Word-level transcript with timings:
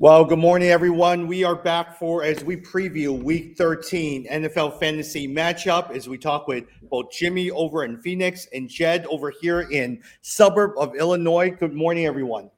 Well, 0.00 0.24
good 0.24 0.38
morning, 0.38 0.68
everyone. 0.68 1.26
We 1.26 1.42
are 1.42 1.56
back 1.56 1.98
for 1.98 2.22
as 2.22 2.44
we 2.44 2.56
preview 2.56 3.20
Week 3.20 3.56
13 3.56 4.28
NFL 4.28 4.78
Fantasy 4.78 5.26
matchup 5.26 5.90
as 5.90 6.08
we 6.08 6.16
talk 6.16 6.46
with 6.46 6.66
both 6.82 7.10
Jimmy 7.10 7.50
over 7.50 7.82
in 7.82 8.00
Phoenix 8.00 8.46
and 8.54 8.68
Jed 8.68 9.06
over 9.06 9.32
here 9.40 9.62
in 9.62 10.00
suburb 10.22 10.78
of 10.78 10.94
Illinois. 10.94 11.50
Good 11.50 11.74
morning, 11.74 12.06
everyone. 12.06 12.48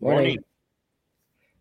Morning. 0.00 0.38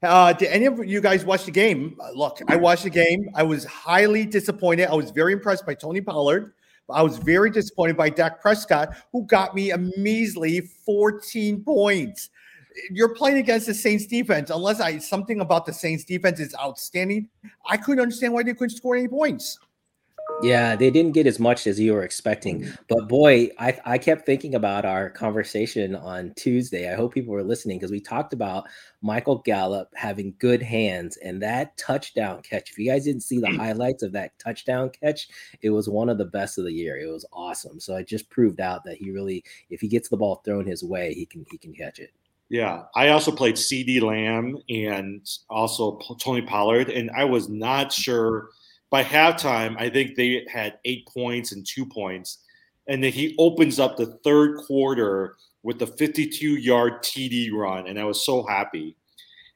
Uh, 0.01 0.31
did 0.31 0.47
any 0.51 0.67
of 0.67 0.79
you 0.85 1.01
guys 1.01 1.25
watch 1.25 1.43
the 1.43 1.51
game? 1.51 1.97
Uh, 1.99 2.11
look, 2.11 2.39
I 2.47 2.55
watched 2.55 2.83
the 2.83 2.89
game. 2.89 3.29
I 3.35 3.43
was 3.43 3.65
highly 3.65 4.25
disappointed. 4.25 4.87
I 4.87 4.95
was 4.95 5.11
very 5.11 5.33
impressed 5.33 5.65
by 5.65 5.73
Tony 5.73 5.99
Pollard. 5.99 6.53
I 6.89 7.01
was 7.01 7.17
very 7.17 7.49
disappointed 7.49 7.97
by 7.97 8.09
Dak 8.09 8.39
Prescott, 8.39 8.95
who 9.11 9.25
got 9.25 9.53
me 9.53 9.71
a 9.71 9.77
measly 9.77 10.61
14 10.61 11.61
points 11.61 12.29
you're 12.91 13.13
playing 13.13 13.37
against 13.37 13.67
the 13.67 13.73
Saints 13.73 14.05
defense. 14.05 14.49
Unless 14.49 14.79
I 14.79 14.97
something 14.99 15.41
about 15.41 15.65
the 15.65 15.73
Saints 15.73 16.03
defense 16.03 16.39
is 16.39 16.55
outstanding, 16.55 17.29
I 17.65 17.77
couldn't 17.77 18.01
understand 18.01 18.33
why 18.33 18.43
they 18.43 18.53
couldn't 18.53 18.75
score 18.75 18.95
any 18.95 19.07
points. 19.07 19.59
Yeah, 20.41 20.75
they 20.75 20.91
didn't 20.91 21.13
get 21.13 21.27
as 21.27 21.39
much 21.39 21.65
as 21.65 21.79
you 21.79 21.93
were 21.93 22.03
expecting. 22.03 22.69
But 22.89 23.07
boy, 23.07 23.51
I, 23.57 23.79
I 23.85 23.97
kept 23.97 24.25
thinking 24.25 24.55
about 24.55 24.83
our 24.83 25.09
conversation 25.09 25.95
on 25.95 26.33
Tuesday. 26.35 26.91
I 26.91 26.95
hope 26.95 27.13
people 27.13 27.33
were 27.33 27.43
listening 27.43 27.77
because 27.77 27.91
we 27.91 28.01
talked 28.01 28.33
about 28.33 28.65
Michael 29.01 29.37
Gallup 29.39 29.89
having 29.95 30.35
good 30.39 30.61
hands 30.61 31.17
and 31.17 31.41
that 31.41 31.77
touchdown 31.77 32.41
catch. 32.41 32.71
If 32.71 32.77
you 32.77 32.91
guys 32.91 33.05
didn't 33.05 33.21
see 33.21 33.39
the 33.39 33.47
mm. 33.47 33.55
highlights 33.57 34.03
of 34.03 34.11
that 34.13 34.37
touchdown 34.37 34.89
catch, 34.89 35.29
it 35.61 35.69
was 35.69 35.87
one 35.87 36.09
of 36.09 36.17
the 36.17 36.25
best 36.25 36.57
of 36.57 36.65
the 36.65 36.73
year. 36.73 36.97
It 36.97 37.11
was 37.11 37.25
awesome. 37.31 37.79
So 37.79 37.95
it 37.95 38.07
just 38.07 38.29
proved 38.29 38.59
out 38.59 38.83
that 38.83 38.97
he 38.97 39.11
really, 39.11 39.43
if 39.69 39.79
he 39.79 39.87
gets 39.87 40.09
the 40.09 40.17
ball 40.17 40.41
thrown 40.43 40.65
his 40.65 40.83
way, 40.83 41.13
he 41.13 41.25
can 41.25 41.45
he 41.49 41.57
can 41.57 41.73
catch 41.73 41.99
it. 41.99 42.11
Yeah, 42.49 42.83
I 42.95 43.09
also 43.09 43.31
played 43.31 43.55
CeeDee 43.55 44.01
Lamb 44.01 44.57
and 44.69 45.27
also 45.49 45.99
Tony 46.19 46.43
Pollard, 46.43 46.89
and 46.89 47.09
I 47.11 47.25
was 47.25 47.49
not 47.49 47.91
sure. 47.91 48.49
By 48.91 49.03
halftime, 49.03 49.75
I 49.79 49.89
think 49.89 50.15
they 50.15 50.45
had 50.47 50.77
eight 50.85 51.07
points 51.07 51.51
and 51.51 51.65
two 51.65 51.85
points, 51.85 52.43
and 52.87 53.03
then 53.03 53.11
he 53.11 53.35
opens 53.39 53.79
up 53.79 53.97
the 53.97 54.17
third 54.23 54.57
quarter 54.57 55.35
with 55.63 55.79
the 55.79 55.87
52-yard 55.87 57.01
TD 57.01 57.51
run, 57.51 57.87
and 57.87 57.99
I 57.99 58.03
was 58.03 58.23
so 58.23 58.45
happy. 58.45 58.95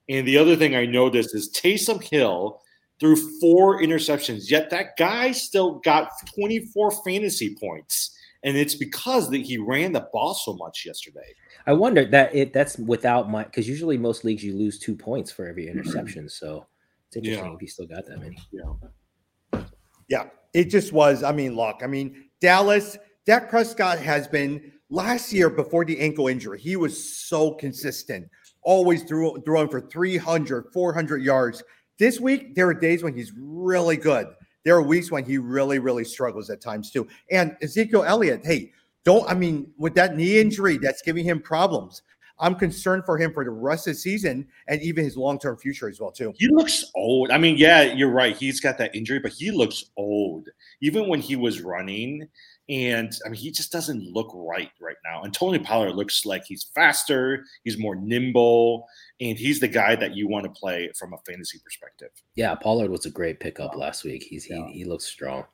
And 0.10 0.28
the 0.28 0.40
other 0.40 0.56
thing 0.56 0.76
I 0.76 0.88
noticed 0.88 1.36
is 1.36 1.52
Taysom 1.52 2.04
Hill 2.04 2.60
threw 3.00 3.16
four 3.40 3.80
interceptions, 3.82 4.50
yet 4.50 4.72
that 4.72 4.98
guy 4.98 5.32
still 5.32 5.76
got 5.86 6.10
24 6.34 6.92
fantasy 7.06 7.56
points, 7.56 8.18
and 8.44 8.56
it's 8.56 8.76
because 8.76 9.30
that 9.30 9.42
he 9.42 9.58
ran 9.58 9.92
the 9.92 10.08
ball 10.14 10.34
so 10.34 10.54
much 10.54 10.86
yesterday. 10.86 11.34
I 11.68 11.74
wonder 11.74 12.06
that 12.06 12.34
it 12.34 12.54
that's 12.54 12.78
without 12.78 13.30
my 13.30 13.44
because 13.44 13.68
usually 13.68 13.98
most 13.98 14.24
leagues 14.24 14.44
you 14.44 14.56
lose 14.56 14.80
two 14.80 14.96
points 14.96 15.32
for 15.32 15.46
every 15.46 15.68
interception. 15.68 16.30
So 16.30 16.66
it's 17.08 17.18
interesting 17.18 17.46
yeah. 17.48 17.56
if 17.56 17.62
you 17.62 17.68
still 17.68 17.88
got 17.88 18.06
that 18.06 18.20
many. 18.20 18.38
Yeah. 18.52 19.62
Yeah. 20.08 20.26
It 20.54 20.66
just 20.66 20.94
was. 20.94 21.22
I 21.24 21.32
mean, 21.32 21.56
look, 21.56 21.82
I 21.84 21.88
mean, 21.88 22.30
Dallas, 22.42 22.98
Dak 23.26 23.50
Prescott 23.50 24.00
has 24.00 24.28
been 24.28 24.72
last 24.90 25.32
year 25.32 25.50
before 25.50 25.86
the 25.86 26.00
ankle 26.00 26.28
injury, 26.28 26.60
he 26.60 26.76
was 26.76 27.18
so 27.28 27.54
consistent, 27.54 28.28
always 28.64 29.04
threw, 29.04 29.40
throwing 29.46 29.70
for 29.70 29.82
300, 29.82 30.68
400 30.74 31.22
yards. 31.22 31.64
This 31.98 32.20
week, 32.20 32.56
there 32.56 32.68
are 32.68 32.74
days 32.74 33.04
when 33.04 33.14
he's 33.14 33.32
really 33.38 33.98
good. 33.98 34.28
There 34.66 34.76
are 34.76 34.82
weeks 34.82 35.12
when 35.12 35.26
he 35.26 35.38
really, 35.38 35.80
really 35.80 36.04
struggles 36.04 36.50
at 36.50 36.62
times 36.62 36.92
too. 36.92 37.08
And 37.32 37.56
Ezekiel 37.62 38.04
Elliott, 38.04 38.42
hey, 38.44 38.72
don't 39.06 39.30
I 39.30 39.34
mean 39.34 39.72
with 39.78 39.96
that 39.96 40.16
knee 40.16 40.40
injury 40.40 40.78
that's 40.78 41.02
giving 41.02 41.26
him 41.26 41.42
problems. 41.42 42.02
I'm 42.42 42.56
concerned 42.56 43.04
for 43.06 43.18
him 43.18 43.34
for 43.34 43.44
the 43.44 43.52
rest 43.52 43.88
of 43.88 43.94
the 43.94 44.00
season 44.00 44.48
and 44.68 44.82
even 44.82 45.04
his 45.04 45.18
long 45.18 45.40
term 45.40 45.58
future 45.58 45.90
as 45.90 46.00
well 46.00 46.12
too. 46.12 46.34
He 46.38 46.48
looks 46.48 46.86
old. 46.96 47.32
I 47.32 47.38
mean, 47.38 47.58
yeah, 47.58 47.82
you're 47.82 48.12
right. 48.12 48.36
He's 48.36 48.62
got 48.62 48.78
that 48.78 48.96
injury, 48.96 49.20
but 49.20 49.32
he 49.32 49.52
looks 49.52 49.86
old. 49.98 50.48
Even 50.82 51.08
when 51.08 51.20
he 51.20 51.36
was 51.36 51.62
running, 51.62 52.28
and 52.70 53.12
I 53.26 53.30
mean, 53.30 53.40
he 53.40 53.52
just 53.52 53.72
doesn't 53.72 54.04
look 54.04 54.32
right 54.34 54.70
right 54.80 54.96
now. 55.04 55.24
And 55.24 55.34
Tony 55.34 55.58
Pollard 55.60 55.96
looks 55.96 56.26
like 56.26 56.46
he's 56.46 56.66
faster, 56.76 57.44
he's 57.64 57.78
more 57.78 57.96
nimble, 57.96 58.88
and 59.20 59.38
he's 59.38 59.60
the 59.60 59.68
guy 59.68 59.96
that 59.96 60.16
you 60.16 60.28
want 60.28 60.46
to 60.46 60.52
play 60.52 60.92
from 60.96 61.14
a 61.14 61.18
fantasy 61.30 61.60
perspective. 61.64 62.10
Yeah, 62.36 62.54
Pollard 62.56 62.92
was 62.92 63.06
a 63.06 63.12
great 63.12 63.40
pickup 63.40 63.76
last 63.76 64.04
week. 64.04 64.24
He's 64.24 64.48
yeah. 64.50 64.68
he, 64.68 64.80
he 64.80 64.86
looks 64.86 65.06
strong. 65.06 65.46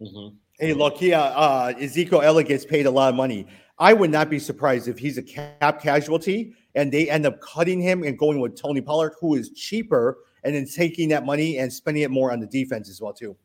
Mm-hmm. 0.00 0.36
Hey, 0.58 0.72
look, 0.72 1.00
yeah, 1.02 1.22
uh, 1.22 1.72
Ezekiel 1.78 2.22
Elliott 2.22 2.48
gets 2.48 2.64
paid 2.64 2.86
a 2.86 2.90
lot 2.90 3.10
of 3.10 3.16
money. 3.16 3.46
I 3.78 3.92
would 3.92 4.10
not 4.10 4.30
be 4.30 4.38
surprised 4.38 4.88
if 4.88 4.98
he's 4.98 5.18
a 5.18 5.22
cap 5.22 5.82
casualty 5.82 6.54
and 6.74 6.92
they 6.92 7.10
end 7.10 7.26
up 7.26 7.40
cutting 7.40 7.80
him 7.80 8.02
and 8.02 8.18
going 8.18 8.40
with 8.40 8.56
Tony 8.56 8.80
Pollard, 8.80 9.14
who 9.20 9.34
is 9.34 9.50
cheaper, 9.50 10.18
and 10.44 10.54
then 10.54 10.66
taking 10.66 11.08
that 11.10 11.26
money 11.26 11.58
and 11.58 11.72
spending 11.72 12.02
it 12.02 12.10
more 12.10 12.32
on 12.32 12.40
the 12.40 12.46
defense 12.46 12.88
as 12.88 13.00
well, 13.00 13.12
too. 13.12 13.36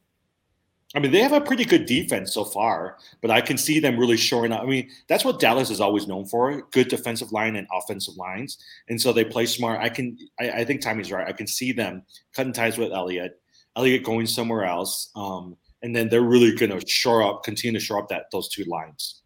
I 0.96 1.00
mean, 1.00 1.12
they 1.12 1.20
have 1.20 1.34
a 1.34 1.42
pretty 1.42 1.66
good 1.66 1.86
defense 1.86 2.34
so 2.34 2.46
far, 2.46 2.98
but 3.22 3.30
I 3.30 3.42
can 3.42 3.58
see 3.58 3.80
them 3.80 4.00
really 4.00 4.16
showing 4.16 4.54
up. 4.54 4.62
I 4.62 4.66
mean, 4.66 4.90
that's 5.08 5.26
what 5.26 5.40
Dallas 5.40 5.70
is 5.70 5.82
always 5.82 6.08
known 6.08 6.26
for: 6.26 6.62
good 6.72 6.88
defensive 6.88 7.32
line 7.32 7.58
and 7.58 7.68
offensive 7.74 8.16
lines, 8.16 8.58
and 8.88 9.00
so 9.00 9.12
they 9.12 9.26
play 9.26 9.46
smart. 9.46 9.82
I 9.82 9.90
can, 9.90 10.18
I, 10.40 10.50
I 10.50 10.66
think 10.66 10.82
Tommy's 10.82 11.12
right. 11.12 11.28
I 11.28 11.34
can 11.34 11.48
see 11.48 11.74
them 11.74 12.04
cutting 12.34 12.54
ties 12.54 12.78
with 12.78 12.94
Elliott, 12.94 13.42
Elliott 13.76 14.04
going 14.04 14.28
somewhere 14.28 14.64
else. 14.64 15.12
Um, 15.16 15.58
and 15.84 15.96
then 15.96 16.10
they're 16.10 16.22
really 16.22 16.56
going 16.56 16.78
to 16.78 16.86
shore 16.88 17.24
up, 17.24 17.44
continue 17.44 17.80
to 17.80 17.86
shore 17.86 18.00
up 18.00 18.10
that 18.10 18.26
those 18.32 18.50
two 18.50 18.64
lines. 18.66 19.22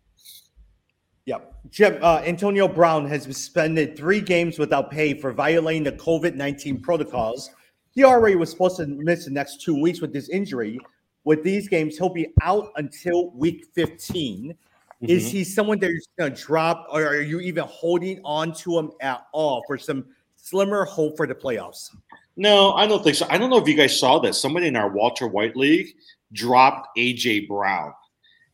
Yep. 1.25 1.53
Jim, 1.69 1.99
uh, 2.01 2.21
Antonio 2.25 2.67
Brown 2.67 3.07
has 3.07 3.25
been 3.25 3.33
suspended 3.33 3.95
three 3.95 4.21
games 4.21 4.57
without 4.57 4.89
pay 4.91 5.13
for 5.13 5.31
violating 5.31 5.83
the 5.83 5.91
COVID 5.93 6.35
19 6.35 6.81
protocols. 6.81 7.51
He 7.91 8.03
already 8.03 8.35
was 8.35 8.49
supposed 8.49 8.77
to 8.77 8.87
miss 8.87 9.25
the 9.25 9.31
next 9.31 9.61
two 9.61 9.79
weeks 9.79 10.01
with 10.01 10.13
this 10.13 10.29
injury. 10.29 10.79
With 11.23 11.43
these 11.43 11.67
games, 11.67 11.97
he'll 11.97 12.09
be 12.09 12.27
out 12.41 12.71
until 12.75 13.31
week 13.31 13.67
15. 13.73 14.53
Mm-hmm. 14.53 15.05
Is 15.11 15.31
he 15.31 15.43
someone 15.43 15.79
that 15.79 15.89
you're 15.89 15.99
going 16.17 16.33
to 16.33 16.41
drop, 16.41 16.87
or 16.91 17.05
are 17.05 17.21
you 17.21 17.39
even 17.39 17.63
holding 17.67 18.21
on 18.23 18.53
to 18.55 18.77
him 18.77 18.91
at 19.01 19.25
all 19.31 19.63
for 19.67 19.77
some 19.77 20.05
slimmer 20.35 20.85
hope 20.85 21.17
for 21.17 21.27
the 21.27 21.35
playoffs? 21.35 21.89
No, 22.37 22.73
I 22.73 22.87
don't 22.87 23.03
think 23.03 23.15
so. 23.15 23.27
I 23.29 23.37
don't 23.37 23.49
know 23.49 23.57
if 23.57 23.67
you 23.67 23.75
guys 23.75 23.99
saw 23.99 24.19
this. 24.19 24.41
Somebody 24.41 24.67
in 24.67 24.75
our 24.75 24.89
Walter 24.89 25.27
White 25.27 25.55
League 25.55 25.95
dropped 26.33 26.97
AJ 26.97 27.47
Brown. 27.47 27.93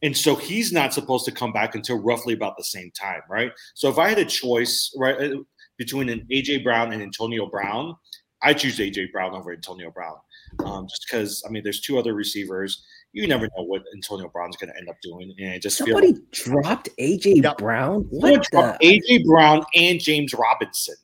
And 0.03 0.15
so 0.15 0.35
he's 0.35 0.71
not 0.71 0.93
supposed 0.93 1.25
to 1.25 1.31
come 1.31 1.51
back 1.51 1.75
until 1.75 1.97
roughly 1.97 2.33
about 2.33 2.57
the 2.57 2.63
same 2.63 2.91
time, 2.91 3.21
right? 3.29 3.51
So 3.73 3.89
if 3.89 3.97
I 3.97 4.09
had 4.09 4.19
a 4.19 4.25
choice, 4.25 4.93
right, 4.97 5.33
uh, 5.33 5.37
between 5.77 6.09
an 6.09 6.25
AJ 6.31 6.63
Brown 6.63 6.91
and 6.93 7.01
Antonio 7.01 7.47
Brown, 7.47 7.95
I 8.41 8.53
choose 8.53 8.77
AJ 8.77 9.11
Brown 9.11 9.33
over 9.33 9.51
Antonio 9.51 9.91
Brown, 9.91 10.17
um, 10.63 10.87
just 10.87 11.05
because 11.09 11.43
I 11.45 11.49
mean, 11.49 11.63
there's 11.63 11.81
two 11.81 11.97
other 11.97 12.13
receivers. 12.13 12.83
You 13.13 13.27
never 13.27 13.45
know 13.57 13.63
what 13.63 13.83
Antonio 13.95 14.29
Brown's 14.29 14.57
going 14.57 14.71
to 14.71 14.77
end 14.77 14.89
up 14.89 14.97
doing, 15.01 15.33
and 15.39 15.53
I 15.53 15.59
just 15.59 15.77
feel 15.77 15.87
somebody 15.87 16.13
feel 16.33 16.61
dropped 16.61 16.89
AJ 16.99 17.57
Brown. 17.57 18.05
What 18.09 18.45
the? 18.51 18.77
AJ 18.83 19.25
Brown 19.25 19.63
and 19.75 19.99
James 19.99 20.33
Robinson. 20.33 20.95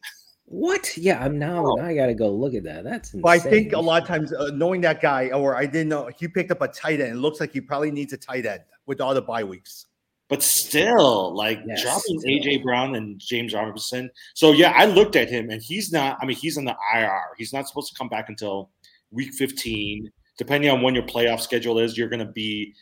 What? 0.45 0.95
Yeah, 0.95 1.23
I'm 1.23 1.39
now. 1.39 1.66
Oh. 1.66 1.75
now 1.75 1.85
I 1.85 1.95
got 1.95 2.07
to 2.07 2.13
go 2.13 2.29
look 2.29 2.53
at 2.53 2.63
that. 2.66 2.83
That's. 2.83 3.13
Insane. 3.13 3.27
I 3.27 3.39
think 3.39 3.73
a 3.73 3.79
lot 3.79 4.03
of 4.03 4.07
times 4.07 4.31
uh, 4.31 4.51
knowing 4.53 4.81
that 4.81 5.01
guy, 5.01 5.29
or 5.29 5.55
I 5.55 5.66
didn't 5.66 5.89
know 5.89 6.11
he 6.16 6.27
picked 6.27 6.51
up 6.51 6.61
a 6.61 6.67
tight 6.67 7.01
end. 7.01 7.13
It 7.13 7.16
looks 7.16 7.39
like 7.39 7.51
he 7.51 7.61
probably 7.61 7.89
needs 7.89 8.13
a 8.13 8.17
tight 8.17 8.45
end 8.45 8.61
with 8.85 9.01
all 9.01 9.16
the 9.16 9.22
bye 9.22 9.43
weeks. 9.43 9.88
But 10.29 10.41
still, 10.41 11.35
like 11.35 11.59
yes, 11.67 11.81
dropping 11.81 12.19
still. 12.19 12.31
AJ 12.31 12.63
Brown 12.63 12.95
and 12.95 13.19
James 13.19 13.53
Robinson. 13.53 14.09
So 14.34 14.51
yeah, 14.51 14.73
I 14.75 14.85
looked 14.85 15.16
at 15.16 15.29
him 15.29 15.50
and 15.50 15.61
he's 15.61 15.91
not. 15.91 16.17
I 16.22 16.25
mean, 16.25 16.38
he's 16.38 16.57
in 16.57 16.66
the 16.66 16.75
IR. 16.95 17.22
He's 17.38 17.53
not 17.53 17.67
supposed 17.67 17.91
to 17.91 17.97
come 17.97 18.09
back 18.09 18.29
until 18.29 18.72
week 19.11 19.34
15. 19.34 20.09
Depending 20.37 20.72
on 20.72 20.81
when 20.81 20.96
your 20.96 21.03
playoff 21.03 21.41
schedule 21.41 21.78
is, 21.78 21.97
you're 21.97 22.09
going 22.09 22.25
to 22.25 22.31
be 22.31 22.73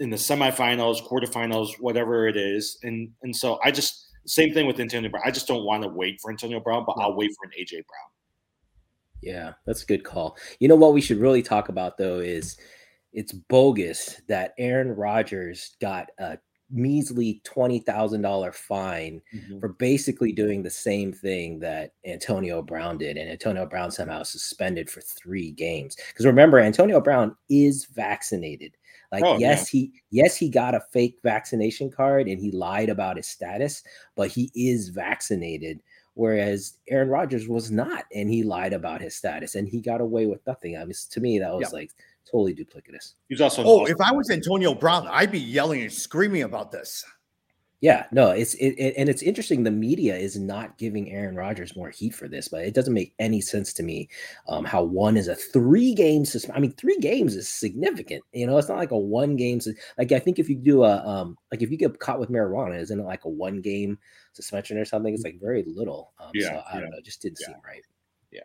in 0.00 0.10
the 0.10 0.16
semifinals, 0.16 1.02
quarterfinals, 1.06 1.70
whatever 1.78 2.26
it 2.26 2.36
is. 2.36 2.78
And 2.82 3.10
and 3.22 3.34
so 3.34 3.58
I 3.64 3.70
just 3.70 4.08
same 4.26 4.52
thing 4.52 4.66
with 4.66 4.78
Antonio 4.78 5.10
Brown. 5.10 5.22
I 5.24 5.30
just 5.30 5.46
don't 5.46 5.64
want 5.64 5.82
to 5.84 5.88
wait 5.88 6.20
for 6.20 6.30
Antonio 6.30 6.60
Brown, 6.60 6.84
but 6.86 6.96
I'll 6.98 7.14
wait 7.14 7.30
for 7.38 7.46
an 7.46 7.52
AJ 7.58 7.70
Brown. 7.70 8.10
Yeah, 9.22 9.52
that's 9.66 9.84
a 9.84 9.86
good 9.86 10.04
call. 10.04 10.36
You 10.58 10.68
know 10.68 10.74
what 10.74 10.92
we 10.92 11.00
should 11.00 11.18
really 11.18 11.42
talk 11.42 11.68
about 11.68 11.96
though 11.96 12.18
is 12.18 12.56
it's 13.12 13.32
bogus 13.32 14.20
that 14.28 14.52
Aaron 14.58 14.90
Rodgers 14.90 15.76
got 15.80 16.08
a 16.18 16.38
measly 16.72 17.40
twenty 17.44 17.78
thousand 17.78 18.22
dollar 18.22 18.50
fine 18.52 19.20
mm-hmm. 19.34 19.60
for 19.60 19.68
basically 19.68 20.32
doing 20.32 20.62
the 20.62 20.70
same 20.70 21.12
thing 21.12 21.58
that 21.60 21.92
Antonio 22.06 22.62
Brown 22.62 22.98
did, 22.98 23.16
and 23.16 23.30
Antonio 23.30 23.66
Brown 23.66 23.90
somehow 23.90 24.22
suspended 24.22 24.90
for 24.90 25.00
three 25.00 25.52
games. 25.52 25.96
Because 26.08 26.26
remember, 26.26 26.58
Antonio 26.58 27.00
Brown 27.00 27.36
is 27.48 27.84
vaccinated. 27.86 28.76
Like, 29.12 29.24
oh, 29.24 29.38
yes, 29.38 29.72
yeah. 29.72 29.80
he 29.80 29.92
yes, 30.10 30.36
he 30.36 30.48
got 30.48 30.74
a 30.74 30.80
fake 30.90 31.18
vaccination 31.22 31.90
card 31.90 32.28
and 32.28 32.40
he 32.40 32.50
lied 32.50 32.88
about 32.88 33.18
his 33.18 33.28
status, 33.28 33.82
but 34.16 34.28
he 34.28 34.50
is 34.54 34.88
vaccinated. 34.88 35.82
Whereas 36.14 36.76
Aaron 36.88 37.08
Rodgers 37.08 37.48
was 37.48 37.70
not, 37.70 38.04
and 38.14 38.28
he 38.28 38.42
lied 38.42 38.72
about 38.72 39.00
his 39.00 39.16
status 39.16 39.54
and 39.54 39.68
he 39.68 39.80
got 39.80 40.00
away 40.00 40.26
with 40.26 40.46
nothing. 40.46 40.76
I 40.76 40.84
mean, 40.84 40.94
to 41.10 41.20
me, 41.20 41.38
that 41.38 41.54
was 41.54 41.72
like 41.72 41.90
totally 42.30 42.54
duplicitous. 42.54 43.14
He's 43.28 43.40
also 43.40 43.62
oh, 43.64 43.86
if 43.86 44.00
I 44.00 44.12
was 44.12 44.30
Antonio 44.30 44.74
Brown, 44.74 45.06
I'd 45.08 45.32
be 45.32 45.40
yelling 45.40 45.82
and 45.82 45.92
screaming 45.92 46.42
about 46.42 46.70
this. 46.72 47.04
Yeah, 47.82 48.06
no, 48.12 48.30
it's 48.30 48.54
it, 48.54 48.74
it, 48.78 48.94
and 48.96 49.08
it's 49.08 49.22
interesting. 49.22 49.64
The 49.64 49.72
media 49.72 50.16
is 50.16 50.38
not 50.38 50.78
giving 50.78 51.10
Aaron 51.10 51.34
Rodgers 51.34 51.74
more 51.74 51.90
heat 51.90 52.14
for 52.14 52.28
this, 52.28 52.46
but 52.46 52.64
it 52.64 52.74
doesn't 52.74 52.94
make 52.94 53.12
any 53.18 53.40
sense 53.40 53.72
to 53.72 53.82
me. 53.82 54.08
Um, 54.46 54.64
how 54.64 54.84
one 54.84 55.16
is 55.16 55.26
a 55.26 55.34
three 55.34 55.92
game 55.92 56.24
suspension. 56.24 56.56
I 56.56 56.60
mean, 56.60 56.74
three 56.74 56.96
games 57.00 57.34
is 57.34 57.48
significant. 57.48 58.22
You 58.32 58.46
know, 58.46 58.56
it's 58.56 58.68
not 58.68 58.78
like 58.78 58.92
a 58.92 58.96
one 58.96 59.34
game. 59.34 59.60
Like 59.98 60.12
I 60.12 60.20
think 60.20 60.38
if 60.38 60.48
you 60.48 60.54
do 60.54 60.84
a 60.84 61.04
um, 61.04 61.36
like 61.50 61.60
if 61.60 61.72
you 61.72 61.76
get 61.76 61.98
caught 61.98 62.20
with 62.20 62.30
marijuana, 62.30 62.80
isn't 62.80 63.00
it 63.00 63.02
like 63.04 63.24
a 63.24 63.28
one 63.28 63.60
game 63.60 63.98
suspension 64.32 64.78
or 64.78 64.84
something? 64.84 65.12
It's 65.12 65.24
like 65.24 65.40
very 65.40 65.64
little. 65.66 66.12
Um, 66.20 66.30
yeah, 66.34 66.50
so 66.50 66.62
I 66.72 66.78
don't 66.78 66.88
know. 66.88 66.98
It 66.98 67.04
just 67.04 67.20
didn't 67.20 67.38
yeah. 67.40 67.48
seem 67.48 67.56
right. 67.66 67.82
Yeah, 68.30 68.42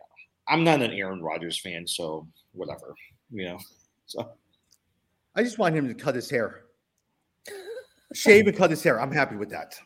I'm 0.48 0.64
not 0.64 0.82
an 0.82 0.90
Aaron 0.90 1.22
Rodgers 1.22 1.60
fan, 1.60 1.86
so 1.86 2.26
whatever. 2.54 2.92
You 3.30 3.44
know, 3.44 3.58
so 4.06 4.32
I 5.34 5.42
just 5.42 5.58
want 5.58 5.74
him 5.74 5.86
to 5.88 5.94
cut 5.94 6.14
his 6.14 6.30
hair 6.30 6.62
shave 8.12 8.46
and 8.46 8.56
cut 8.56 8.70
his 8.70 8.82
hair. 8.82 9.00
I'm 9.00 9.12
happy 9.12 9.36
with 9.36 9.50
that. 9.50 9.78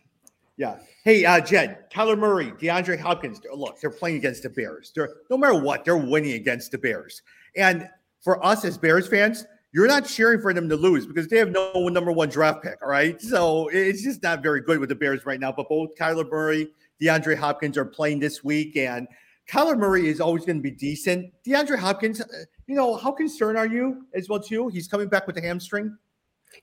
Yeah. 0.56 0.78
Hey, 1.04 1.24
uh, 1.24 1.40
Jed, 1.40 1.90
Kyler 1.90 2.18
Murray, 2.18 2.52
DeAndre 2.52 2.98
Hopkins. 2.98 3.40
Look, 3.54 3.80
they're 3.80 3.90
playing 3.90 4.16
against 4.16 4.42
the 4.42 4.50
Bears. 4.50 4.92
They're 4.94 5.08
no 5.30 5.36
matter 5.36 5.58
what, 5.58 5.84
they're 5.84 5.96
winning 5.96 6.32
against 6.32 6.70
the 6.70 6.78
Bears. 6.78 7.22
And 7.56 7.88
for 8.20 8.44
us 8.44 8.64
as 8.64 8.78
Bears 8.78 9.08
fans, 9.08 9.46
you're 9.72 9.88
not 9.88 10.06
cheering 10.06 10.40
for 10.40 10.52
them 10.52 10.68
to 10.68 10.76
lose 10.76 11.06
because 11.06 11.26
they 11.28 11.38
have 11.38 11.50
no 11.50 11.88
number 11.88 12.12
one 12.12 12.28
draft 12.28 12.62
pick. 12.62 12.80
All 12.82 12.88
right. 12.88 13.20
So 13.20 13.68
it's 13.68 14.02
just 14.02 14.22
not 14.22 14.42
very 14.42 14.60
good 14.60 14.78
with 14.78 14.90
the 14.90 14.94
Bears 14.94 15.24
right 15.24 15.40
now. 15.40 15.50
But 15.50 15.68
both 15.68 15.94
Kyler 15.98 16.30
Murray, 16.30 16.70
DeAndre 17.00 17.36
Hopkins 17.36 17.78
are 17.78 17.86
playing 17.86 18.20
this 18.20 18.44
week. 18.44 18.76
And 18.76 19.08
Kyler 19.48 19.78
Murray 19.78 20.08
is 20.08 20.20
always 20.20 20.44
going 20.44 20.58
to 20.58 20.62
be 20.62 20.70
decent. 20.70 21.32
DeAndre 21.44 21.78
Hopkins, 21.78 22.20
uh, 22.20 22.26
you 22.72 22.78
know, 22.78 22.96
how 22.96 23.12
concerned 23.12 23.58
are 23.58 23.66
you 23.66 24.06
as 24.14 24.30
well, 24.30 24.40
too? 24.40 24.68
He's 24.68 24.88
coming 24.88 25.06
back 25.06 25.26
with 25.26 25.36
a 25.36 25.42
hamstring. 25.42 25.94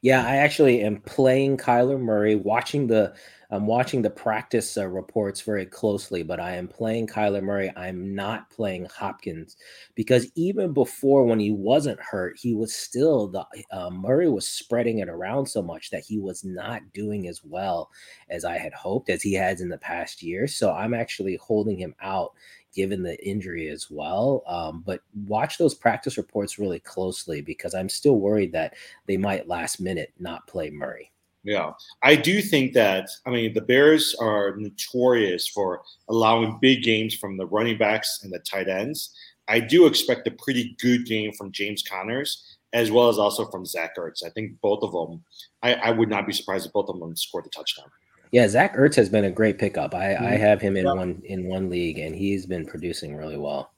Yeah, 0.01 0.25
I 0.25 0.37
actually 0.37 0.81
am 0.81 1.01
playing 1.01 1.57
Kyler 1.57 1.99
Murray, 1.99 2.35
watching 2.35 2.87
the 2.87 3.13
I'm 3.51 3.65
watching 3.65 4.03
the 4.03 4.09
practice 4.11 4.77
uh, 4.77 4.87
reports 4.87 5.41
very 5.41 5.65
closely, 5.65 6.21
but 6.21 6.39
I 6.39 6.55
am 6.55 6.67
playing 6.67 7.07
Kyler 7.07 7.41
Murray. 7.41 7.71
I'm 7.75 8.13
not 8.13 8.49
playing 8.51 8.85
Hopkins 8.85 9.57
because 9.95 10.31
even 10.35 10.71
before 10.71 11.25
when 11.25 11.39
he 11.39 11.51
wasn't 11.51 11.99
hurt, 11.99 12.37
he 12.39 12.53
was 12.53 12.75
still 12.75 13.27
the 13.27 13.45
uh, 13.71 13.89
Murray 13.91 14.29
was 14.29 14.47
spreading 14.47 14.99
it 14.99 15.09
around 15.09 15.47
so 15.47 15.61
much 15.61 15.89
that 15.91 16.03
he 16.03 16.19
was 16.19 16.43
not 16.43 16.81
doing 16.93 17.27
as 17.27 17.43
well 17.43 17.91
as 18.29 18.45
I 18.45 18.57
had 18.57 18.73
hoped 18.73 19.09
as 19.09 19.21
he 19.21 19.33
has 19.33 19.61
in 19.61 19.69
the 19.69 19.77
past 19.79 20.23
year. 20.23 20.47
So 20.47 20.71
I'm 20.71 20.95
actually 20.95 21.35
holding 21.37 21.77
him 21.77 21.93
out 22.01 22.33
given 22.73 23.03
the 23.03 23.17
injury 23.27 23.69
as 23.69 23.89
well. 23.89 24.43
Um, 24.47 24.83
but 24.85 25.01
watch 25.27 25.57
those 25.57 25.73
practice 25.73 26.17
reports 26.17 26.59
really 26.59 26.79
closely 26.79 27.41
because 27.41 27.73
I'm 27.73 27.89
still 27.89 28.19
worried 28.19 28.51
that 28.53 28.75
they 29.07 29.17
might 29.17 29.47
last 29.47 29.79
minute 29.79 30.13
not 30.19 30.47
play 30.47 30.69
Murray. 30.69 31.11
Yeah, 31.43 31.71
I 32.03 32.15
do 32.15 32.41
think 32.41 32.73
that. 32.73 33.09
I 33.25 33.29
mean, 33.29 33.53
the 33.53 33.61
Bears 33.61 34.15
are 34.19 34.55
notorious 34.57 35.47
for 35.47 35.81
allowing 36.09 36.59
big 36.61 36.83
games 36.83 37.15
from 37.15 37.37
the 37.37 37.47
running 37.47 37.77
backs 37.77 38.19
and 38.23 38.31
the 38.31 38.39
tight 38.39 38.67
ends. 38.67 39.15
I 39.47 39.59
do 39.59 39.87
expect 39.87 40.27
a 40.27 40.31
pretty 40.31 40.75
good 40.79 41.05
game 41.05 41.31
from 41.33 41.51
James 41.51 41.81
Connors 41.81 42.57
as 42.73 42.91
well 42.91 43.09
as 43.09 43.17
also 43.17 43.45
from 43.45 43.65
Zach 43.65 43.95
Ertz. 43.97 44.23
I 44.23 44.29
think 44.29 44.59
both 44.61 44.83
of 44.83 44.91
them. 44.91 45.23
I, 45.63 45.73
I 45.75 45.91
would 45.91 46.09
not 46.09 46.27
be 46.27 46.33
surprised 46.33 46.67
if 46.67 46.73
both 46.73 46.89
of 46.89 46.99
them 46.99 47.15
scored 47.15 47.45
a 47.45 47.49
touchdown. 47.49 47.89
Yeah, 48.31 48.47
Zach 48.47 48.75
Ertz 48.75 48.95
has 48.95 49.09
been 49.09 49.25
a 49.25 49.31
great 49.31 49.57
pickup. 49.57 49.95
I, 49.95 50.13
mm-hmm. 50.13 50.25
I 50.25 50.31
have 50.31 50.61
him 50.61 50.77
in 50.77 50.85
one 50.85 51.21
in 51.25 51.45
one 51.45 51.69
league, 51.69 51.97
and 51.97 52.15
he's 52.15 52.45
been 52.45 52.65
producing 52.65 53.15
really 53.15 53.37
well. 53.37 53.73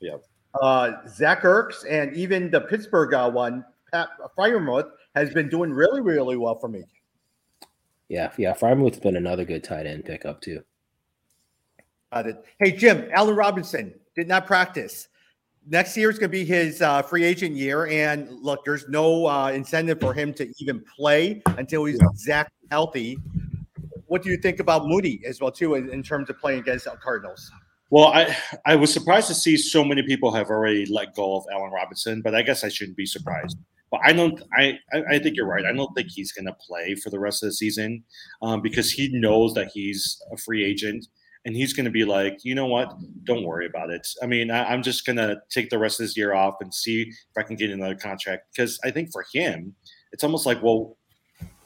Yeah. 0.00 0.16
Uh, 0.60 0.92
Zach 1.08 1.42
Ertz 1.42 1.84
and 1.88 2.14
even 2.14 2.50
the 2.50 2.60
Pittsburgh 2.60 3.14
uh, 3.14 3.30
one, 3.30 3.64
Pat 3.92 4.08
Freiermuth, 4.38 4.90
has 5.14 5.30
been 5.30 5.48
doing 5.48 5.72
really, 5.72 6.00
really 6.00 6.36
well 6.36 6.58
for 6.58 6.68
me. 6.68 6.84
Yeah, 8.08 8.30
yeah. 8.36 8.52
Freiermuth's 8.52 9.00
been 9.00 9.16
another 9.16 9.44
good 9.44 9.64
tight 9.64 9.86
end 9.86 10.04
pickup 10.04 10.40
too. 10.40 10.62
Uh, 12.12 12.32
hey 12.60 12.72
Jim, 12.72 13.08
Allen 13.12 13.34
Robinson 13.34 13.94
did 14.14 14.28
not 14.28 14.46
practice. 14.46 15.08
Next 15.66 15.96
year 15.96 16.10
is 16.10 16.18
going 16.18 16.30
to 16.30 16.36
be 16.36 16.44
his 16.44 16.82
uh, 16.82 17.00
free 17.00 17.24
agent 17.24 17.56
year, 17.56 17.86
and 17.86 18.28
look, 18.30 18.66
there's 18.66 18.86
no 18.86 19.26
uh, 19.26 19.48
incentive 19.48 19.98
for 19.98 20.12
him 20.12 20.34
to 20.34 20.52
even 20.58 20.84
play 20.94 21.42
until 21.46 21.86
he's 21.86 21.98
yeah. 21.98 22.08
exactly 22.12 22.68
healthy 22.70 23.18
what 24.14 24.22
do 24.22 24.30
you 24.30 24.36
think 24.36 24.60
about 24.60 24.86
Moody 24.86 25.20
as 25.26 25.40
well 25.40 25.50
too 25.50 25.74
in, 25.74 25.90
in 25.90 26.00
terms 26.00 26.30
of 26.30 26.38
playing 26.38 26.60
against 26.60 26.84
the 26.84 26.92
Cardinals? 27.02 27.50
Well, 27.90 28.06
I 28.06 28.36
I 28.64 28.76
was 28.76 28.92
surprised 28.92 29.26
to 29.26 29.34
see 29.34 29.56
so 29.56 29.84
many 29.84 30.04
people 30.04 30.32
have 30.32 30.50
already 30.50 30.86
let 30.86 31.16
go 31.16 31.36
of 31.36 31.44
Allen 31.52 31.72
Robinson, 31.72 32.22
but 32.22 32.32
I 32.32 32.42
guess 32.42 32.62
I 32.62 32.68
shouldn't 32.68 32.96
be 32.96 33.06
surprised. 33.06 33.58
But 33.90 34.02
I 34.04 34.12
don't. 34.12 34.40
I 34.56 34.78
I 35.10 35.18
think 35.18 35.34
you're 35.34 35.48
right. 35.48 35.64
I 35.64 35.72
don't 35.72 35.92
think 35.96 36.10
he's 36.12 36.30
going 36.30 36.46
to 36.46 36.54
play 36.64 36.94
for 36.94 37.10
the 37.10 37.18
rest 37.18 37.42
of 37.42 37.48
the 37.48 37.54
season 37.54 38.04
um, 38.40 38.62
because 38.62 38.92
he 38.92 39.08
knows 39.18 39.52
that 39.54 39.72
he's 39.74 40.16
a 40.32 40.36
free 40.36 40.64
agent 40.64 41.08
and 41.44 41.56
he's 41.56 41.72
going 41.72 41.84
to 41.84 41.90
be 41.90 42.04
like, 42.04 42.38
you 42.44 42.54
know 42.54 42.66
what? 42.66 42.94
Don't 43.24 43.44
worry 43.44 43.66
about 43.66 43.90
it. 43.90 44.06
I 44.22 44.26
mean, 44.26 44.52
I, 44.52 44.72
am 44.72 44.84
just 44.84 45.04
going 45.04 45.16
to 45.16 45.40
take 45.50 45.70
the 45.70 45.78
rest 45.78 45.98
of 45.98 46.06
this 46.06 46.16
year 46.16 46.34
off 46.34 46.54
and 46.60 46.72
see 46.72 47.02
if 47.02 47.36
I 47.36 47.42
can 47.42 47.56
get 47.56 47.70
another 47.70 47.96
contract 47.96 48.44
because 48.54 48.78
I 48.84 48.92
think 48.92 49.10
for 49.12 49.24
him, 49.34 49.74
it's 50.12 50.22
almost 50.22 50.46
like, 50.46 50.62
well, 50.62 50.96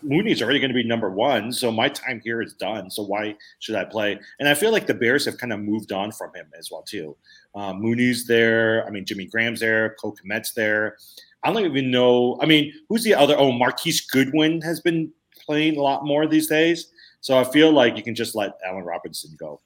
Mooney's 0.03 0.43
already 0.43 0.61
going 0.61 0.71
to 0.71 0.75
be 0.75 0.85
number 0.85 1.11
one, 1.11 1.53
so 1.53 1.73
my 1.73 1.89
time 1.89 2.21
here 2.23 2.41
is 2.41 2.55
done. 2.55 2.91
So 2.91 3.03
why 3.03 3.37
should 3.59 3.75
I 3.75 3.85
play? 3.85 4.19
And 4.39 4.49
I 4.49 4.55
feel 4.55 4.71
like 4.71 4.87
the 4.87 4.95
Bears 4.95 5.25
have 5.25 5.39
kind 5.39 5.53
of 5.53 5.61
moved 5.61 5.93
on 5.93 6.13
from 6.13 6.33
him 6.35 6.47
as 6.59 6.71
well 6.71 6.83
too. 6.83 7.17
Um, 7.55 7.81
Mooney's 7.81 8.27
there. 8.27 8.87
I 8.87 8.91
mean, 8.91 9.05
Jimmy 9.05 9.27
Graham's 9.27 9.61
there. 9.61 9.97
Cole 10.01 10.17
Kmet's 10.17 10.53
there. 10.53 10.97
I 11.43 11.53
don't 11.53 11.65
even 11.65 11.91
know. 11.91 12.39
I 12.41 12.47
mean, 12.47 12.73
who's 12.89 13.05
the 13.05 13.15
other? 13.15 13.37
Oh, 13.37 13.53
Marquise 13.53 14.01
Goodwin 14.03 14.61
has 14.63 14.81
been 14.81 15.13
playing 15.45 15.77
a 15.77 15.83
lot 15.83 16.05
more 16.05 16.27
these 16.27 16.47
days. 16.47 16.91
So 17.21 17.39
I 17.39 17.45
feel 17.45 17.73
like 17.73 17.97
you 17.97 18.03
can 18.03 18.15
just 18.15 18.35
let 18.35 18.53
Allen 18.65 18.85
Robinson 18.85 19.37
go. 19.39 19.61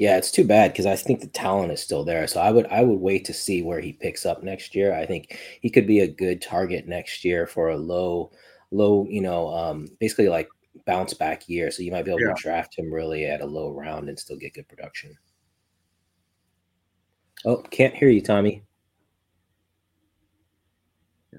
Yeah, 0.00 0.16
it's 0.16 0.30
too 0.30 0.44
bad 0.44 0.72
because 0.72 0.86
I 0.86 0.96
think 0.96 1.20
the 1.20 1.26
talent 1.26 1.72
is 1.72 1.82
still 1.82 2.04
there. 2.04 2.26
So 2.26 2.40
I 2.40 2.50
would 2.50 2.66
I 2.68 2.82
would 2.82 3.00
wait 3.00 3.26
to 3.26 3.34
see 3.34 3.62
where 3.62 3.80
he 3.80 3.92
picks 3.92 4.24
up 4.24 4.42
next 4.42 4.74
year. 4.74 4.94
I 4.94 5.04
think 5.04 5.38
he 5.60 5.68
could 5.68 5.86
be 5.86 6.00
a 6.00 6.08
good 6.08 6.40
target 6.40 6.88
next 6.88 7.22
year 7.22 7.46
for 7.46 7.68
a 7.68 7.76
low 7.76 8.32
low, 8.70 9.06
you 9.08 9.20
know, 9.20 9.54
um, 9.54 9.88
basically 9.98 10.28
like 10.28 10.48
bounce 10.86 11.14
back 11.14 11.48
year. 11.48 11.70
So 11.70 11.82
you 11.82 11.92
might 11.92 12.04
be 12.04 12.10
able 12.10 12.20
yeah. 12.20 12.34
to 12.34 12.42
draft 12.42 12.78
him 12.78 12.92
really 12.92 13.26
at 13.26 13.40
a 13.40 13.46
low 13.46 13.70
round 13.70 14.08
and 14.08 14.18
still 14.18 14.36
get 14.36 14.54
good 14.54 14.68
production. 14.68 15.16
Oh, 17.44 17.56
can't 17.70 17.94
hear 17.94 18.08
you, 18.08 18.20
Tommy. 18.20 18.62
Yeah. 21.32 21.38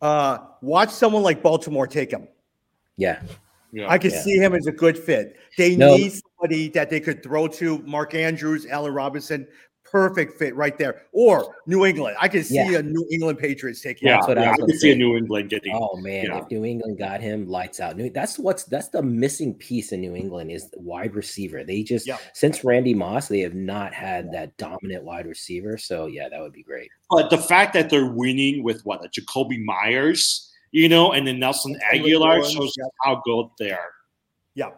Uh, 0.00 0.38
watch 0.60 0.90
someone 0.90 1.22
like 1.22 1.42
Baltimore 1.42 1.86
take 1.86 2.12
him. 2.12 2.28
Yeah. 2.96 3.20
yeah. 3.72 3.90
I 3.90 3.98
could 3.98 4.12
yeah. 4.12 4.22
see 4.22 4.36
him 4.36 4.54
as 4.54 4.66
a 4.66 4.72
good 4.72 4.96
fit. 4.96 5.36
They 5.58 5.74
no. 5.74 5.96
need 5.96 6.12
somebody 6.12 6.68
that 6.68 6.88
they 6.88 7.00
could 7.00 7.22
throw 7.22 7.48
to 7.48 7.78
Mark 7.78 8.14
Andrews, 8.14 8.66
Allen 8.66 8.94
Robinson 8.94 9.46
perfect 9.92 10.38
fit 10.38 10.56
right 10.56 10.76
there. 10.78 11.02
Or 11.12 11.54
New 11.66 11.84
England. 11.84 12.16
I 12.18 12.26
can 12.26 12.42
see 12.42 12.54
yeah. 12.54 12.78
a 12.78 12.82
New 12.82 13.06
England 13.12 13.38
Patriots 13.38 13.82
taking. 13.82 14.08
Yeah, 14.08 14.20
yeah 14.26 14.50
I, 14.50 14.52
I 14.52 14.56
can 14.56 14.78
see 14.78 14.90
a 14.90 14.96
New 14.96 15.16
England 15.16 15.50
getting. 15.50 15.74
Oh 15.74 15.96
man, 15.98 16.24
yeah. 16.24 16.38
if 16.38 16.50
New 16.50 16.64
England 16.64 16.98
got 16.98 17.20
him, 17.20 17.46
lights 17.46 17.78
out. 17.78 17.96
That's 18.14 18.38
what's 18.38 18.64
that's 18.64 18.88
the 18.88 19.02
missing 19.02 19.54
piece 19.54 19.92
in 19.92 20.00
New 20.00 20.16
England 20.16 20.50
is 20.50 20.68
wide 20.76 21.14
receiver. 21.14 21.62
They 21.62 21.82
just 21.82 22.06
yeah. 22.06 22.16
since 22.32 22.64
Randy 22.64 22.94
Moss, 22.94 23.28
they 23.28 23.40
have 23.40 23.54
not 23.54 23.92
had 23.92 24.32
that 24.32 24.56
dominant 24.56 25.04
wide 25.04 25.26
receiver. 25.26 25.76
So 25.76 26.06
yeah, 26.06 26.28
that 26.30 26.40
would 26.40 26.54
be 26.54 26.62
great. 26.62 26.88
But 27.10 27.28
the 27.28 27.38
fact 27.38 27.74
that 27.74 27.90
they're 27.90 28.10
winning 28.10 28.64
with 28.64 28.80
what 28.84 29.04
a 29.04 29.08
Jakobi 29.08 29.62
Meyers, 29.62 30.50
you 30.70 30.88
know, 30.88 31.12
and 31.12 31.26
then 31.26 31.38
Nelson 31.38 31.78
Agholor 31.92 32.42
shows 32.50 32.74
how 33.02 33.20
good 33.26 33.46
they 33.58 33.70
are. 33.72 33.90
Yeah. 34.54 34.70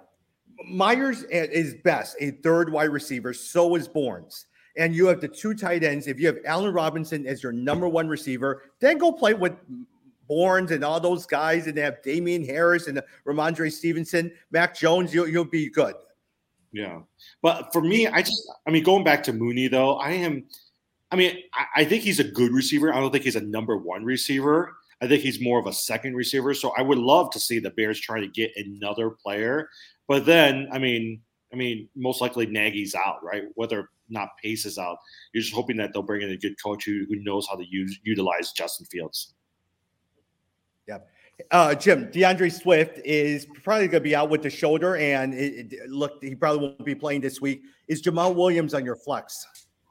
Meyers 0.69 1.25
eh, 1.31 1.47
is 1.51 1.75
best, 1.85 2.17
a 2.21 2.31
third 2.43 2.73
wide 2.73 2.91
receiver. 2.91 3.33
So 3.33 3.75
is 3.75 3.87
Bournes 3.87 4.47
and 4.77 4.95
you 4.95 5.07
have 5.07 5.21
the 5.21 5.29
two 5.29 5.55
tight 5.55 5.85
ends, 5.85 6.07
if 6.07 6.19
you 6.19 6.27
have 6.27 6.39
Allen 6.45 6.73
Robinson 6.73 7.27
as 7.27 7.43
your 7.43 7.53
number 7.53 7.89
one 7.89 8.09
receiver, 8.09 8.63
then 8.81 8.99
go 8.99 9.13
play 9.13 9.35
with 9.35 9.53
Bournes 10.27 10.71
and 10.71 10.85
all 10.85 11.01
those 11.01 11.27
guys, 11.27 11.67
and 11.67 11.77
they 11.77 11.83
have 11.83 12.03
Damien 12.03 12.45
Harris 12.45 12.87
and 12.87 13.01
Rhamondre 13.27 13.71
Stevenson, 13.71 14.33
Mac 14.51 14.75
Jones, 14.75 15.13
you'll, 15.13 15.29
you'll 15.29 15.45
be 15.45 15.69
good. 15.69 15.95
Yeah. 16.73 17.01
But 17.43 17.73
for 17.73 17.81
me, 17.81 18.07
I 18.09 18.23
just, 18.23 18.51
I 18.67 18.71
mean, 18.71 18.83
going 18.83 19.05
back 19.05 19.23
to 19.25 19.33
Mooney, 19.33 19.69
though, 19.69 19.97
I 19.97 20.11
am, 20.11 20.45
I 21.11 21.17
mean, 21.17 21.37
I, 21.53 21.83
I 21.83 21.85
think 21.85 22.03
he's 22.03 22.21
a 22.21 22.25
good 22.25 22.53
receiver. 22.53 22.93
I 22.93 23.01
don't 23.01 23.13
think 23.13 23.25
he's 23.25 23.37
a 23.37 23.41
number 23.41 23.77
one 23.77 24.05
receiver. 24.05 24.75
I 25.01 25.07
think 25.07 25.23
he's 25.23 25.41
more 25.41 25.59
of 25.59 25.67
a 25.67 25.73
second 25.73 26.15
receiver. 26.17 26.55
So 26.55 26.73
I 26.77 26.83
would 26.83 26.99
love 26.99 27.31
to 27.33 27.41
see 27.41 27.59
the 27.59 27.71
Bears 27.71 28.01
try 28.01 28.21
to 28.21 28.29
get 28.29 28.51
another 28.57 29.11
player. 29.11 29.69
But 30.09 30.27
then, 30.27 30.69
I 30.73 30.79
mean, 30.79 31.21
I 31.55 31.57
mean, 31.57 31.89
most 31.95 32.21
likely 32.21 32.47
Nagy's 32.47 32.97
out, 32.97 33.23
right? 33.23 33.45
Whether 33.55 33.81
or 33.81 33.91
not 34.09 34.31
Pace 34.43 34.67
is 34.67 34.77
out, 34.77 34.99
you're 35.33 35.43
just 35.43 35.55
hoping 35.55 35.77
that 35.77 35.93
they'll 35.93 36.03
bring 36.03 36.23
in 36.23 36.31
a 36.31 36.37
good 36.37 36.61
coach 36.61 36.85
who, 36.85 37.05
who 37.09 37.17
knows 37.23 37.47
how 37.49 37.55
to 37.55 37.65
use 37.65 38.01
utilize 38.03 38.51
Justin 38.51 38.87
Fields. 38.87 39.35
Yeah. 40.89 40.99
Uh, 41.53 41.77
Jim, 41.77 42.11
D'Andre 42.11 42.49
Swift 42.49 42.99
is 43.05 43.47
probably 43.63 43.87
going 43.87 44.03
to 44.03 44.09
be 44.09 44.17
out 44.17 44.31
with 44.31 44.43
the 44.43 44.51
shoulder, 44.51 44.97
and 44.97 45.33
it, 45.33 45.73
it, 45.73 45.91
look, 45.91 46.23
he 46.23 46.35
probably 46.35 46.69
won't 46.69 46.85
be 46.85 46.95
playing 46.95 47.21
this 47.21 47.41
week. 47.41 47.63
Is 47.87 48.03
Jamaal 48.03 48.35
Williams 48.35 48.75
on 48.75 48.85
your 48.85 48.97
flex? 48.97 49.47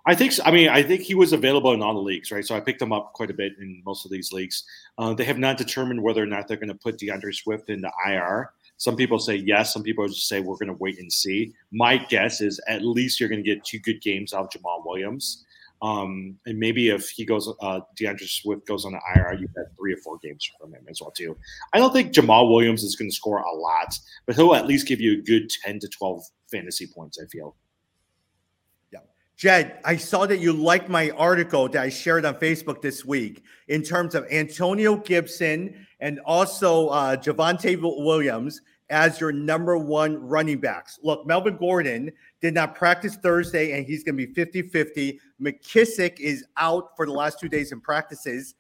I 0.06 0.16
think. 0.16 0.34
So. 0.34 0.44
I 0.46 0.52
mean, 0.52 0.68
I 0.68 0.84
think 0.84 1.02
he 1.02 1.16
was 1.16 1.32
available 1.32 1.72
in 1.72 1.82
all 1.82 1.94
the 1.94 2.02
leagues, 2.02 2.30
right? 2.30 2.46
So 2.46 2.56
I 2.56 2.60
picked 2.60 2.82
him 2.82 2.92
up 2.92 3.14
quite 3.14 3.30
a 3.30 3.34
bit 3.34 3.54
in 3.60 3.82
most 3.86 4.04
of 4.04 4.12
these 4.12 4.34
leagues. 4.34 4.66
Uh, 4.98 5.14
they 5.14 5.24
have 5.24 5.38
not 5.38 5.58
determined 5.58 6.04
whether 6.04 6.22
or 6.22 6.26
not 6.26 6.48
they're 6.48 6.58
going 6.58 6.68
to 6.68 6.76
put 6.76 7.00
D'Andre 7.00 7.32
Swift 7.32 7.70
in 7.70 7.82
the 7.82 7.92
IR. 8.06 8.52
Some 8.84 8.98
people 8.98 9.18
say 9.18 9.36
yes. 9.36 9.72
Some 9.72 9.82
people 9.82 10.06
just 10.10 10.28
say 10.28 10.42
we're 10.42 10.58
going 10.58 10.68
to 10.68 10.74
wait 10.74 11.00
and 11.00 11.10
see. 11.10 11.54
My 11.72 11.96
guess 11.96 12.42
is 12.42 12.60
at 12.68 12.84
least 12.84 13.18
you're 13.18 13.30
going 13.30 13.42
to 13.42 13.50
get 13.50 13.64
two 13.64 13.80
good 13.80 14.02
games 14.02 14.34
out 14.34 14.44
of 14.44 14.50
Jamaal 14.50 14.86
Williams. 14.86 15.46
Um, 15.82 16.38
and 16.46 16.60
maybe 16.60 16.90
if 16.90 17.08
he 17.08 17.24
goes, 17.24 17.50
uh, 17.62 17.80
D'Andre 17.96 18.28
Swift 18.28 18.68
goes 18.68 18.84
on 18.84 18.92
the 18.92 19.00
IR, 19.16 19.36
you 19.40 19.48
get 19.56 19.68
three 19.78 19.94
or 19.94 19.98
four 20.04 20.18
games 20.18 20.46
from 20.60 20.74
him 20.74 20.84
as 20.90 21.00
well 21.00 21.12
too. 21.12 21.38
I 21.72 21.78
don't 21.78 21.94
think 21.94 22.12
Jamaal 22.12 22.52
Williams 22.52 22.84
is 22.84 22.98
going 22.98 23.10
to 23.10 23.16
score 23.16 23.38
a 23.38 23.56
lot, 23.56 23.98
but 24.26 24.36
he'll 24.36 24.54
at 24.54 24.68
least 24.68 24.86
give 24.86 25.00
you 25.00 25.14
a 25.14 25.22
good 25.22 25.50
ten 25.64 25.80
to 25.80 25.88
twelve 25.88 26.22
fantasy 26.52 26.86
points. 26.86 27.18
I 27.24 27.26
feel. 27.28 27.56
Yeah, 28.92 29.00
Jed, 29.38 29.80
I 29.86 29.96
saw 29.96 30.26
that 30.26 30.40
you 30.40 30.52
liked 30.52 30.90
my 30.90 31.10
article 31.12 31.70
that 31.70 31.82
I 31.82 31.88
shared 31.88 32.26
on 32.26 32.36
Facebook 32.36 32.82
this 32.82 33.06
week 33.06 33.44
in 33.70 33.82
terms 33.82 34.14
of 34.14 34.26
Antonio 34.30 34.98
Gibson 34.98 35.86
and 36.02 36.20
also 36.26 36.90
uh, 36.90 37.16
Javonte 37.16 37.80
Williams 37.82 38.60
as 38.90 39.20
your 39.20 39.32
number 39.32 39.78
one 39.78 40.18
running 40.18 40.60
backs. 40.60 41.00
Look, 41.04 41.26
Melvin 41.26 41.58
Gordon 41.58 42.12
did 42.42 42.54
not 42.54 42.76
practice 42.76 43.16
Thursday 43.16 43.78
and 43.78 43.86
he's 43.86 44.04
going 44.04 44.18
to 44.18 44.28
be 44.28 44.34
50 44.34 44.64
50. 44.64 45.20
McKissic 45.42 46.20
is 46.20 46.46
out 46.58 46.96
for 46.96 47.06
the 47.06 47.12
last 47.12 47.40
two 47.40 47.50
days 47.50 47.72
in 47.72 47.82
practices. 47.82 48.56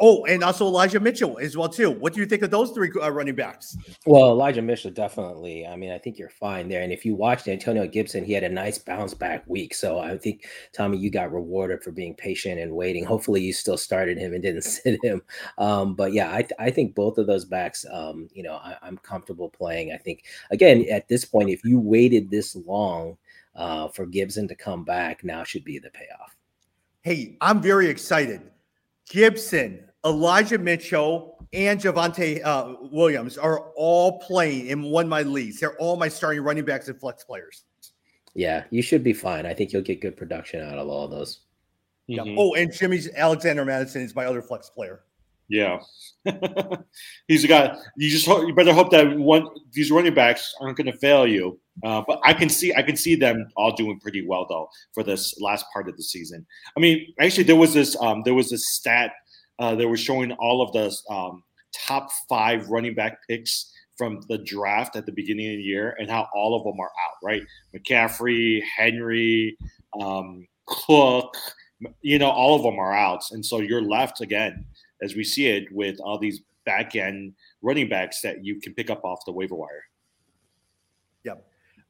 Oh, 0.00 0.24
and 0.24 0.42
also 0.42 0.66
Elijah 0.66 0.98
Mitchell 0.98 1.38
as 1.38 1.56
well 1.56 1.68
too. 1.68 1.90
What 1.90 2.14
do 2.14 2.20
you 2.20 2.26
think 2.26 2.42
of 2.42 2.50
those 2.50 2.70
three 2.70 2.90
uh, 3.00 3.10
running 3.10 3.34
backs? 3.34 3.76
Well, 4.06 4.30
Elijah 4.30 4.62
Mitchell 4.62 4.90
definitely. 4.90 5.66
I 5.66 5.76
mean, 5.76 5.90
I 5.92 5.98
think 5.98 6.18
you're 6.18 6.30
fine 6.30 6.68
there. 6.68 6.82
And 6.82 6.92
if 6.92 7.04
you 7.04 7.14
watched 7.14 7.48
Antonio 7.48 7.86
Gibson, 7.86 8.24
he 8.24 8.32
had 8.32 8.44
a 8.44 8.48
nice 8.48 8.78
bounce 8.78 9.14
back 9.14 9.44
week. 9.46 9.74
So 9.74 9.98
I 9.98 10.16
think 10.16 10.46
Tommy, 10.72 10.98
you 10.98 11.10
got 11.10 11.32
rewarded 11.32 11.82
for 11.82 11.90
being 11.90 12.14
patient 12.14 12.60
and 12.60 12.72
waiting. 12.72 13.04
Hopefully, 13.04 13.42
you 13.42 13.52
still 13.52 13.76
started 13.76 14.18
him 14.18 14.32
and 14.32 14.42
didn't 14.42 14.62
sit 14.62 14.98
him. 15.02 15.22
Um, 15.58 15.94
but 15.94 16.12
yeah, 16.12 16.30
I, 16.30 16.46
I 16.58 16.70
think 16.70 16.94
both 16.94 17.18
of 17.18 17.26
those 17.26 17.44
backs, 17.44 17.84
um, 17.92 18.28
you 18.32 18.42
know, 18.42 18.54
I, 18.54 18.76
I'm 18.82 18.96
comfortable 18.98 19.50
playing. 19.50 19.92
I 19.92 19.98
think 19.98 20.24
again 20.50 20.86
at 20.90 21.08
this 21.08 21.24
point, 21.24 21.50
if 21.50 21.64
you 21.64 21.78
waited 21.78 22.30
this 22.30 22.56
long 22.56 23.16
uh, 23.54 23.88
for 23.88 24.06
Gibson 24.06 24.48
to 24.48 24.54
come 24.54 24.84
back, 24.84 25.24
now 25.24 25.44
should 25.44 25.64
be 25.64 25.78
the 25.78 25.90
payoff. 25.90 26.34
Hey, 27.02 27.36
I'm 27.42 27.60
very 27.60 27.88
excited 27.88 28.40
Gibson, 29.08 29.88
Elijah 30.04 30.58
Mitchell, 30.58 31.46
and 31.52 31.80
Javonte 31.80 32.44
uh, 32.44 32.74
Williams 32.90 33.38
are 33.38 33.70
all 33.76 34.18
playing 34.18 34.66
in 34.66 34.82
one 34.82 35.04
of 35.04 35.10
my 35.10 35.22
leagues. 35.22 35.60
They're 35.60 35.76
all 35.78 35.96
my 35.96 36.08
starting 36.08 36.42
running 36.42 36.64
backs 36.64 36.88
and 36.88 36.98
flex 36.98 37.24
players. 37.24 37.64
Yeah, 38.34 38.64
you 38.70 38.82
should 38.82 39.04
be 39.04 39.12
fine. 39.12 39.46
I 39.46 39.54
think 39.54 39.72
you'll 39.72 39.82
get 39.82 40.00
good 40.00 40.16
production 40.16 40.60
out 40.60 40.78
of 40.78 40.88
all 40.88 41.04
of 41.04 41.10
those. 41.12 41.40
Mm-hmm. 42.10 42.26
Yeah. 42.26 42.34
Oh, 42.36 42.54
and 42.54 42.72
Jimmy's 42.72 43.08
Alexander 43.14 43.64
Mattison 43.64 44.02
is 44.02 44.14
my 44.14 44.26
other 44.26 44.42
flex 44.42 44.68
player. 44.68 45.00
Yeah, 45.48 45.80
he's 47.28 47.44
a 47.44 47.48
guy. 47.48 47.76
You 47.96 48.10
just 48.10 48.26
hope, 48.26 48.46
you 48.48 48.54
better 48.54 48.72
hope 48.72 48.90
that 48.90 49.16
one 49.16 49.46
these 49.72 49.90
running 49.90 50.14
backs 50.14 50.54
aren't 50.60 50.76
going 50.76 50.90
to 50.90 50.98
fail 50.98 51.26
you. 51.26 51.60
Uh, 51.82 52.02
but 52.06 52.20
I 52.22 52.32
can 52.32 52.48
see 52.48 52.72
I 52.74 52.82
can 52.82 52.96
see 52.96 53.16
them 53.16 53.48
all 53.56 53.72
doing 53.72 53.98
pretty 53.98 54.24
well 54.26 54.46
though 54.48 54.68
for 54.92 55.02
this 55.02 55.40
last 55.40 55.66
part 55.72 55.88
of 55.88 55.96
the 55.96 56.02
season. 56.02 56.46
I 56.76 56.80
mean, 56.80 57.12
actually, 57.20 57.44
there 57.44 57.56
was 57.56 57.74
this 57.74 57.96
um, 58.00 58.22
there 58.24 58.34
was 58.34 58.50
this 58.50 58.68
stat 58.68 59.12
uh, 59.58 59.74
that 59.74 59.88
was 59.88 60.00
showing 60.00 60.32
all 60.32 60.62
of 60.62 60.72
the 60.72 60.94
um, 61.12 61.42
top 61.74 62.10
five 62.28 62.68
running 62.68 62.94
back 62.94 63.18
picks 63.28 63.72
from 63.96 64.20
the 64.28 64.38
draft 64.38 64.96
at 64.96 65.06
the 65.06 65.12
beginning 65.12 65.50
of 65.50 65.56
the 65.56 65.62
year 65.62 65.96
and 65.98 66.10
how 66.10 66.28
all 66.34 66.56
of 66.56 66.64
them 66.64 66.78
are 66.80 66.90
out. 66.90 67.16
Right, 67.22 67.42
McCaffrey, 67.74 68.62
Henry, 68.76 69.56
um, 70.00 70.46
Cook, 70.66 71.34
you 72.02 72.18
know, 72.18 72.30
all 72.30 72.54
of 72.56 72.62
them 72.62 72.78
are 72.78 72.94
out, 72.94 73.24
and 73.32 73.44
so 73.44 73.58
you're 73.58 73.82
left 73.82 74.20
again 74.20 74.64
as 75.02 75.16
we 75.16 75.24
see 75.24 75.48
it 75.48 75.64
with 75.72 75.98
all 76.00 76.18
these 76.18 76.40
back 76.64 76.94
end 76.94 77.34
running 77.62 77.88
backs 77.88 78.20
that 78.20 78.44
you 78.44 78.60
can 78.60 78.74
pick 78.74 78.90
up 78.90 79.04
off 79.04 79.24
the 79.26 79.32
waiver 79.32 79.54
wire. 79.56 79.82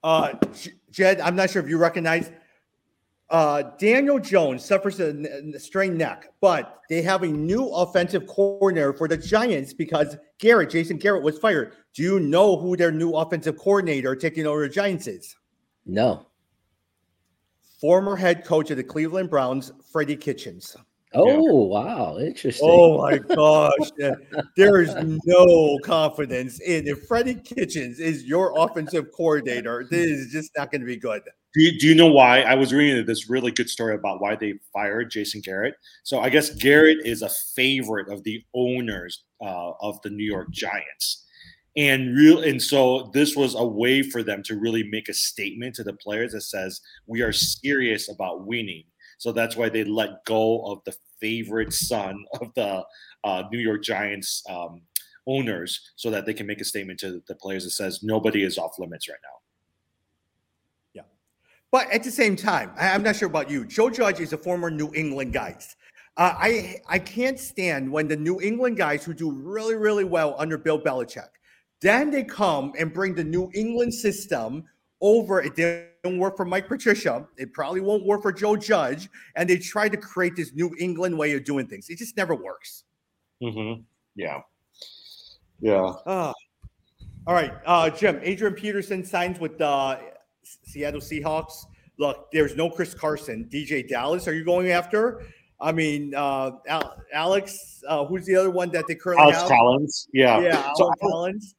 Uh, 0.05 0.35
Jed, 0.91 1.19
I'm 1.21 1.35
not 1.35 1.49
sure 1.49 1.63
if 1.63 1.69
you 1.69 1.79
recognize 1.79 2.31
uh, 3.31 3.63
Daniel 3.79 4.19
Jones 4.21 4.63
suffers 4.63 5.01
a 5.01 5.59
strained 5.59 5.97
neck, 5.97 6.31
but 6.43 6.83
they 6.91 7.01
have 7.01 7.23
a 7.23 7.27
new 7.27 7.67
offensive 7.69 8.27
coordinator 8.27 8.93
for 8.93 9.09
the 9.09 9.17
Giants 9.17 9.73
because 9.73 10.17
Garrett, 10.39 10.69
Jason 10.69 10.99
Garrett, 10.99 11.23
was 11.23 11.39
fired. 11.39 11.73
Do 11.95 12.03
you 12.03 12.21
know 12.21 12.59
who 12.59 12.77
their 12.77 12.93
new 12.93 13.13
offensive 13.13 13.57
coordinator 13.57 14.15
taking 14.15 14.47
over 14.47 14.69
the 14.69 14.69
Giants 14.69 15.07
is? 15.07 15.35
No. 15.87 16.27
Former 17.81 18.15
head 18.15 18.45
coach 18.45 18.71
of 18.71 18.77
the 18.77 18.85
Cleveland 18.85 19.31
Browns, 19.31 19.73
Freddie 19.91 20.17
Kitchens. 20.17 20.77
Oh 21.15 21.29
yeah. 21.29 21.85
wow, 21.85 22.19
interesting. 22.19 22.69
Oh 22.69 22.99
my 22.99 23.19
gosh, 23.19 23.91
there 24.57 24.81
is 24.81 24.95
no 25.25 25.79
confidence 25.85 26.61
in 26.61 26.89
if 26.89 27.07
Freddie 27.07 27.37
Kitchens 27.37 28.01
is 28.01 28.25
your 28.25 28.53
offensive 28.57 29.13
coordinator. 29.13 29.85
This 29.95 30.11
is 30.11 30.33
just 30.33 30.51
not 30.57 30.73
going 30.73 30.81
to 30.81 30.87
be 30.87 30.97
good. 30.97 31.23
Do 31.55 31.63
you, 31.63 31.79
do 31.79 31.87
you 31.87 31.95
know 31.95 32.11
why? 32.11 32.41
I 32.41 32.55
was 32.57 32.73
reading 32.73 33.07
this 33.07 33.31
really 33.31 33.53
good 33.53 33.71
story 33.71 33.95
about 33.95 34.21
why 34.21 34.35
they 34.35 34.55
fired 34.73 35.11
Jason 35.13 35.41
Garrett. 35.41 35.77
So 36.03 36.19
I 36.19 36.29
guess 36.29 36.51
Garrett 36.51 37.07
is 37.07 37.23
a 37.23 37.31
favorite 37.55 38.09
of 38.09 38.25
the 38.25 38.43
owners 38.55 39.23
uh, 39.41 39.73
of 39.81 40.01
the 40.03 40.11
New 40.11 40.25
York 40.25 40.51
Giants, 40.51 41.25
and 41.77 42.17
real 42.17 42.41
and 42.41 42.61
so 42.61 43.11
this 43.15 43.37
was 43.37 43.55
a 43.55 43.65
way 43.65 44.03
for 44.03 44.25
them 44.25 44.43
to 44.45 44.57
really 44.57 44.83
make 44.91 45.09
a 45.09 45.15
statement 45.15 45.77
to 45.77 45.85
the 45.85 45.93
players 45.93 46.33
that 46.33 46.41
says 46.41 46.81
we 47.07 47.23
are 47.23 47.33
serious 47.33 48.11
about 48.11 48.47
winning 48.47 48.85
so 49.19 49.33
that's 49.33 49.57
why 49.57 49.69
they 49.69 49.85
let 49.85 50.25
go 50.25 50.65
of 50.65 50.83
the 50.85 50.95
favorite 51.21 51.73
son 51.73 52.25
of 52.41 52.53
the 52.55 52.85
uh, 53.25 53.45
New 53.51 53.59
York 53.59 53.83
Giants 53.83 54.43
um, 54.49 54.83
owners 55.27 55.93
so 55.97 56.11
that 56.11 56.27
they 56.27 56.35
can 56.35 56.47
make 56.47 56.61
a 56.61 56.65
statement 56.65 57.01
to 57.01 57.23
the 57.27 57.35
players 57.35 57.65
that 57.65 57.71
says 57.71 58.03
nobody 58.03 58.43
is 58.43 58.59
off 58.59 58.79
limits 58.79 59.09
right 59.09 59.19
now. 59.23 59.39
Yeah. 60.93 61.03
But 61.71 61.91
at 61.91 62.03
the 62.03 62.11
same 62.11 62.37
time, 62.37 62.73
I'm 62.79 63.03
not 63.03 63.17
sure 63.17 63.29
about 63.29 63.51
you. 63.51 63.65
Joe 63.65 63.91
Judge 63.91 64.21
is 64.21 64.33
a 64.33 64.39
former 64.39 64.71
New 64.71 64.93
England 64.95 65.33
guy. 65.33 65.57
Uh, 66.17 66.35
I 66.37 66.77
I 66.87 66.99
can't 67.01 67.41
stand 67.41 67.91
when 67.91 68.07
the 68.07 68.17
New 68.17 68.41
England 68.41 68.77
guys 68.77 69.05
who 69.05 69.15
do 69.15 69.33
really 69.33 69.75
really 69.75 70.05
well 70.05 70.37
under 70.39 70.57
Bill 70.57 70.81
Belichick, 70.81 71.31
then 71.81 72.11
they 72.11 72.23
come 72.23 72.73
and 72.79 72.93
bring 72.93 73.15
the 73.15 73.25
New 73.25 73.51
England 73.55 73.93
system 73.93 74.65
over. 75.01 75.43
It 75.43 75.57
didn't 76.05 76.19
work 76.19 76.37
for 76.37 76.45
Mike 76.45 76.69
Patricia. 76.69 77.27
It 77.37 77.53
probably 77.53 77.81
won't 77.81 78.05
work 78.05 78.23
for 78.23 78.33
Joe 78.33 78.57
Judge. 78.57 79.09
And 79.37 79.49
they 79.49 79.57
tried 79.57 79.91
to 79.93 79.99
create 79.99 80.37
this 80.37 80.53
New 80.55 80.75
England 80.79 81.19
way 81.19 81.35
of 81.35 81.45
doing 81.45 81.67
things. 81.67 81.89
It 81.89 81.99
just 81.99 82.17
never 82.17 82.35
works. 82.35 82.85
Mm-hmm. 83.43 83.83
Yeah. 84.15 84.41
Yeah. 85.61 85.95
Uh, 86.07 86.33
all 87.27 87.35
right, 87.35 87.53
uh, 87.65 87.89
Jim. 87.89 88.21
Adrian 88.23 88.55
Peterson 88.55 89.03
signs 89.03 89.41
with 89.41 89.57
the 89.57 89.67
uh, 89.67 89.99
Seattle 90.43 91.01
Seahawks. 91.01 91.65
Look, 91.99 92.31
there's 92.33 92.55
no 92.55 92.69
Chris 92.69 92.93
Carson. 92.93 93.49
DeeJay 93.51 93.89
Dallas, 93.89 94.29
are 94.29 94.35
you 94.35 94.45
going 94.45 94.71
after? 94.71 95.23
I 95.59 95.73
mean, 95.73 96.15
uh, 96.15 96.51
Alex, 97.15 97.83
uh, 97.89 98.05
who's 98.05 98.27
the 98.27 98.37
other 98.37 98.51
one 98.51 98.71
that 98.73 98.85
they 98.89 98.95
currently 98.95 99.23
Alex 99.23 99.39
have? 99.39 99.49
Collins. 99.49 100.09
Yeah. 100.13 100.41
Yeah, 100.41 100.57
Alex 100.59 100.79
so, 100.79 100.93
Collins. 101.01 101.55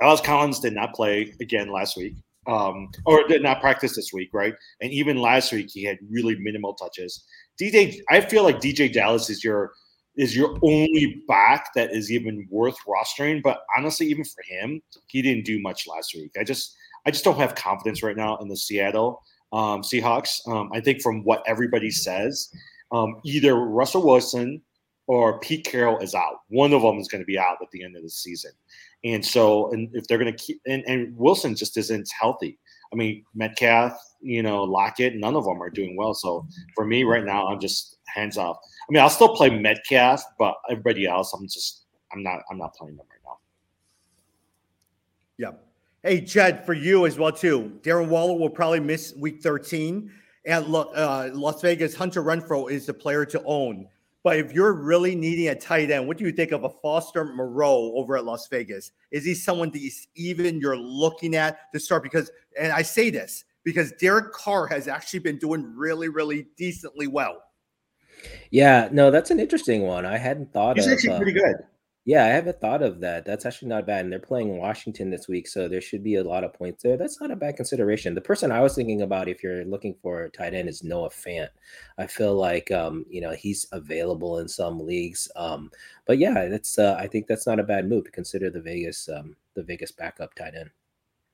Alex 0.00 0.22
Collins 0.22 0.60
did 0.60 0.74
not 0.74 0.94
play 0.94 1.34
again 1.40 1.70
last 1.70 1.96
week 1.96 2.14
um, 2.46 2.90
or 3.04 3.26
did 3.26 3.42
not 3.42 3.60
practice 3.60 3.96
this 3.96 4.12
week, 4.12 4.30
right? 4.32 4.54
And 4.80 4.92
even 4.92 5.16
last 5.16 5.52
week, 5.52 5.70
he 5.72 5.84
had 5.84 5.98
really 6.10 6.36
minimal 6.36 6.74
touches. 6.74 7.24
DJ, 7.60 7.98
I 8.10 8.20
feel 8.20 8.42
like 8.42 8.60
DeeJay 8.60 8.92
Dallas 8.92 9.30
is 9.30 9.42
your 9.42 9.72
is 10.16 10.34
your 10.34 10.58
only 10.62 11.22
back 11.28 11.68
that 11.74 11.92
is 11.92 12.10
even 12.10 12.46
worth 12.50 12.76
rostering. 12.88 13.42
But 13.42 13.60
honestly, 13.76 14.06
even 14.06 14.24
for 14.24 14.42
him, 14.48 14.80
he 15.08 15.20
didn't 15.20 15.44
do 15.44 15.60
much 15.60 15.86
last 15.86 16.14
week. 16.14 16.32
I 16.38 16.44
just 16.44 16.74
I 17.04 17.10
just 17.10 17.24
don't 17.24 17.38
have 17.38 17.54
confidence 17.54 18.02
right 18.02 18.16
now 18.16 18.36
in 18.38 18.48
the 18.48 18.56
Seattle 18.56 19.22
um, 19.52 19.82
Seahawks. 19.82 20.46
Um, 20.48 20.70
I 20.72 20.80
think 20.80 21.02
from 21.02 21.22
what 21.24 21.42
everybody 21.46 21.90
says, 21.90 22.50
um, 22.92 23.20
either 23.24 23.54
Russell 23.56 24.06
Wilson 24.06 24.62
or 25.06 25.38
Pete 25.40 25.64
Carroll 25.64 25.98
is 25.98 26.14
out. 26.14 26.40
One 26.48 26.72
of 26.72 26.82
them 26.82 26.98
is 26.98 27.08
going 27.08 27.22
to 27.22 27.26
be 27.26 27.38
out 27.38 27.58
at 27.62 27.70
the 27.70 27.84
end 27.84 27.96
of 27.96 28.02
the 28.02 28.10
season. 28.10 28.50
And 29.06 29.24
so, 29.24 29.70
and 29.70 29.88
if 29.92 30.08
they're 30.08 30.18
going 30.18 30.32
to 30.32 30.44
keep, 30.44 30.60
and, 30.66 30.82
and 30.88 31.16
Wilson 31.16 31.54
just 31.54 31.76
isn't 31.76 32.08
healthy. 32.18 32.58
I 32.92 32.96
mean, 32.96 33.24
Metcalf, 33.34 33.92
you 34.20 34.42
know, 34.42 34.64
Lockett, 34.64 35.14
none 35.14 35.36
of 35.36 35.44
them 35.44 35.62
are 35.62 35.70
doing 35.70 35.96
well. 35.96 36.12
So 36.12 36.44
for 36.74 36.84
me 36.84 37.04
right 37.04 37.24
now, 37.24 37.46
I'm 37.46 37.60
just 37.60 37.98
hands 38.12 38.36
off. 38.36 38.56
I 38.88 38.92
mean, 38.92 39.00
I'll 39.00 39.10
still 39.10 39.36
play 39.36 39.48
Metcalf, 39.48 40.24
but 40.40 40.56
everybody 40.68 41.06
else, 41.06 41.32
I'm 41.32 41.46
just, 41.46 41.84
I'm 42.12 42.22
not, 42.24 42.40
I'm 42.50 42.58
not 42.58 42.74
playing 42.74 42.96
them 42.96 43.06
right 43.08 43.20
now. 43.24 43.38
Yeah. 45.38 45.52
Hey, 46.02 46.20
Jed, 46.20 46.66
for 46.66 46.74
you 46.74 47.06
as 47.06 47.16
well 47.16 47.32
too. 47.32 47.78
Darren 47.82 48.08
Waller 48.08 48.36
will 48.36 48.50
probably 48.50 48.80
miss 48.80 49.14
Week 49.14 49.40
13, 49.40 50.10
and 50.46 50.66
look, 50.66 50.90
uh, 50.96 51.30
Las 51.32 51.62
Vegas 51.62 51.94
Hunter 51.94 52.24
Renfrow 52.24 52.70
is 52.70 52.86
the 52.86 52.94
player 52.94 53.24
to 53.26 53.40
own. 53.44 53.86
But 54.26 54.40
if 54.40 54.52
you're 54.52 54.72
really 54.72 55.14
needing 55.14 55.50
a 55.50 55.54
tight 55.54 55.88
end, 55.92 56.08
what 56.08 56.18
do 56.18 56.24
you 56.24 56.32
think 56.32 56.50
of 56.50 56.64
a 56.64 56.68
Foster 56.68 57.24
Moreau 57.24 57.92
over 57.94 58.16
at 58.16 58.24
Las 58.24 58.48
Vegas? 58.48 58.90
Is 59.12 59.24
he 59.24 59.34
someone 59.34 59.70
that 59.70 59.90
even 60.16 60.58
you're 60.58 60.76
looking 60.76 61.36
at 61.36 61.72
to 61.72 61.78
start? 61.78 62.02
Because, 62.02 62.28
and 62.58 62.72
I 62.72 62.82
say 62.82 63.08
this 63.08 63.44
because 63.62 63.92
Derek 64.00 64.32
Carr 64.32 64.66
has 64.66 64.88
actually 64.88 65.20
been 65.20 65.38
doing 65.38 65.72
really, 65.76 66.08
really 66.08 66.48
decently 66.56 67.06
well. 67.06 67.40
Yeah, 68.50 68.88
no, 68.90 69.12
that's 69.12 69.30
an 69.30 69.38
interesting 69.38 69.82
one. 69.82 70.04
I 70.04 70.18
hadn't 70.18 70.52
thought 70.52 70.74
He's 70.74 70.88
of. 70.88 70.94
actually 70.94 71.12
uh, 71.12 71.18
pretty 71.18 71.32
good. 71.32 71.54
Yeah, 72.06 72.24
I 72.24 72.28
haven't 72.28 72.60
thought 72.60 72.84
of 72.84 73.00
that. 73.00 73.24
That's 73.26 73.44
actually 73.44 73.66
not 73.66 73.84
bad. 73.84 74.04
And 74.04 74.12
they're 74.12 74.20
playing 74.20 74.58
Washington 74.58 75.10
this 75.10 75.26
week, 75.26 75.48
so 75.48 75.66
there 75.66 75.80
should 75.80 76.04
be 76.04 76.14
a 76.14 76.22
lot 76.22 76.44
of 76.44 76.54
points 76.54 76.84
there. 76.84 76.96
That's 76.96 77.20
not 77.20 77.32
a 77.32 77.36
bad 77.36 77.56
consideration. 77.56 78.14
The 78.14 78.20
person 78.20 78.52
I 78.52 78.60
was 78.60 78.76
thinking 78.76 79.02
about 79.02 79.28
if 79.28 79.42
you're 79.42 79.64
looking 79.64 79.96
for 80.00 80.22
a 80.22 80.30
tight 80.30 80.54
end 80.54 80.68
is 80.68 80.84
Noah 80.84 81.10
Fant. 81.10 81.48
I 81.98 82.06
feel 82.06 82.36
like 82.36 82.70
um, 82.70 83.04
you 83.10 83.20
know, 83.20 83.32
he's 83.32 83.66
available 83.72 84.38
in 84.38 84.46
some 84.46 84.78
leagues. 84.86 85.28
Um, 85.34 85.68
but 86.06 86.18
yeah, 86.18 86.46
that's 86.46 86.78
uh, 86.78 86.96
I 86.96 87.08
think 87.08 87.26
that's 87.26 87.46
not 87.46 87.58
a 87.58 87.64
bad 87.64 87.88
move 87.88 88.04
to 88.04 88.12
consider 88.12 88.50
the 88.50 88.62
Vegas 88.62 89.08
um 89.08 89.34
the 89.54 89.64
Vegas 89.64 89.90
backup 89.90 90.32
tight 90.34 90.54
end. 90.54 90.70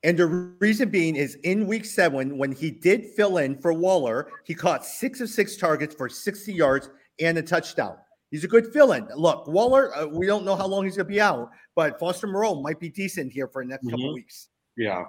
And 0.05 0.19
the 0.19 0.27
reason 0.59 0.89
being 0.89 1.17
is 1.17 1.35
in 1.45 1.67
week 1.67 1.85
seven, 1.85 2.39
when 2.39 2.51
he 2.51 2.71
did 2.71 3.05
fill 3.05 3.37
in 3.37 3.59
for 3.59 3.75
Waller, 3.75 4.31
he 4.45 4.55
caught 4.55 4.87
six 4.87 5.21
of 5.21 5.29
six 5.29 5.59
targets 5.59 5.95
for 5.95 6.09
60 6.09 6.51
yards 6.51 6.89
and 7.21 7.37
a 7.37 7.43
touchdown. 7.43 7.99
He's 8.33 8.43
a 8.45 8.49
good 8.49 8.73
fill 8.73 8.93
in. 8.93 9.07
Look, 9.15 9.47
Waller, 9.47 9.95
uh, 9.97 10.07
we 10.07 10.27
don't 10.27 10.45
know 10.45 10.57
how 10.57 10.67
long 10.67 10.85
he's 10.85 10.97
going 10.97 11.07
to 11.07 11.13
be 11.13 11.21
out, 11.21 11.51
but 11.77 12.01
Foster 12.01 12.27
Moreau 12.27 12.57
might 12.63 12.81
be 12.81 12.89
decent 12.89 13.31
here 13.31 13.47
for 13.47 13.63
the 13.63 13.69
next 13.69 13.85
couple 13.89 14.09
Mhm. 14.09 14.15
weeks. 14.15 14.49
Yeah. 14.77 15.05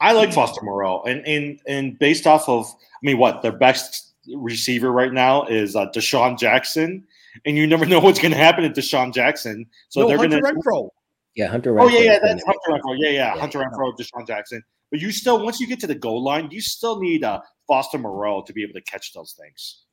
I 0.00 0.12
like 0.12 0.32
Foster 0.34 0.60
Moreau, 0.62 1.02
and 1.04 1.26
and 1.26 1.58
and 1.66 1.98
based 1.98 2.26
off 2.26 2.48
of, 2.50 2.66
I 2.66 3.00
mean, 3.02 3.16
what 3.16 3.40
their 3.40 3.52
best 3.56 4.12
receiver 4.34 4.92
right 4.92 5.12
now 5.12 5.44
is 5.46 5.74
uh, 5.74 5.86
DeSean 5.92 6.38
Jackson, 6.38 7.06
and 7.46 7.56
you 7.56 7.66
never 7.66 7.86
know 7.86 8.00
what's 8.00 8.20
going 8.20 8.32
to 8.32 8.36
happen 8.36 8.62
to 8.70 8.80
DeSean 8.80 9.14
Jackson. 9.14 9.64
So 9.88 10.00
no, 10.02 10.08
they're 10.08 10.18
going 10.18 10.30
to. 10.32 10.40
Renfrow. 10.42 10.90
Yeah, 11.36 11.46
Hunter. 11.46 11.78
Oh 11.80 11.88
yeah, 11.88 12.00
yeah, 12.00 12.18
that's 12.20 12.44
Hunter 12.44 12.58
Renfrow. 12.68 12.96
Yeah, 12.98 13.08
yeah, 13.08 13.34
Yeah, 13.34 13.40
Hunter 13.40 13.60
yeah. 13.60 13.68
Renfrow, 13.68 13.96
DeSean 13.96 14.26
Jackson. 14.26 14.62
But 14.90 15.00
you 15.00 15.12
still, 15.12 15.42
once 15.42 15.60
you 15.60 15.66
get 15.66 15.80
to 15.80 15.86
the 15.86 15.94
goal 15.94 16.22
line, 16.22 16.48
you 16.50 16.60
still 16.60 17.00
need 17.00 17.24
uh, 17.24 17.40
Foster 17.66 17.98
Moreau 17.98 18.42
to 18.42 18.52
be 18.52 18.62
able 18.62 18.74
to 18.74 18.82
catch 18.82 19.12
those 19.14 19.34
things. 19.40 19.85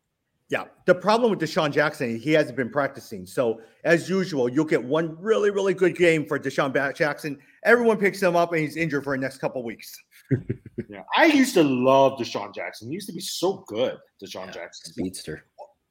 Yeah. 0.50 0.66
The 0.86 0.94
problem 0.96 1.32
with 1.32 1.40
DeSean 1.40 1.72
Jackson, 1.72 2.20
he 2.20 2.32
hasn't 2.34 2.56
been 2.58 2.70
practicing. 2.70 3.26
So, 3.26 3.62
as 3.86 4.08
usual, 4.10 4.50
you'll 4.50 4.66
get 4.66 4.84
one 4.84 5.18
really, 5.20 5.50
really 5.50 5.74
good 5.74 5.96
game 5.96 6.26
for 6.26 6.38
DeSean 6.38 6.96
Jackson. 6.96 7.40
Everyone 7.64 7.98
picks 7.98 8.22
him 8.22 8.36
up 8.36 8.52
and 8.52 8.62
he's 8.62 8.76
injured 8.76 9.04
for 9.04 9.16
the 9.18 9.22
next 9.22 9.38
couple 9.40 9.64
weeks. 9.64 9.96
Yeah, 10.90 11.04
I 11.16 11.26
used 11.26 11.54
to 11.56 11.64
love 11.64 12.20
DeSean 12.20 12.54
Jackson. 12.54 12.88
He 12.90 12.94
used 12.96 13.08
to 13.08 13.14
be 13.14 13.20
so 13.20 13.64
good, 13.68 13.98
DeSean 14.24 14.48
Yeah. 14.48 14.52
Jackson. 14.52 14.92
speedster. 14.94 15.46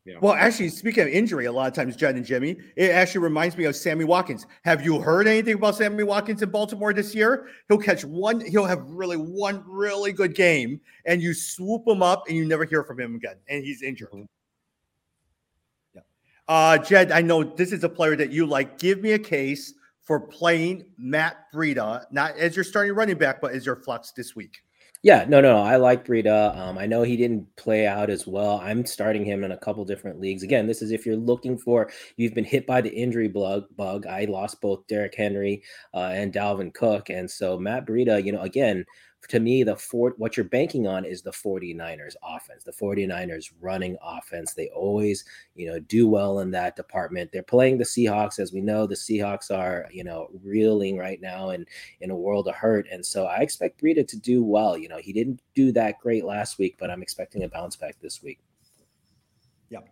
Yeah. 0.04 0.16
Well, 0.20 0.34
actually, 0.34 0.68
speaking 0.68 1.04
of 1.04 1.08
injury, 1.08 1.46
a 1.46 1.52
lot 1.52 1.66
of 1.68 1.72
times, 1.74 1.96
Jed 1.96 2.16
and 2.16 2.24
Jimmy, 2.24 2.56
it 2.76 2.90
actually 2.90 3.20
reminds 3.22 3.56
me 3.56 3.64
of 3.64 3.74
Sammy 3.74 4.04
Watkins. 4.04 4.46
Have 4.64 4.84
you 4.84 5.00
heard 5.00 5.26
anything 5.28 5.54
about 5.54 5.76
Sammy 5.76 6.02
Watkins 6.04 6.42
in 6.42 6.50
Baltimore 6.50 6.92
this 6.92 7.14
year? 7.14 7.48
He'll 7.68 7.78
catch 7.78 8.04
one, 8.04 8.40
he'll 8.40 8.64
have 8.66 8.82
really 8.84 9.16
one 9.16 9.64
really 9.66 10.12
good 10.12 10.34
game, 10.34 10.80
and 11.06 11.22
you 11.22 11.32
swoop 11.34 11.86
him 11.86 12.02
up 12.02 12.24
and 12.28 12.36
you 12.36 12.44
never 12.44 12.64
hear 12.64 12.84
from 12.84 13.00
him 13.00 13.14
again, 13.14 13.36
and 13.48 13.64
he's 13.64 13.82
injured. 13.82 14.10
Mhm. 14.12 14.26
Uh, 16.52 16.76
Jed, 16.76 17.10
I 17.12 17.22
know 17.22 17.42
this 17.42 17.72
is 17.72 17.82
a 17.82 17.88
player 17.88 18.14
that 18.14 18.30
you 18.30 18.44
like. 18.44 18.76
Give 18.78 19.00
me 19.00 19.12
a 19.12 19.18
case 19.18 19.72
for 20.02 20.20
playing 20.20 20.84
Matt 20.98 21.46
Breida, 21.50 22.04
not 22.10 22.36
as 22.36 22.54
your 22.54 22.62
starting 22.62 22.92
running 22.92 23.16
back, 23.16 23.40
but 23.40 23.52
as 23.52 23.64
your 23.64 23.76
flex 23.76 24.12
this 24.14 24.36
week. 24.36 24.58
Yeah, 25.02 25.24
no, 25.26 25.40
no, 25.40 25.54
no. 25.54 25.62
I 25.62 25.76
like 25.76 26.06
Breida. 26.06 26.54
Um, 26.54 26.76
I 26.76 26.84
know 26.84 27.04
he 27.04 27.16
didn't 27.16 27.46
play 27.56 27.86
out 27.86 28.10
as 28.10 28.26
well. 28.26 28.60
I'm 28.62 28.84
starting 28.84 29.24
him 29.24 29.44
in 29.44 29.52
a 29.52 29.56
couple 29.56 29.82
different 29.86 30.20
leagues. 30.20 30.42
Again, 30.42 30.66
this 30.66 30.82
is 30.82 30.90
if 30.90 31.06
you're 31.06 31.16
looking 31.16 31.56
for 31.56 31.90
you've 32.18 32.34
been 32.34 32.44
hit 32.44 32.66
by 32.66 32.82
the 32.82 32.92
injury 32.92 33.28
bug. 33.28 33.64
Bug. 33.74 34.06
I 34.06 34.26
lost 34.26 34.60
both 34.60 34.86
Derrick 34.88 35.14
Henry 35.16 35.62
uh, 35.94 36.10
and 36.12 36.34
Dalvin 36.34 36.74
Cook, 36.74 37.08
and 37.08 37.30
so 37.30 37.58
Matt 37.58 37.86
Breida. 37.86 38.22
You 38.22 38.32
know, 38.32 38.42
again, 38.42 38.84
to 39.28 39.40
me, 39.40 39.62
the 39.62 39.76
four 39.76 40.14
what 40.16 40.36
you're 40.36 40.44
banking 40.44 40.86
on 40.86 41.04
is 41.04 41.22
the 41.22 41.30
49ers 41.30 42.14
offense. 42.22 42.64
The 42.64 42.72
49ers 42.72 43.52
running 43.60 43.96
offense. 44.02 44.54
They 44.54 44.68
always, 44.68 45.24
you 45.54 45.66
know, 45.68 45.78
do 45.78 46.08
well 46.08 46.40
in 46.40 46.50
that 46.52 46.76
department. 46.76 47.30
They're 47.32 47.42
playing 47.42 47.78
the 47.78 47.84
Seahawks, 47.84 48.38
as 48.38 48.52
we 48.52 48.60
know. 48.60 48.86
The 48.86 48.94
Seahawks 48.94 49.56
are, 49.56 49.88
you 49.92 50.04
know, 50.04 50.28
reeling 50.42 50.96
right 50.96 51.20
now 51.20 51.50
and 51.50 51.66
in 52.00 52.10
a 52.10 52.16
world 52.16 52.48
of 52.48 52.54
hurt. 52.54 52.86
And 52.90 53.04
so 53.04 53.26
I 53.26 53.38
expect 53.38 53.80
Breida 53.80 54.06
to 54.08 54.18
do 54.18 54.42
well. 54.42 54.76
You 54.76 54.88
know, 54.88 54.98
he 54.98 55.12
didn't 55.12 55.40
do 55.54 55.72
that 55.72 56.00
great 56.00 56.24
last 56.24 56.58
week, 56.58 56.76
but 56.78 56.90
I'm 56.90 57.02
expecting 57.02 57.44
a 57.44 57.48
bounce 57.48 57.76
back 57.76 57.96
this 58.00 58.22
week. 58.22 58.40
Yep. 59.70 59.88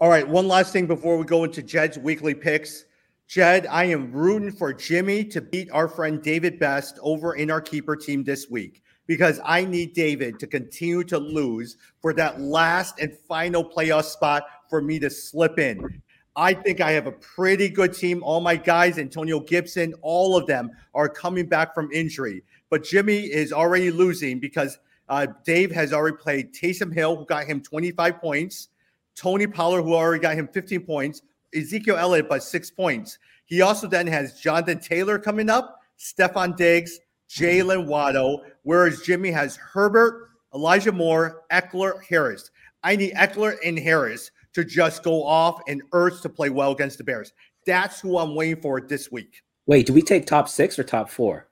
All 0.00 0.08
right, 0.10 0.28
one 0.28 0.48
last 0.48 0.72
thing 0.72 0.86
before 0.86 1.16
we 1.16 1.24
go 1.24 1.44
into 1.44 1.62
Jed's 1.62 1.98
weekly 1.98 2.34
picks. 2.34 2.84
Jed, 3.26 3.66
I 3.66 3.84
am 3.84 4.12
rooting 4.12 4.52
for 4.52 4.72
Jimmy 4.72 5.24
to 5.26 5.40
beat 5.40 5.70
our 5.70 5.88
friend 5.88 6.22
David 6.22 6.58
Best 6.58 6.98
over 7.02 7.34
in 7.34 7.50
our 7.50 7.60
keeper 7.60 7.96
team 7.96 8.22
this 8.22 8.50
week 8.50 8.82
because 9.06 9.40
I 9.44 9.64
need 9.64 9.94
David 9.94 10.38
to 10.40 10.46
continue 10.46 11.04
to 11.04 11.18
lose 11.18 11.76
for 12.00 12.12
that 12.14 12.40
last 12.40 13.00
and 13.00 13.16
final 13.26 13.64
playoff 13.64 14.04
spot 14.04 14.44
for 14.68 14.82
me 14.82 14.98
to 14.98 15.10
slip 15.10 15.58
in. 15.58 16.02
I 16.36 16.52
think 16.52 16.80
I 16.80 16.90
have 16.92 17.06
a 17.06 17.12
pretty 17.12 17.68
good 17.68 17.94
team. 17.94 18.22
All 18.22 18.40
my 18.40 18.56
guys, 18.56 18.98
Antonio 18.98 19.40
Gibson, 19.40 19.94
all 20.02 20.36
of 20.36 20.46
them 20.46 20.70
are 20.94 21.08
coming 21.08 21.46
back 21.46 21.74
from 21.74 21.90
injury. 21.92 22.42
But 22.70 22.84
Jimmy 22.84 23.20
is 23.20 23.52
already 23.52 23.90
losing 23.90 24.40
because 24.40 24.78
uh, 25.08 25.26
Dave 25.44 25.70
has 25.70 25.92
already 25.92 26.16
played 26.16 26.52
Taysom 26.52 26.92
Hill, 26.92 27.16
who 27.16 27.24
got 27.24 27.44
him 27.44 27.60
25 27.60 28.20
points. 28.20 28.68
Tony 29.14 29.46
Pollard, 29.46 29.82
who 29.82 29.94
already 29.94 30.20
got 30.20 30.34
him 30.34 30.48
15 30.48 30.80
points, 30.80 31.22
Ezekiel 31.54 31.96
Elliott 31.96 32.28
by 32.28 32.38
six 32.38 32.70
points. 32.70 33.18
He 33.46 33.60
also 33.62 33.86
then 33.86 34.06
has 34.06 34.40
Jonathan 34.40 34.80
Taylor 34.80 35.18
coming 35.18 35.50
up, 35.50 35.80
Stefon 35.98 36.56
Diggs, 36.56 36.98
Jaylen 37.28 37.86
Waddle, 37.86 38.42
whereas 38.62 39.02
Jimmy 39.02 39.30
has 39.30 39.56
Herbert, 39.56 40.30
Elijah 40.54 40.92
Moore, 40.92 41.42
Ekeler, 41.50 42.02
Harris. 42.08 42.50
I 42.82 42.96
need 42.96 43.14
Ekeler 43.14 43.56
and 43.64 43.78
Harris 43.78 44.30
to 44.54 44.64
just 44.64 45.02
go 45.02 45.24
off 45.24 45.60
and 45.68 45.82
Ertz 45.90 46.22
to 46.22 46.28
play 46.28 46.50
well 46.50 46.72
against 46.72 46.98
the 46.98 47.04
Bears. 47.04 47.32
That's 47.66 48.00
who 48.00 48.18
I'm 48.18 48.34
waiting 48.34 48.60
for 48.60 48.80
this 48.80 49.10
week. 49.10 49.42
Wait, 49.66 49.86
do 49.86 49.92
we 49.92 50.02
take 50.02 50.26
top 50.26 50.48
six 50.48 50.78
or 50.78 50.84
top 50.84 51.08
four? 51.08 51.48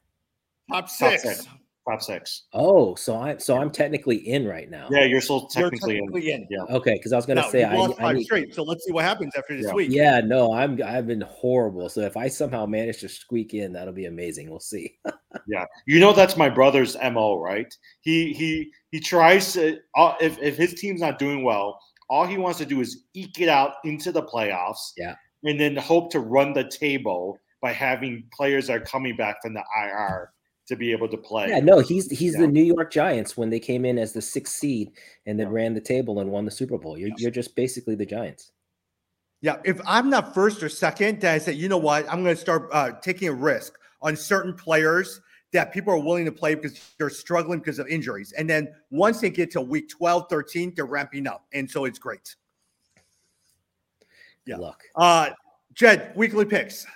Top 0.71 0.85
Top 0.85 0.91
six. 0.91 1.47
Six. 1.89 1.91
Top 1.91 2.03
six. 2.03 2.43
Oh, 2.53 2.95
so 2.95 3.17
I'm 3.17 3.39
so 3.41 3.57
I'm 3.59 3.71
technically 3.71 4.17
in 4.17 4.47
right 4.47 4.71
now. 4.71 4.89
Yeah, 4.91 5.05
you're 5.05 5.21
still 5.21 5.49
You're 5.57 5.71
technically, 5.71 5.99
in. 5.99 6.43
in. 6.43 6.47
Yeah. 6.51 6.63
Okay, 6.77 6.95
because 6.95 7.13
I 7.13 7.17
was 7.17 7.27
gonna 7.27 7.41
Now, 7.43 7.51
say 7.51 7.65
I, 7.65 7.75
lost 7.77 7.95
I 7.99 8.03
five 8.03 8.17
need, 8.17 8.25
straight, 8.25 8.55
so 8.55 8.63
let's 8.63 8.85
see 8.85 8.93
what 8.93 9.05
happens 9.05 9.33
after 9.37 9.57
this 9.57 9.67
Yeah. 9.67 9.75
week. 9.75 9.91
Yeah, 9.91 10.21
no, 10.21 10.53
I'm 10.53 10.81
I've 10.85 11.07
been 11.07 11.23
horrible. 11.23 11.89
So 11.89 12.01
if 12.03 12.17
I 12.17 12.29
somehow 12.29 12.67
manage 12.67 13.01
to 13.01 13.09
squeak 13.09 13.55
in, 13.55 13.73
that'll 13.73 13.93
be 13.95 14.07
amazing. 14.07 14.51
We'll 14.51 14.61
see. 14.61 14.95
Yeah, 15.49 15.65
you 15.87 15.99
know 15.99 16.13
that's 16.13 16.37
my 16.37 16.49
brother's 16.51 16.95
mo, 17.03 17.37
right? 17.41 17.75
He 18.03 18.33
he 18.35 18.71
he 18.91 19.01
tries 19.01 19.55
to 19.55 19.79
uh, 19.97 20.15
if 20.21 20.39
if 20.41 20.57
his 20.59 20.75
team's 20.75 21.01
not 21.01 21.19
doing 21.19 21.43
well, 21.43 21.81
all 22.11 22.27
he 22.27 22.37
wants 22.37 22.59
to 22.59 22.67
do 22.67 22.81
is 22.83 23.05
eke 23.15 23.41
it 23.41 23.49
out 23.49 23.77
into 23.85 24.13
the 24.13 24.23
playoffs. 24.23 24.93
Yeah. 24.97 25.15
and 25.45 25.59
then 25.59 25.75
hope 25.75 26.13
to 26.13 26.21
run 26.21 26.53
the 26.53 26.65
table 26.69 27.39
by 27.63 27.73
having 27.73 28.25
players 28.33 28.67
that 28.67 28.77
are 28.77 28.81
coming 28.85 29.17
back 29.17 29.41
from 29.43 29.55
the 29.55 29.65
IR 29.83 30.31
to 30.67 30.77
be 30.77 30.93
able 30.93 31.09
to 31.09 31.17
play. 31.17 31.49
Yeah, 31.49 31.61
no, 31.61 31.81
he's 31.81 32.11
he's 32.11 32.35
Yeah. 32.35 32.41
the 32.43 32.47
New 32.49 32.63
York 32.63 32.93
Giants 32.93 33.37
when 33.37 33.51
they 33.51 33.61
came 33.61 33.85
in 33.85 33.99
as 33.99 34.13
the 34.13 34.23
sixth 34.23 34.55
seed 34.55 34.93
and 35.27 35.39
then 35.39 35.49
Yeah. 35.49 35.55
ran 35.55 35.75
the 35.75 35.81
table 35.81 36.21
and 36.21 36.31
won 36.31 36.45
the 36.45 36.51
Super 36.51 36.79
Bowl. 36.79 36.97
You're 36.97 37.11
you're 37.19 37.31
just 37.31 37.55
basically 37.57 37.95
the 37.95 38.07
Giants. 38.07 38.53
Yeah, 39.41 39.57
if 39.65 39.81
I'm 39.85 40.09
not 40.09 40.35
first 40.35 40.63
or 40.63 40.69
second, 40.69 41.21
then 41.21 41.35
I 41.35 41.39
say, 41.39 41.53
you 41.53 41.69
know 41.69 41.79
what? 41.79 42.09
I'm 42.09 42.23
going 42.23 42.37
to 42.37 42.41
start 42.41 42.69
uh, 42.73 42.93
taking 43.03 43.27
a 43.29 43.33
risk 43.33 43.77
on 44.01 44.17
certain 44.17 44.55
players 44.55 45.21
that 45.53 45.73
people 45.73 45.93
are 45.93 45.99
willing 45.99 46.25
to 46.27 46.33
play 46.33 46.55
because 46.55 46.81
they're 46.97 47.11
struggling 47.11 47.59
because 47.59 47.81
of 47.81 47.89
injuries. 47.89 48.33
And 48.39 48.49
then 48.49 48.73
once 48.91 49.21
they 49.21 49.31
get 49.31 49.51
to 49.51 49.61
week 49.61 49.89
12, 49.89 50.29
13, 50.31 50.73
they're 50.77 50.87
ramping 50.87 51.27
up. 51.27 51.45
And 51.53 51.69
so 51.69 51.87
it's 51.87 51.99
great. 51.99 52.37
Yeah. 54.47 54.57
Good 54.57 54.63
luck. 54.63 54.83
Uh, 54.95 55.31
Jed, 55.75 56.13
weekly 56.15 56.45
picks. 56.45 56.87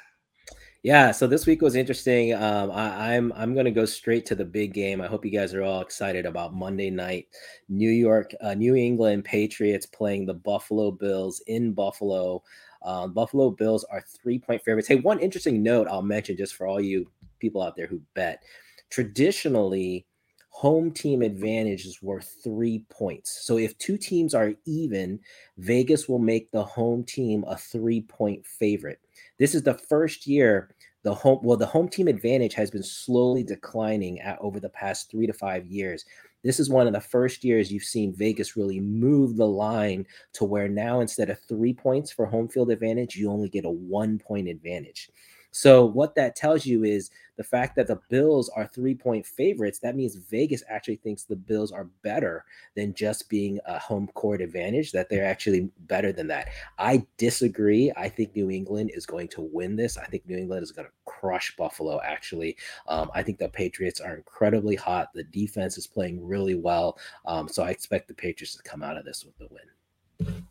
Yeah, 0.87 1.11
so 1.11 1.27
this 1.27 1.47
week 1.47 1.63
was 1.63 1.75
interesting. 1.75 2.33
Um, 2.33 2.71
I, 2.71 3.17
I'm 3.17 3.33
I'm 3.33 3.55
going 3.55 3.65
to 3.65 3.73
go 3.73 3.85
straight 3.85 4.25
to 4.27 4.37
the 4.37 4.45
big 4.45 4.73
game. 4.73 5.01
I 5.01 5.09
hope 5.09 5.25
you 5.25 5.33
guys 5.33 5.53
are 5.53 5.63
all 5.65 5.81
excited 5.81 6.27
about 6.27 6.55
Monday 6.55 6.91
night, 6.91 7.27
New 7.69 7.91
York, 7.91 8.31
uh, 8.41 8.55
New 8.55 8.77
England 8.77 9.25
Patriots 9.25 9.85
playing 9.85 10.27
the 10.27 10.35
Buffalo 10.35 10.93
Bills 10.93 11.43
in 11.49 11.73
Buffalo. 11.73 12.41
Um, 12.85 13.13
Buffalo 13.13 13.51
Bills 13.51 13.83
are 13.91 14.01
three 14.23 14.39
point 14.39 14.63
favorites. 14.63 14.87
Hey, 14.87 14.95
one 14.95 15.19
interesting 15.19 15.61
note 15.61 15.89
I'll 15.91 16.03
mention 16.03 16.37
just 16.37 16.55
for 16.55 16.69
all 16.69 16.81
you 16.81 17.11
people 17.41 17.63
out 17.63 17.75
there 17.75 17.89
who 17.89 18.01
bet. 18.15 18.45
Traditionally, 18.89 20.07
home 20.51 20.93
team 20.93 21.21
advantage 21.21 21.85
is 21.85 22.01
worth 22.01 22.37
three 22.45 22.85
points. 22.89 23.45
So 23.45 23.59
if 23.59 23.77
two 23.79 23.99
teams 23.99 24.35
are 24.35 24.55
even, 24.65 25.19
Vegas 25.59 26.09
will 26.09 26.21
make 26.21 26.51
the 26.53 26.65
home 26.65 27.03
team 27.03 27.45
a 27.49 27.57
three 27.57 28.03
point 28.03 28.47
favorite. 28.47 29.01
This 29.39 29.55
is 29.55 29.65
the 29.65 29.75
first 29.75 30.27
year 30.27 30.71
the 31.07 31.15
home 31.15 31.39
well 31.41 31.57
the 31.57 31.65
home 31.65 31.89
team 31.89 32.09
advantage 32.09 32.53
has 32.55 32.69
been 32.69 32.83
slowly 32.83 33.45
declining 33.45 34.19
at, 34.19 34.37
over 34.41 34.59
the 34.59 34.69
past 34.69 35.09
3 35.09 35.25
to 35.29 35.33
5 35.33 35.65
years. 35.67 36.05
This 36.43 36.59
is 36.59 36.69
one 36.69 36.89
of 36.89 36.93
the 36.93 37.01
first 37.01 37.45
years 37.45 37.71
you've 37.71 37.85
seen 37.85 38.13
Vegas 38.13 38.57
really 38.57 38.81
move 38.81 39.37
the 39.37 39.47
line 39.47 40.05
to 40.33 40.45
where 40.45 40.69
now 40.69 40.99
instead 40.99 41.31
of 41.31 41.39
3 41.49 41.73
points 41.75 42.11
for 42.11 42.27
home 42.27 42.49
field 42.49 42.73
advantage, 42.73 43.15
you 43.15 43.31
only 43.31 43.49
get 43.49 43.65
a 43.65 43.71
1 43.71 44.19
point 44.19 44.49
advantage. 44.49 45.09
So 45.57 45.87
what 45.87 46.15
that 46.17 46.37
tells 46.37 46.67
you 46.67 46.85
is 46.85 47.09
the 47.39 47.43
fact 47.43 47.77
that 47.77 47.87
the 47.87 47.99
Bills 48.11 48.51
are 48.51 48.67
three 48.67 48.95
point 48.95 49.25
favorites, 49.25 49.79
that 49.79 49.97
means 49.97 50.15
Vegas 50.15 50.63
actually 50.69 50.97
thinks 50.97 51.23
the 51.23 51.35
Bills 51.35 51.73
are 51.73 51.89
better 52.03 52.45
than 52.75 52.93
just 52.93 53.31
being 53.31 53.59
a 53.65 53.79
home 53.79 54.09
court 54.09 54.43
advantage, 54.43 54.93
that 54.93 55.09
they're 55.09 55.25
actually 55.25 55.71
better 55.87 56.13
than 56.13 56.27
that. 56.27 56.49
I 56.79 57.07
disagree. 57.17 57.91
I 57.97 58.11
think 58.11 58.37
New 58.37 58.51
England 58.51 58.91
is 58.93 59.07
going 59.07 59.29
to 59.29 59.49
win 59.51 59.77
this. 59.77 59.97
I 59.97 60.05
think 60.05 60.29
New 60.29 60.37
England 60.37 60.63
is 60.63 60.73
going 60.73 60.89
to 60.89 60.93
crush 61.07 61.57
Buffalo, 61.57 62.03
actually. 62.05 62.59
Um, 62.87 63.11
I 63.15 63.23
think 63.23 63.39
the 63.39 63.49
Patriots 63.49 63.99
are 63.99 64.15
incredibly 64.15 64.77
hot. 64.77 65.09
The 65.15 65.25
defense 65.25 65.79
is 65.79 65.87
playing 65.87 66.23
really 66.23 66.55
well. 66.55 66.99
Um, 67.25 67.49
so 67.49 67.63
I 67.63 67.71
expect 67.71 68.09
the 68.09 68.15
Patriots 68.15 68.57
to 68.57 68.63
come 68.63 68.83
out 68.83 68.99
of 68.99 69.07
this 69.07 69.25
with 69.25 69.39
the 69.39 69.49
win. 69.51 70.45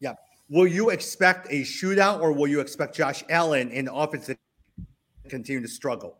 Yeah. 0.00 0.14
Will 0.50 0.66
you 0.66 0.90
expect 0.90 1.46
a 1.50 1.62
shootout 1.62 2.20
or 2.20 2.32
will 2.32 2.46
you 2.46 2.60
expect 2.60 2.94
Josh 2.94 3.24
Allen 3.30 3.70
in 3.70 3.86
the 3.86 3.94
offense 3.94 4.26
to 4.26 4.36
continue 5.28 5.62
to 5.62 5.68
struggle. 5.68 6.18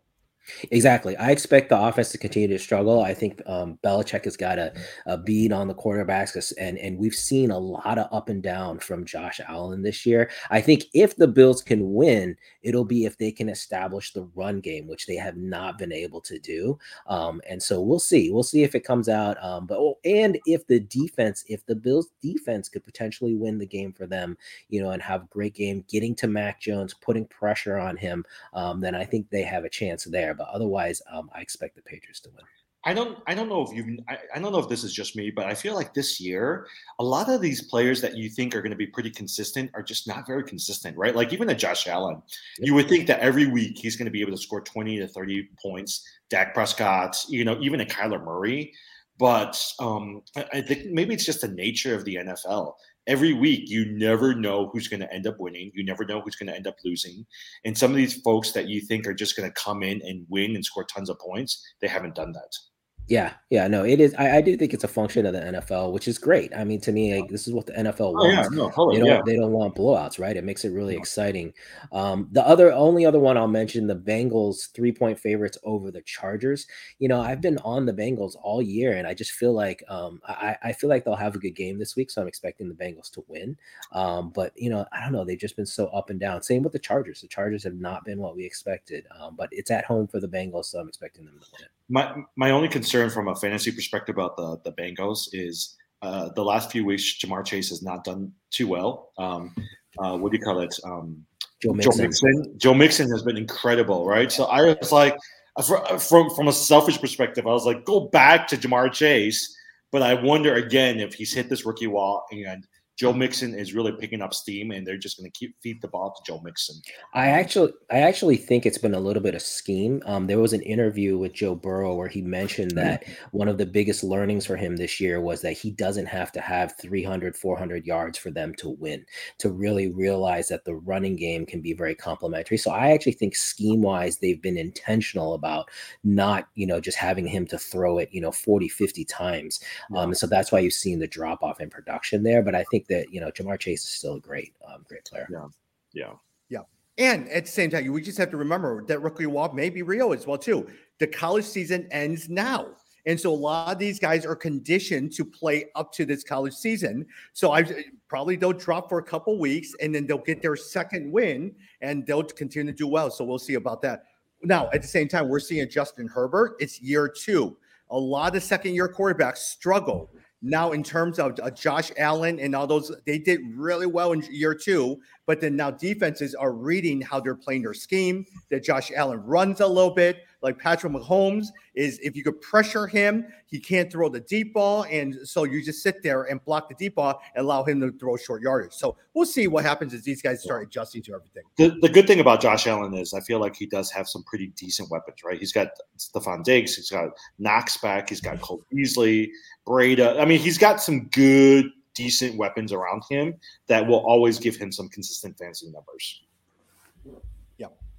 Exactly. 0.70 1.16
I 1.16 1.30
expect 1.30 1.70
the 1.70 1.80
offense 1.80 2.10
to 2.12 2.18
continue 2.18 2.48
to 2.48 2.58
struggle. 2.58 3.02
I 3.02 3.14
think 3.14 3.40
um, 3.46 3.78
Belichick 3.82 4.24
has 4.24 4.36
got 4.36 4.58
a, 4.58 4.74
a 5.06 5.16
beat 5.16 5.52
on 5.52 5.68
the 5.68 5.74
quarterbacks, 5.74 6.52
and 6.58 6.78
and 6.78 6.98
we've 6.98 7.14
seen 7.14 7.50
a 7.50 7.58
lot 7.58 7.98
of 7.98 8.08
up 8.12 8.28
and 8.28 8.42
down 8.42 8.78
from 8.78 9.06
Josh 9.06 9.40
Allen 9.48 9.82
this 9.82 10.04
year. 10.04 10.30
I 10.50 10.60
think 10.60 10.84
if 10.92 11.16
the 11.16 11.28
Bills 11.28 11.62
can 11.62 11.94
win, 11.94 12.36
it'll 12.62 12.84
be 12.84 13.06
if 13.06 13.16
they 13.16 13.32
can 13.32 13.48
establish 13.48 14.12
the 14.12 14.28
run 14.34 14.60
game, 14.60 14.86
which 14.86 15.06
they 15.06 15.16
have 15.16 15.36
not 15.36 15.78
been 15.78 15.92
able 15.92 16.20
to 16.22 16.38
do. 16.38 16.78
Um, 17.06 17.40
and 17.48 17.62
so 17.62 17.80
we'll 17.80 17.98
see. 17.98 18.30
We'll 18.30 18.42
see 18.42 18.62
if 18.62 18.74
it 18.74 18.84
comes 18.84 19.08
out. 19.08 19.42
Um, 19.42 19.66
but 19.66 19.78
oh, 19.78 19.98
and 20.04 20.38
if 20.44 20.66
the 20.66 20.80
defense, 20.80 21.44
if 21.48 21.64
the 21.64 21.76
Bills 21.76 22.08
defense 22.20 22.68
could 22.68 22.84
potentially 22.84 23.34
win 23.34 23.58
the 23.58 23.66
game 23.66 23.92
for 23.92 24.06
them, 24.06 24.36
you 24.68 24.82
know, 24.82 24.90
and 24.90 25.02
have 25.02 25.22
a 25.22 25.28
great 25.28 25.54
game, 25.54 25.84
getting 25.88 26.14
to 26.16 26.26
Mac 26.26 26.60
Jones, 26.60 26.94
putting 26.94 27.26
pressure 27.26 27.78
on 27.78 27.96
him, 27.96 28.24
um, 28.52 28.80
then 28.80 28.94
I 28.94 29.04
think 29.04 29.30
they 29.30 29.42
have 29.42 29.64
a 29.64 29.70
chance 29.70 30.04
there. 30.04 30.33
But 30.34 30.48
otherwise, 30.48 31.00
um, 31.12 31.30
I 31.34 31.40
expect 31.40 31.76
the 31.76 31.82
Patriots 31.82 32.20
to 32.20 32.30
win. 32.30 32.44
I 32.86 32.92
don't 32.92 33.18
I 33.26 33.34
don't 33.34 33.48
know 33.48 33.62
if 33.62 33.72
you 33.72 33.98
I, 34.08 34.18
I 34.34 34.38
don't 34.38 34.52
know 34.52 34.58
if 34.58 34.68
this 34.68 34.84
is 34.84 34.92
just 34.92 35.16
me, 35.16 35.30
but 35.30 35.46
I 35.46 35.54
feel 35.54 35.74
like 35.74 35.94
this 35.94 36.20
year 36.20 36.66
a 36.98 37.04
lot 37.04 37.30
of 37.30 37.40
these 37.40 37.62
players 37.62 38.00
that 38.02 38.16
you 38.16 38.28
think 38.28 38.54
are 38.54 38.60
going 38.60 38.72
to 38.72 38.76
be 38.76 38.86
pretty 38.86 39.10
consistent 39.10 39.70
are 39.74 39.82
just 39.82 40.06
not 40.06 40.26
very 40.26 40.44
consistent, 40.44 40.96
right? 40.96 41.16
Like 41.16 41.32
even 41.32 41.48
a 41.48 41.54
Josh 41.54 41.86
Allen, 41.86 42.20
yep. 42.58 42.66
you 42.66 42.74
would 42.74 42.88
think 42.88 43.06
that 43.06 43.20
every 43.20 43.46
week 43.46 43.78
he's 43.78 43.96
going 43.96 44.06
to 44.06 44.12
be 44.12 44.20
able 44.20 44.32
to 44.32 44.38
score 44.38 44.60
20 44.60 44.98
to 44.98 45.08
30 45.08 45.48
points. 45.62 46.06
Dak 46.28 46.52
Prescott, 46.52 47.16
you 47.28 47.44
know, 47.44 47.58
even 47.60 47.80
a 47.80 47.86
Kyler 47.86 48.22
Murray. 48.22 48.72
But 49.18 49.62
um, 49.78 50.22
I, 50.36 50.44
I 50.54 50.60
think 50.60 50.86
maybe 50.90 51.14
it's 51.14 51.24
just 51.24 51.40
the 51.40 51.48
nature 51.48 51.94
of 51.94 52.04
the 52.04 52.16
NFL 52.16 52.74
every 53.06 53.32
week 53.32 53.68
you 53.68 53.84
never 53.92 54.34
know 54.34 54.68
who's 54.72 54.88
going 54.88 55.00
to 55.00 55.12
end 55.12 55.26
up 55.26 55.38
winning. 55.38 55.70
You 55.74 55.84
never 55.84 56.04
know 56.04 56.20
who's 56.20 56.36
going 56.36 56.48
to 56.48 56.56
end 56.56 56.66
up 56.66 56.76
losing. 56.84 57.26
And 57.64 57.76
some 57.76 57.90
of 57.90 57.96
these 57.96 58.20
folks 58.22 58.52
that 58.52 58.68
you 58.68 58.80
think 58.80 59.06
are 59.06 59.14
just 59.14 59.36
going 59.36 59.48
to 59.48 59.60
come 59.60 59.82
in 59.82 60.00
and 60.02 60.26
win 60.28 60.54
and 60.54 60.64
score 60.64 60.84
tons 60.84 61.10
of 61.10 61.18
points 61.18 61.62
they 61.80 61.88
haven't 61.88 62.14
done 62.14 62.32
that 62.32 62.73
yeah, 63.06 63.34
yeah, 63.50 63.68
no, 63.68 63.84
it 63.84 64.00
is. 64.00 64.14
I, 64.14 64.38
I, 64.38 64.40
do 64.40 64.56
think 64.56 64.72
it's 64.72 64.84
a 64.84 64.88
function 64.88 65.26
of 65.26 65.34
the 65.34 65.40
NFL, 65.40 65.92
which 65.92 66.08
is 66.08 66.16
great. 66.16 66.54
I 66.56 66.64
mean, 66.64 66.80
to 66.80 66.92
me, 66.92 67.20
like, 67.20 67.28
this 67.28 67.46
is 67.46 67.52
what 67.52 67.66
the 67.66 67.74
NFL 67.74 68.14
wants. 68.14 68.24
Oh, 68.24 68.28
yeah, 68.28 68.48
no, 68.50 68.70
totally, 68.70 68.96
they 68.96 69.00
don't, 69.00 69.08
yeah. 69.08 69.22
they 69.26 69.36
don't 69.36 69.52
want 69.52 69.74
blowouts, 69.74 70.18
right? 70.18 70.34
It 70.34 70.44
makes 70.44 70.64
it 70.64 70.70
really 70.70 70.96
exciting. 70.96 71.52
Um, 71.92 72.28
the 72.32 72.46
other, 72.46 72.72
only 72.72 73.04
other 73.04 73.18
one 73.18 73.36
I'll 73.36 73.46
mention, 73.46 73.86
the 73.86 73.94
Bengals 73.94 74.72
three 74.72 74.90
point 74.90 75.20
favorites 75.20 75.58
over 75.64 75.90
the 75.90 76.00
Chargers. 76.00 76.66
You 76.98 77.08
know, 77.08 77.20
I've 77.20 77.42
been 77.42 77.58
on 77.58 77.84
the 77.84 77.92
Bengals 77.92 78.36
all 78.42 78.62
year, 78.62 78.96
and 78.96 79.06
I 79.06 79.12
just 79.12 79.32
feel 79.32 79.52
like, 79.52 79.84
um, 79.88 80.22
I, 80.26 80.56
I 80.62 80.72
feel 80.72 80.88
like 80.88 81.04
they'll 81.04 81.14
have 81.14 81.34
a 81.34 81.38
good 81.38 81.54
game 81.54 81.78
this 81.78 81.96
week, 81.96 82.10
so 82.10 82.22
I'm 82.22 82.28
expecting 82.28 82.68
the 82.68 82.74
Bengals 82.74 83.10
to 83.12 83.24
win. 83.28 83.54
Um, 83.92 84.30
but 84.30 84.52
you 84.56 84.70
know, 84.70 84.86
I 84.92 85.02
don't 85.02 85.12
know, 85.12 85.26
they've 85.26 85.38
just 85.38 85.56
been 85.56 85.66
so 85.66 85.88
up 85.88 86.08
and 86.08 86.18
down. 86.18 86.42
Same 86.42 86.62
with 86.62 86.72
the 86.72 86.78
Chargers. 86.78 87.20
The 87.20 87.28
Chargers 87.28 87.64
have 87.64 87.74
not 87.74 88.06
been 88.06 88.18
what 88.18 88.34
we 88.34 88.46
expected, 88.46 89.06
um, 89.20 89.36
but 89.36 89.50
it's 89.52 89.70
at 89.70 89.84
home 89.84 90.06
for 90.06 90.20
the 90.20 90.28
Bengals, 90.28 90.66
so 90.66 90.78
I'm 90.80 90.88
expecting 90.88 91.26
them 91.26 91.38
to 91.38 91.46
win. 91.52 91.68
My 91.88 92.14
my 92.36 92.50
only 92.50 92.68
concern 92.68 93.10
from 93.10 93.28
a 93.28 93.34
fantasy 93.34 93.70
perspective 93.70 94.16
about 94.16 94.36
the 94.36 94.58
the 94.64 94.72
Bengals 94.72 95.28
is 95.32 95.76
uh, 96.02 96.30
the 96.34 96.44
last 96.44 96.70
few 96.70 96.84
weeks 96.84 97.18
Ja'Marr 97.18 97.44
Chase 97.44 97.68
has 97.70 97.82
not 97.82 98.04
done 98.04 98.32
too 98.50 98.68
well. 98.68 99.10
Um, 99.18 99.54
uh, 99.98 100.16
what 100.16 100.32
do 100.32 100.38
you 100.38 100.44
call 100.44 100.60
it? 100.60 100.74
Um, 100.84 101.24
Joe, 101.62 101.72
Mixon. 101.72 101.92
Joe 101.92 102.02
Mixon. 102.02 102.58
Joe 102.58 102.74
Mixon 102.74 103.10
has 103.10 103.22
been 103.22 103.36
incredible, 103.36 104.06
right? 104.06 104.30
So 104.30 104.44
I 104.44 104.62
was 104.62 104.92
like, 104.92 105.16
uh, 105.56 105.98
from 105.98 106.30
from 106.30 106.48
a 106.48 106.52
selfish 106.52 107.00
perspective, 107.00 107.46
I 107.46 107.52
was 107.52 107.66
like, 107.66 107.84
go 107.84 108.00
back 108.00 108.48
to 108.48 108.56
Ja'Marr 108.56 108.92
Chase. 108.92 109.56
But 109.92 110.02
I 110.02 110.14
wonder 110.14 110.54
again 110.54 110.98
if 110.98 111.14
he's 111.14 111.32
hit 111.32 111.48
this 111.48 111.64
rookie 111.64 111.86
wall 111.86 112.24
and 112.32 112.66
Joe 112.96 113.12
Mixon 113.12 113.54
is 113.54 113.74
really 113.74 113.92
picking 113.92 114.22
up 114.22 114.32
steam, 114.32 114.70
and 114.70 114.86
they're 114.86 114.96
just 114.96 115.18
going 115.18 115.30
to 115.30 115.36
keep 115.36 115.56
feed 115.60 115.82
the 115.82 115.88
ball 115.88 116.14
to 116.14 116.22
Joe 116.24 116.40
Mixon. 116.44 116.76
I 117.12 117.26
actually, 117.26 117.72
I 117.90 117.98
actually 117.98 118.36
think 118.36 118.64
it's 118.64 118.78
been 118.78 118.94
a 118.94 119.00
little 119.00 119.22
bit 119.22 119.34
of 119.34 119.42
scheme. 119.42 120.00
Um, 120.06 120.28
there 120.28 120.38
was 120.38 120.52
an 120.52 120.62
interview 120.62 121.18
with 121.18 121.32
Joe 121.32 121.56
Burrow 121.56 121.94
where 121.94 122.08
he 122.08 122.22
mentioned 122.22 122.72
mm-hmm. 122.72 122.86
that 122.86 123.04
one 123.32 123.48
of 123.48 123.58
the 123.58 123.66
biggest 123.66 124.04
learnings 124.04 124.46
for 124.46 124.56
him 124.56 124.76
this 124.76 125.00
year 125.00 125.20
was 125.20 125.40
that 125.42 125.54
he 125.54 125.72
doesn't 125.72 126.06
have 126.06 126.30
to 126.32 126.40
have 126.40 126.76
300, 126.80 127.36
400 127.36 127.84
yards 127.84 128.16
for 128.16 128.30
them 128.30 128.54
to 128.56 128.70
win. 128.70 129.04
To 129.38 129.50
really 129.50 129.88
realize 129.88 130.48
that 130.48 130.64
the 130.64 130.76
running 130.76 131.16
game 131.16 131.46
can 131.46 131.60
be 131.60 131.72
very 131.72 131.94
complementary. 131.94 132.58
So 132.58 132.70
I 132.70 132.92
actually 132.92 133.12
think 133.12 133.34
scheme 133.34 133.82
wise, 133.82 134.18
they've 134.18 134.40
been 134.40 134.56
intentional 134.56 135.34
about 135.34 135.68
not, 136.04 136.48
you 136.54 136.66
know, 136.66 136.80
just 136.80 136.98
having 136.98 137.26
him 137.26 137.46
to 137.48 137.58
throw 137.58 137.98
it, 137.98 138.08
you 138.12 138.20
know, 138.20 138.30
40, 138.30 138.68
50 138.68 139.04
times. 139.04 139.60
Um, 139.96 140.14
so 140.14 140.26
that's 140.26 140.52
why 140.52 140.60
you've 140.60 140.72
seen 140.72 141.00
the 141.00 141.06
drop 141.06 141.42
off 141.42 141.60
in 141.60 141.70
production 141.70 142.22
there. 142.22 142.42
But 142.42 142.54
I 142.54 142.64
think 142.70 142.83
think 142.84 143.06
that 143.06 143.12
you 143.12 143.20
know 143.20 143.30
Ja'Marr 143.30 143.58
Chase 143.58 143.82
is 143.82 143.90
still 143.90 144.14
a 144.14 144.20
great, 144.20 144.54
um, 144.66 144.84
great 144.88 145.04
player. 145.04 145.26
Yeah, 145.30 145.46
yeah, 145.92 146.12
yeah. 146.48 146.60
And 146.98 147.28
at 147.28 147.46
the 147.46 147.50
same 147.50 147.70
time, 147.70 147.90
we 147.92 148.02
just 148.02 148.18
have 148.18 148.30
to 148.30 148.36
remember 148.36 148.84
that 148.86 149.02
rookie 149.02 149.26
wall 149.26 149.52
may 149.52 149.70
be 149.70 149.82
real 149.82 150.12
as 150.12 150.26
well 150.26 150.38
too. 150.38 150.68
The 150.98 151.06
college 151.06 151.44
season 151.44 151.88
ends 151.90 152.28
now. 152.28 152.68
And 153.06 153.20
so 153.20 153.30
a 153.30 153.34
lot 153.34 153.70
of 153.70 153.78
these 153.78 153.98
guys 153.98 154.24
are 154.24 154.36
conditioned 154.36 155.12
to 155.12 155.26
play 155.26 155.66
up 155.74 155.92
to 155.92 156.06
this 156.06 156.24
college 156.24 156.54
season. 156.54 157.04
So 157.34 157.52
I 157.52 157.64
probably 158.08 158.36
they'll 158.36 158.54
drop 158.54 158.88
for 158.88 158.98
a 158.98 159.02
couple 159.02 159.38
weeks 159.38 159.74
and 159.82 159.94
then 159.94 160.06
they'll 160.06 160.16
get 160.16 160.40
their 160.40 160.56
second 160.56 161.12
win 161.12 161.54
and 161.82 162.06
they'll 162.06 162.22
continue 162.22 162.72
to 162.72 162.76
do 162.76 162.86
well. 162.86 163.10
So 163.10 163.24
we'll 163.24 163.38
see 163.38 163.54
about 163.54 163.82
that. 163.82 164.04
Now, 164.42 164.70
at 164.72 164.80
the 164.80 164.88
same 164.88 165.08
time, 165.08 165.28
we're 165.28 165.40
seeing 165.40 165.68
Justin 165.68 166.06
Herbert. 166.06 166.56
It's 166.60 166.80
year 166.80 167.08
two. 167.08 167.58
A 167.90 167.98
lot 167.98 168.34
of 168.36 168.42
second 168.42 168.74
year 168.74 168.88
quarterbacks 168.88 169.38
struggle. 169.38 170.10
Now, 170.46 170.72
in 170.72 170.82
terms 170.82 171.18
of 171.18 171.40
uh, 171.42 171.50
Josh 171.50 171.90
Allen 171.96 172.38
and 172.38 172.54
all 172.54 172.66
those, 172.66 172.94
they 173.06 173.18
did 173.18 173.40
really 173.54 173.86
well 173.86 174.12
in 174.12 174.20
year 174.30 174.54
two. 174.54 175.00
But 175.26 175.40
then 175.40 175.56
now 175.56 175.70
defenses 175.70 176.34
are 176.34 176.52
reading 176.52 177.00
how 177.00 177.18
they're 177.20 177.34
playing 177.34 177.62
their 177.62 177.72
scheme. 177.72 178.26
That 178.50 178.62
Josh 178.62 178.92
Allen 178.94 179.22
runs 179.22 179.60
a 179.60 179.66
little 179.66 179.94
bit, 179.94 180.18
like 180.44 180.58
Patrick 180.58 180.92
Mahomes 180.92 181.46
is. 181.74 181.98
If 182.00 182.14
you 182.14 182.22
could 182.22 182.40
pressure 182.40 182.86
him, 182.86 183.26
he 183.46 183.58
can't 183.58 183.90
throw 183.90 184.08
the 184.08 184.20
deep 184.20 184.54
ball, 184.54 184.84
and 184.90 185.16
so 185.24 185.44
you 185.44 185.64
just 185.64 185.82
sit 185.82 186.02
there 186.02 186.24
and 186.24 186.44
block 186.44 186.68
the 186.68 186.74
deep 186.76 186.96
ball 186.96 187.20
and 187.34 187.44
allow 187.44 187.64
him 187.64 187.80
to 187.80 187.90
throw 187.98 188.16
short 188.16 188.42
yardage. 188.42 188.74
So 188.74 188.96
we'll 189.14 189.26
see 189.26 189.48
what 189.48 189.64
happens 189.64 189.94
as 189.94 190.02
these 190.02 190.22
guys 190.22 190.42
start 190.42 190.62
adjusting 190.62 191.02
to 191.02 191.14
everything. 191.14 191.42
The, 191.56 191.76
the 191.80 191.88
good 191.88 192.06
thing 192.06 192.20
about 192.20 192.40
Josh 192.40 192.66
Allen 192.66 192.94
is 192.94 193.14
I 193.14 193.20
feel 193.20 193.40
like 193.40 193.56
he 193.56 193.66
does 193.66 193.90
have 193.90 194.06
some 194.06 194.22
pretty 194.24 194.48
decent 194.48 194.90
weapons, 194.90 195.24
right? 195.24 195.38
He's 195.38 195.52
got 195.52 195.68
Stefon 195.98 196.44
Diggs, 196.44 196.76
he's 196.76 196.90
got 196.90 197.10
Knox 197.38 197.78
back, 197.78 198.10
he's 198.10 198.20
got 198.20 198.40
Cole 198.40 198.64
Beasley, 198.70 199.32
Breida. 199.66 200.20
I 200.20 200.24
mean, 200.24 200.38
he's 200.38 200.58
got 200.58 200.80
some 200.80 201.06
good 201.08 201.66
decent 201.94 202.36
weapons 202.36 202.72
around 202.72 203.02
him 203.08 203.34
that 203.68 203.86
will 203.86 204.04
always 204.06 204.38
give 204.38 204.56
him 204.56 204.70
some 204.70 204.88
consistent 204.88 205.38
fantasy 205.38 205.70
numbers. 205.70 206.22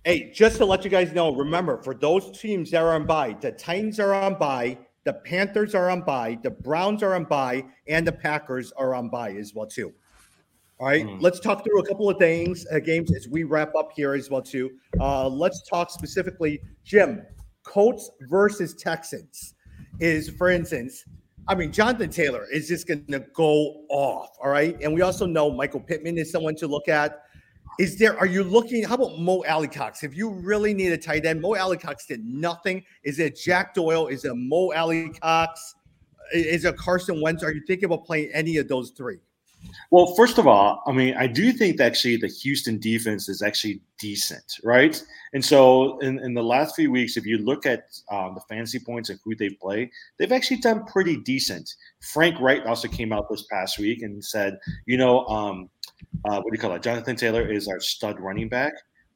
Hey, 0.05 0.29
just 0.31 0.57
to 0.57 0.65
let 0.65 0.83
you 0.83 0.91
guys 0.91 1.13
know, 1.13 1.33
remember 1.33 1.81
for 1.81 1.95
those 1.95 2.39
teams 2.39 2.69
that 2.69 2.83
are 2.83 2.93
on 2.93 3.07
bye, 3.07 3.35
the 3.41 3.51
Titans 3.51 3.99
are 3.99 4.13
on 4.13 4.35
bye, 4.35 4.77
the 5.03 5.13
Panthers 5.13 5.73
are 5.73 5.89
on 5.89 6.01
bye, 6.01 6.37
the 6.43 6.51
Browns 6.51 7.01
are 7.01 7.15
on 7.15 7.23
bye, 7.23 7.65
and 7.87 8.05
the 8.05 8.11
Packers 8.11 8.71
are 8.73 8.93
on 8.93 9.09
bye 9.09 9.31
as 9.31 9.55
well 9.55 9.65
too. 9.65 9.91
All 10.79 10.85
right, 10.85 11.03
mm. 11.03 11.19
let's 11.23 11.39
talk 11.39 11.63
through 11.63 11.79
a 11.79 11.87
couple 11.87 12.07
of 12.07 12.19
things, 12.19 12.67
uh, 12.71 12.77
games 12.77 13.15
as 13.15 13.27
we 13.27 13.45
wrap 13.45 13.73
up 13.75 13.93
here 13.95 14.13
as 14.13 14.29
well 14.29 14.43
too. 14.43 14.69
Uh, 14.99 15.27
let's 15.27 15.67
talk 15.67 15.89
specifically, 15.89 16.61
Jim. 16.83 17.23
Colts 17.63 18.11
versus 18.29 18.75
Texans 18.75 19.55
is, 19.99 20.29
for 20.29 20.51
instance, 20.51 21.03
I 21.47 21.55
mean, 21.55 21.71
Jonathan 21.71 22.11
Taylor 22.11 22.45
is 22.51 22.67
just 22.67 22.87
going 22.87 23.07
to 23.07 23.25
go 23.33 23.85
off. 23.89 24.37
All 24.39 24.51
right. 24.51 24.77
And 24.83 24.93
we 24.93 25.01
also 25.01 25.25
know 25.25 25.49
Michael 25.49 25.79
Pittman 25.79 26.19
is 26.19 26.31
someone 26.31 26.55
to 26.57 26.67
look 26.67 26.87
at. 26.87 27.23
Is 27.77 27.97
there, 27.97 28.17
are 28.17 28.25
you 28.25 28.43
looking, 28.43 28.83
how 28.83 28.95
about 28.95 29.19
Mo 29.19 29.43
Alie-Cox? 29.47 30.03
If 30.03 30.15
you 30.15 30.29
really 30.29 30.73
need 30.73 30.93
a 30.93 30.97
tight 30.97 31.25
end, 31.25 31.41
Mo 31.41 31.55
Alie-Cox 31.55 32.05
did 32.05 32.23
nothing. 32.23 32.83
Is 33.03 33.19
it 33.19 33.37
Jack 33.37 33.73
Doyle? 33.73 34.07
Is 34.07 34.23
it 34.23 34.33
Mo 34.35 34.71
Alie-Cox? 34.71 35.75
Is 36.33 36.63
it 36.63 36.77
Carson 36.77 37.21
Wentz? 37.21 37.43
Are 37.43 37.51
you 37.51 37.61
thinking 37.67 37.85
about 37.85 38.05
playing 38.05 38.31
any 38.33 38.57
of 38.57 38.67
those 38.67 38.91
three? 38.91 39.17
Well, 39.91 40.13
first 40.15 40.37
of 40.37 40.47
all, 40.47 40.83
I 40.85 40.91
mean, 40.91 41.15
I 41.17 41.27
do 41.27 41.51
think 41.51 41.81
actually 41.81 42.17
the 42.17 42.27
Houston 42.27 42.79
defense 42.79 43.27
is 43.27 43.41
actually 43.41 43.81
decent, 43.99 44.59
right? 44.63 45.01
And 45.33 45.43
so 45.43 45.97
in, 45.99 46.19
in 46.19 46.33
the 46.33 46.43
last 46.43 46.75
few 46.75 46.91
weeks, 46.91 47.17
if 47.17 47.25
you 47.25 47.39
look 47.39 47.65
at 47.65 47.85
um, 48.11 48.35
the 48.35 48.41
fantasy 48.41 48.79
points 48.79 49.09
and 49.09 49.19
who 49.23 49.35
they've 49.35 49.59
played, 49.59 49.89
they've 50.17 50.31
actually 50.31 50.57
done 50.57 50.85
pretty 50.85 51.17
decent. 51.17 51.73
Frank 52.01 52.39
Wright 52.39 52.65
also 52.65 52.87
came 52.87 53.11
out 53.11 53.27
this 53.29 53.45
past 53.51 53.79
week 53.79 54.03
and 54.03 54.23
said, 54.23 54.59
you 54.85 54.97
know, 54.97 55.25
um, 55.25 55.69
uh, 56.25 56.41
what 56.41 56.51
do 56.51 56.55
you 56.55 56.59
call 56.59 56.73
it? 56.73 56.81
Jonathan 56.81 57.15
Taylor 57.15 57.49
is 57.49 57.67
our 57.67 57.79
stud 57.79 58.19
running 58.19 58.49
back, 58.49 58.73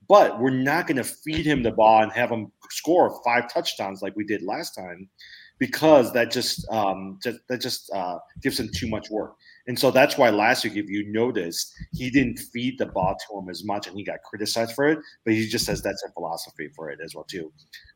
but 0.08 0.40
we're 0.40 0.50
not 0.50 0.88
going 0.88 0.98
to 0.98 1.04
feed 1.04 1.46
him 1.46 1.64
the 1.64 1.72
ball 1.72 2.04
and 2.04 2.12
have 2.12 2.30
him 2.30 2.52
score 2.70 3.22
five 3.24 3.52
touchdowns 3.52 4.02
like 4.02 4.16
we 4.16 4.24
did 4.24 4.42
last 4.42 4.76
time 4.76 5.10
because 5.60 6.14
that 6.14 6.32
just 6.32 6.68
um, 6.72 7.20
just, 7.22 7.40
that 7.50 7.62
just 7.62 7.92
uh, 7.94 8.18
gives 8.42 8.60
him 8.60 8.70
too 8.74 8.88
much 8.88 9.10
work. 9.10 9.36
And 9.68 9.78
so 9.78 9.92
that's 9.92 10.18
why 10.18 10.30
last 10.30 10.64
week, 10.64 10.78
if 10.78 10.90
you 10.90 11.12
noticed, 11.12 11.72
he 11.94 12.10
didn't 12.10 12.40
feed 12.40 12.80
the 12.80 12.88
ball 12.88 13.16
to 13.16 13.38
him 13.38 13.50
as 13.50 13.64
much, 13.64 13.88
and 13.88 13.96
he 13.96 14.04
got 14.04 14.24
criticized 14.24 14.74
for 14.74 14.88
it. 14.88 15.00
But 15.26 15.36
he 15.36 15.48
just 15.48 15.66
says 15.66 15.82
that's 15.82 16.04
a 16.04 16.12
philosophy 16.14 16.70
for 16.76 16.90
it 16.90 17.00
as 17.04 17.14
well 17.14 17.26
too. 17.26 17.52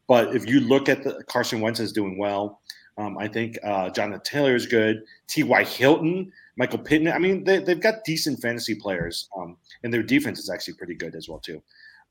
But 0.08 0.36
if 0.36 0.48
you 0.48 0.60
look 0.60 0.90
at 0.90 1.04
the 1.04 1.24
Carson 1.28 1.62
Wentz 1.62 1.80
is 1.80 1.92
doing 1.92 2.18
well. 2.18 2.62
Um, 2.98 3.18
I 3.18 3.28
think 3.28 3.58
uh, 3.64 3.90
Jonathan 3.90 4.22
Taylor 4.24 4.56
is 4.56 4.68
good. 4.68 5.04
T.Y. 5.28 5.64
Hilton, 5.64 6.32
Michael 6.58 6.80
Pittman. 6.80 7.14
I 7.14 7.18
mean, 7.18 7.44
they, 7.44 7.64
have 7.66 7.82
got 7.82 8.04
decent 8.06 8.40
fantasy 8.40 8.76
players, 8.76 9.30
um, 9.36 9.58
and 9.84 9.92
their 9.92 10.04
defense 10.04 10.40
is 10.40 10.50
actually 10.50 10.76
pretty 10.76 10.96
good 10.96 11.16
as 11.16 11.28
well 11.28 11.40
too. 11.40 11.62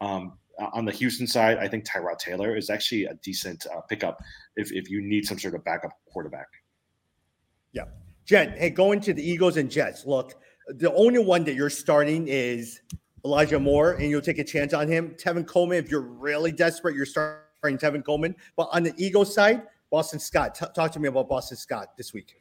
Um, 0.01 0.33
on 0.73 0.85
the 0.85 0.93
Houston 0.93 1.27
side, 1.27 1.59
I 1.59 1.69
think 1.69 1.85
Tyrod 1.85 2.19
Taylor 2.19 2.57
is 2.57 2.71
actually 2.71 3.05
a 3.05 3.15
decent 3.23 3.67
uh, 3.75 3.81
pickup 3.83 4.21
if, 4.57 4.73
if 4.73 4.91
you 4.91 5.01
need 5.01 5.27
some 5.27 5.39
sort 5.39 5.55
of 5.55 5.65
backup 5.65 5.93
quarterback. 6.13 6.49
Yeah. 7.73 7.85
Jen, 8.25 8.55
hey, 8.57 8.71
going 8.71 9.01
to 9.01 9.15
the 9.15 9.23
Eagles 9.23 9.57
and 9.57 9.71
Jets. 9.71 10.05
Look, 10.07 10.35
the 10.69 10.93
only 10.95 11.19
one 11.19 11.45
that 11.45 11.55
you're 11.55 11.71
starting 11.71 12.29
is 12.29 12.81
Elijah 13.25 13.59
Moore, 13.59 13.93
and 13.93 14.11
you'll 14.11 14.21
take 14.21 14.39
a 14.39 14.45
chance 14.45 14.75
on 14.75 14.89
him. 14.89 15.15
Tevin 15.19 15.47
Coleman, 15.47 15.79
if 15.79 15.91
you're 15.91 16.01
really 16.01 16.53
desperate, 16.53 16.95
you're 16.95 17.07
starting 17.07 17.39
Tevin 17.65 18.05
Coleman. 18.05 18.35
But 18.57 18.69
on 18.73 18.83
the 18.83 18.95
Eagles 18.97 19.35
side, 19.35 19.63
Boston 19.93 20.19
Scott. 20.19 20.57
T- 20.57 20.67
talk 20.75 20.91
to 20.93 20.99
me 20.99 21.09
about 21.09 21.29
Boston 21.29 21.57
Scott 21.57 21.97
this 21.97 22.13
week. 22.13 22.35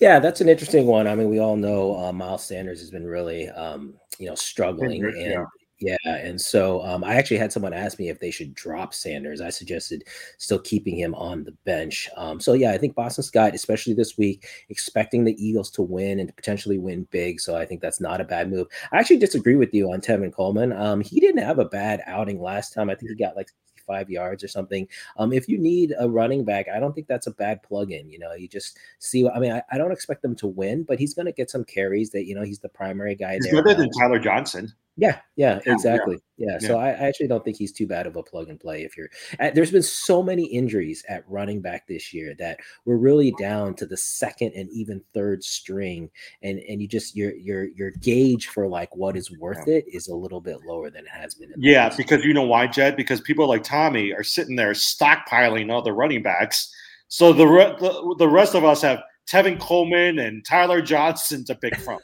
Yeah, 0.00 0.20
that's 0.20 0.40
an 0.40 0.48
interesting 0.48 0.86
one. 0.86 1.06
I 1.06 1.14
mean, 1.14 1.28
we 1.28 1.40
all 1.40 1.56
know 1.56 1.98
uh, 1.98 2.12
Miles 2.12 2.46
Sanders 2.46 2.80
has 2.80 2.90
been 2.90 3.06
really, 3.06 3.50
um, 3.50 3.94
you 4.18 4.28
know, 4.28 4.34
struggling, 4.36 5.04
and 5.04 5.14
yeah. 5.16 5.44
Yeah, 5.80 5.96
and 6.06 6.40
so 6.40 6.82
um, 6.82 7.02
I 7.02 7.16
actually 7.16 7.38
had 7.38 7.52
someone 7.52 7.74
ask 7.74 7.98
me 7.98 8.08
if 8.08 8.20
they 8.20 8.30
should 8.30 8.54
drop 8.54 8.94
Sanders. 8.94 9.40
I 9.40 9.50
suggested 9.50 10.04
still 10.38 10.60
keeping 10.60 10.96
him 10.96 11.14
on 11.16 11.42
the 11.42 11.52
bench. 11.66 12.08
Um, 12.16 12.40
so 12.40 12.52
yeah, 12.52 12.70
I 12.70 12.78
think 12.78 12.94
Boston 12.94 13.24
Scott, 13.24 13.54
especially 13.54 13.92
this 13.92 14.16
week, 14.16 14.46
expecting 14.70 15.24
the 15.24 15.36
Eagles 15.44 15.70
to 15.72 15.82
win 15.82 16.20
and 16.20 16.28
to 16.28 16.34
potentially 16.34 16.78
win 16.78 17.08
big. 17.10 17.40
So 17.40 17.56
I 17.56 17.66
think 17.66 17.80
that's 17.80 18.00
not 18.00 18.20
a 18.20 18.24
bad 18.24 18.50
move. 18.50 18.68
I 18.92 18.98
actually 18.98 19.18
disagree 19.18 19.56
with 19.56 19.74
you 19.74 19.92
on 19.92 20.00
Tevin 20.00 20.32
Coleman. 20.32 20.72
Um, 20.72 21.00
he 21.00 21.18
didn't 21.18 21.42
have 21.42 21.58
a 21.58 21.66
bad 21.66 22.02
outing 22.06 22.40
last 22.40 22.72
time. 22.72 22.88
I 22.88 22.94
think 22.94 23.10
he 23.10 23.16
got 23.16 23.36
like 23.36 23.50
five 23.86 24.10
yards 24.10 24.42
or 24.42 24.48
something. 24.48 24.88
Um, 25.16 25.32
if 25.32 25.48
you 25.48 25.58
need 25.58 25.94
a 25.98 26.08
running 26.08 26.44
back, 26.44 26.66
I 26.68 26.80
don't 26.80 26.94
think 26.94 27.06
that's 27.06 27.26
a 27.26 27.32
bad 27.32 27.62
plug-in. 27.62 28.10
You 28.10 28.18
know, 28.18 28.32
you 28.34 28.48
just 28.48 28.78
see. 28.98 29.28
I 29.28 29.38
mean, 29.38 29.52
I, 29.52 29.62
I 29.70 29.78
don't 29.78 29.92
expect 29.92 30.22
them 30.22 30.34
to 30.36 30.46
win, 30.46 30.82
but 30.82 30.98
he's 30.98 31.14
going 31.14 31.26
to 31.26 31.32
get 31.32 31.50
some 31.50 31.64
carries. 31.64 32.10
That 32.10 32.26
you 32.26 32.34
know, 32.34 32.42
he's 32.42 32.60
the 32.60 32.68
primary 32.68 33.14
guy. 33.14 33.34
He's 33.34 33.50
there 33.50 33.62
better 33.62 33.78
than 33.78 33.90
Tyler 33.98 34.18
Johnson. 34.18 34.72
Yeah, 34.96 35.18
yeah, 35.34 35.58
exactly. 35.66 36.18
Yeah. 36.36 36.58
yeah. 36.60 36.68
So 36.68 36.78
I, 36.78 36.90
I, 36.90 37.08
actually 37.08 37.26
don't 37.26 37.44
think 37.44 37.56
he's 37.56 37.72
too 37.72 37.86
bad 37.86 38.06
of 38.06 38.14
a 38.14 38.22
plug 38.22 38.48
and 38.48 38.60
play. 38.60 38.82
If 38.82 38.96
you're, 38.96 39.08
at, 39.40 39.54
there's 39.54 39.72
been 39.72 39.82
so 39.82 40.22
many 40.22 40.44
injuries 40.44 41.04
at 41.08 41.28
running 41.28 41.60
back 41.60 41.88
this 41.88 42.14
year 42.14 42.34
that 42.38 42.58
we're 42.84 42.96
really 42.96 43.32
down 43.32 43.74
to 43.76 43.86
the 43.86 43.96
second 43.96 44.52
and 44.54 44.70
even 44.70 45.02
third 45.12 45.42
string, 45.42 46.10
and 46.42 46.60
and 46.60 46.80
you 46.80 46.86
just 46.86 47.16
your 47.16 47.34
your 47.34 47.64
your 47.64 47.90
gauge 47.90 48.48
for 48.48 48.68
like 48.68 48.94
what 48.94 49.16
is 49.16 49.36
worth 49.38 49.66
it 49.66 49.84
is 49.88 50.06
a 50.06 50.14
little 50.14 50.40
bit 50.40 50.58
lower 50.64 50.90
than 50.90 51.04
it 51.04 51.10
has 51.10 51.34
been. 51.34 51.52
yeah, 51.58 51.92
because 51.96 52.24
you 52.24 52.32
know 52.32 52.42
why, 52.42 52.68
Jed? 52.68 52.96
Because 52.96 53.20
people 53.20 53.48
like 53.48 53.64
Tommy 53.64 54.12
are 54.12 54.24
sitting 54.24 54.54
there 54.54 54.72
stockpiling 54.72 55.72
all 55.72 55.82
the 55.82 55.92
running 55.92 56.22
backs, 56.22 56.72
so 57.08 57.32
the 57.32 57.46
re- 57.46 57.76
the, 57.80 58.14
the 58.18 58.28
rest 58.28 58.54
of 58.54 58.64
us 58.64 58.82
have 58.82 59.02
Tevin 59.28 59.58
Coleman 59.58 60.20
and 60.20 60.44
Tyler 60.44 60.80
Johnson 60.80 61.44
to 61.46 61.56
pick 61.56 61.76
from. 61.78 61.98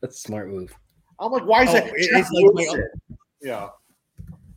That's 0.00 0.22
smart 0.22 0.48
move. 0.48 0.74
I'm 1.20 1.32
like, 1.32 1.44
why 1.44 1.64
is 1.64 1.70
oh, 1.70 1.74
that? 1.74 1.92
It's 1.94 2.30
like 2.30 2.80
yeah. 3.42 3.68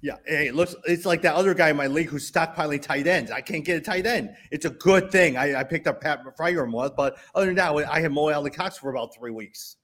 Yeah, 0.02 0.17
hey, 0.26 0.47
it 0.47 0.56
looks 0.56 0.76
it's 0.84 1.06
like 1.06 1.21
that 1.21 1.34
other 1.36 1.54
guy 1.54 1.69
in 1.69 1.78
my 1.78 1.88
league 1.88 2.10
who's 2.10 2.30
stockpiling 2.30 2.82
tight 2.82 3.08
ends. 3.08 3.32
I 3.32 3.39
can't 3.39 3.63
get 3.63 3.78
a 3.78 3.82
tight 3.82 4.06
end. 4.06 4.36
It's 4.52 4.65
a 4.65 4.69
good 4.69 5.10
thing. 5.10 5.38
I, 5.38 5.62
I 5.62 5.63
picked 5.63 5.88
up 5.88 6.02
Pat 6.02 6.19
Freiermuth, 6.38 6.93
but 6.97 7.15
other 7.34 7.45
than 7.45 7.56
that, 7.56 7.73
I 7.89 8.02
had 8.02 8.12
Mo 8.12 8.30
Alie-Cox 8.30 8.78
for 8.78 8.89
about 8.89 9.15
three 9.15 9.32
weeks. 9.32 9.78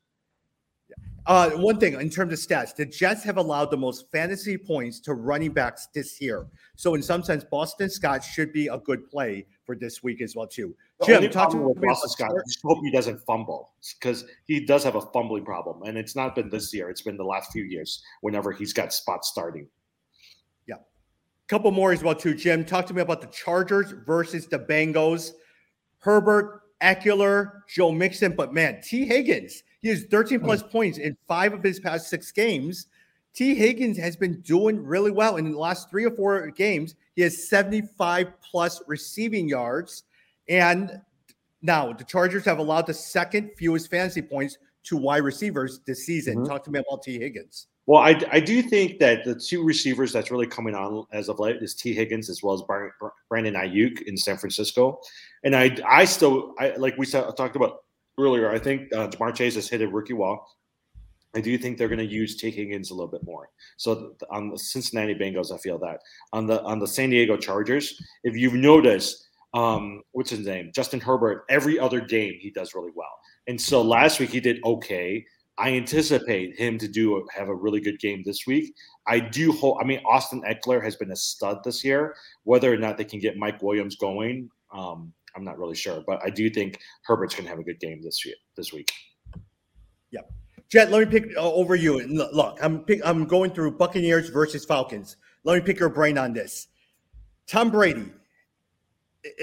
Uh, 1.30 1.52
one 1.52 1.80
thing 1.80 1.94
in 1.94 2.10
terms 2.10 2.34
of 2.34 2.40
stats, 2.40 2.76
the 2.76 2.84
Jets 2.84 3.24
have 3.24 3.38
allowed 3.38 3.70
the 3.70 3.78
most 3.78 4.12
fantasy 4.12 4.58
points 4.58 5.00
to 5.02 5.14
running 5.14 5.52
backs 5.52 5.88
this 5.94 6.20
year. 6.20 6.48
So 6.76 6.96
in 6.96 7.04
some 7.04 7.22
sense, 7.22 7.44
Boston 7.44 7.88
Scott 7.88 8.24
should 8.24 8.52
be 8.52 8.66
a 8.66 8.80
good 8.80 9.08
play 9.08 9.46
for 9.64 9.76
this 9.76 10.02
week 10.02 10.24
as 10.24 10.36
well 10.36 10.48
too. 10.48 10.76
The 11.02 11.06
Jim, 11.06 11.30
talk 11.30 11.52
to 11.52 11.58
me 11.58 11.72
about 11.72 11.98
Scott. 11.98 12.32
I 12.32 12.42
just 12.48 12.62
hope 12.64 12.80
he 12.84 12.90
doesn't 12.90 13.20
fumble 13.28 13.74
because 14.00 14.26
he 14.46 14.66
does 14.66 14.84
have 14.84 14.96
a 14.96 15.02
fumbling 15.02 15.46
problem, 15.46 15.84
and 15.88 16.00
it's 16.00 16.16
not 16.16 16.34
been 16.34 16.50
this 16.50 16.74
year. 16.74 16.90
It's 16.90 17.04
been 17.04 17.16
the 17.16 17.24
last 17.24 17.52
few 17.52 17.64
years. 17.64 18.04
Whenever 18.22 18.52
he's 18.52 18.74
got 18.74 18.92
spots 18.92 19.30
starting. 19.30 19.68
Yeah, 20.68 20.78
couple 21.48 21.70
more 21.70 21.92
as 21.92 22.02
well 22.02 22.16
too. 22.16 22.34
Jim, 22.34 22.66
talk 22.66 22.88
to 22.88 22.94
me 22.96 23.04
about 23.04 23.22
the 23.22 23.28
Chargers 23.28 23.94
versus 24.04 24.48
the 24.48 24.58
Bengals. 24.58 25.34
Herbert, 26.00 26.64
Ekeler, 26.82 27.52
Joe 27.68 27.92
Mixon, 27.92 28.36
but 28.36 28.52
man, 28.52 28.82
Tee 28.82 29.06
Higgins. 29.06 29.62
He 29.82 29.90
has 29.90 30.04
13 30.06 30.42
plus 30.42 30.64
mm. 30.64 30.72
points 30.72 30.98
in 30.98 31.18
five 31.28 31.54
of 31.54 31.64
his 31.64 31.80
past 31.80 32.10
six 32.10 32.32
games. 32.32 32.88
Tee 33.34 33.56
Higgins 33.56 33.98
has 33.98 34.16
been 34.16 34.42
doing 34.42 34.84
really 34.84 35.12
well 35.12 35.38
in 35.38 35.52
the 35.52 35.58
last 35.58 35.90
three 35.90 36.06
or 36.06 36.12
four 36.12 36.48
games. 36.52 36.96
He 37.16 37.22
has 37.22 37.48
75 37.48 38.28
plus 38.42 38.82
receiving 38.88 39.48
yards. 39.48 40.04
And 40.48 41.02
now 41.62 41.94
the 41.94 42.04
Chargers 42.04 42.46
have 42.46 42.60
allowed 42.60 42.88
the 42.88 42.94
second 42.94 43.52
fewest 43.58 43.90
fantasy 43.90 44.22
points 44.22 44.58
to 44.84 44.98
wide 44.98 45.24
receivers 45.24 45.80
this 45.86 46.06
season. 46.06 46.38
Mm-hmm. 46.38 46.46
Talk 46.46 46.64
to 46.66 46.72
me 46.72 46.80
about 46.80 47.04
Tee 47.04 47.20
Higgins. 47.20 47.68
Well, 47.86 48.02
I, 48.02 48.22
I 48.32 48.40
do 48.40 48.62
think 48.62 49.00
that 49.00 49.26
the 49.26 49.34
two 49.34 49.64
receivers 49.64 50.14
that's 50.14 50.30
really 50.30 50.46
coming 50.46 50.76
on 50.76 51.06
as 51.12 51.28
of 51.28 51.40
late 51.40 51.58
is 51.62 51.74
Tee 51.74 51.94
Higgins 51.94 52.30
as 52.30 52.44
well 52.44 52.54
as 52.54 52.62
Brandon 52.62 53.56
Aiyuk 53.56 54.04
in 54.04 54.16
San 54.16 54.38
Francisco, 54.38 55.02
and 55.44 55.56
I 55.56 55.76
I 55.88 56.06
still 56.06 56.54
I 56.60 56.76
like 56.76 56.96
we 57.00 57.08
talked 57.08 57.56
about 57.56 57.86
earlier. 58.20 58.52
I 58.52 58.60
think 58.60 58.94
uh, 58.94 59.08
Ja'Marr 59.08 59.34
Chase 59.36 59.56
has 59.56 59.70
hit 59.70 59.82
a 59.82 59.88
rookie 59.88 60.14
wall. 60.14 60.48
I 61.36 61.42
do 61.42 61.58
think 61.58 61.78
they're 61.78 61.88
going 61.88 62.00
to 62.00 62.06
use 62.06 62.38
Tee 62.38 62.50
Higgins 62.50 62.90
a 62.90 62.96
little 62.96 63.12
bit 63.12 63.24
more. 63.24 63.50
So 63.78 64.14
on 64.32 64.50
the 64.50 64.58
Cincinnati 64.58 65.14
Bengals, 65.14 65.54
I 65.54 65.58
feel 65.58 65.78
that 65.80 66.00
on 66.34 66.48
the 66.48 66.62
on 66.64 66.80
the 66.80 66.88
San 66.88 67.12
Diego 67.12 67.38
Chargers, 67.38 68.02
if 68.24 68.36
you've 68.36 68.56
noticed, 68.56 69.28
um, 69.54 70.02
what's 70.12 70.32
his 70.32 70.46
name? 70.46 70.72
Justin 70.74 71.00
Herbert, 71.00 71.46
every 71.50 71.78
other 71.78 72.02
game 72.02 72.34
he 72.40 72.50
does 72.50 72.74
really 72.74 72.92
well. 72.96 73.14
And 73.48 73.60
so 73.60 73.82
last 73.82 74.20
week 74.20 74.32
he 74.32 74.40
did 74.40 74.60
okay. 74.64 75.24
I 75.60 75.74
anticipate 75.74 76.58
him 76.58 76.78
to 76.78 76.88
do 76.88 77.28
have 77.36 77.50
a 77.50 77.56
really 77.56 77.82
good 77.82 78.00
game 78.00 78.24
this 78.26 78.48
week. 78.48 78.74
I 79.08 79.20
do 79.20 79.52
hope. 79.52 79.78
I 79.82 79.84
mean, 79.84 80.00
Austin 80.06 80.42
Ekeler 80.44 80.82
has 80.82 80.96
been 80.96 81.12
a 81.12 81.16
stud 81.16 81.60
this 81.66 81.84
year. 81.84 82.16
Whether 82.44 82.74
or 82.74 82.78
not 82.78 82.98
they 82.98 83.04
can 83.04 83.20
get 83.20 83.38
Mike 83.38 83.62
Williams 83.62 83.98
going, 83.98 84.50
um, 84.72 85.14
I'm 85.40 85.46
not 85.46 85.58
really 85.58 85.76
sure. 85.76 86.04
But 86.06 86.22
I 86.24 86.30
do 86.30 86.50
think 86.50 86.80
Herbert's 87.04 87.34
going 87.34 87.46
to 87.46 87.50
have 87.50 87.60
a 87.60 87.64
good 87.64 87.80
game 87.80 88.02
this 88.04 88.26
year, 88.26 88.36
this 88.58 88.74
week. 88.74 88.92
Yeah, 90.12 90.22
Jet. 90.70 90.92
Let 90.92 91.08
me 91.08 91.20
pick 91.20 91.36
uh, 91.38 91.52
over 91.52 91.76
you. 91.76 92.00
And 92.00 92.18
Look, 92.18 92.60
I'm 92.62 92.80
pick, 92.82 93.00
I'm 93.06 93.26
going 93.26 93.52
through 93.52 93.78
Buccaneers 93.78 94.30
versus 94.30 94.66
Falcons. 94.66 95.18
Let 95.46 95.56
me 95.56 95.62
pick 95.62 95.80
your 95.80 95.90
brain 95.90 96.18
on 96.18 96.34
this. 96.34 96.68
Tom 97.48 97.72
Brady 97.72 98.12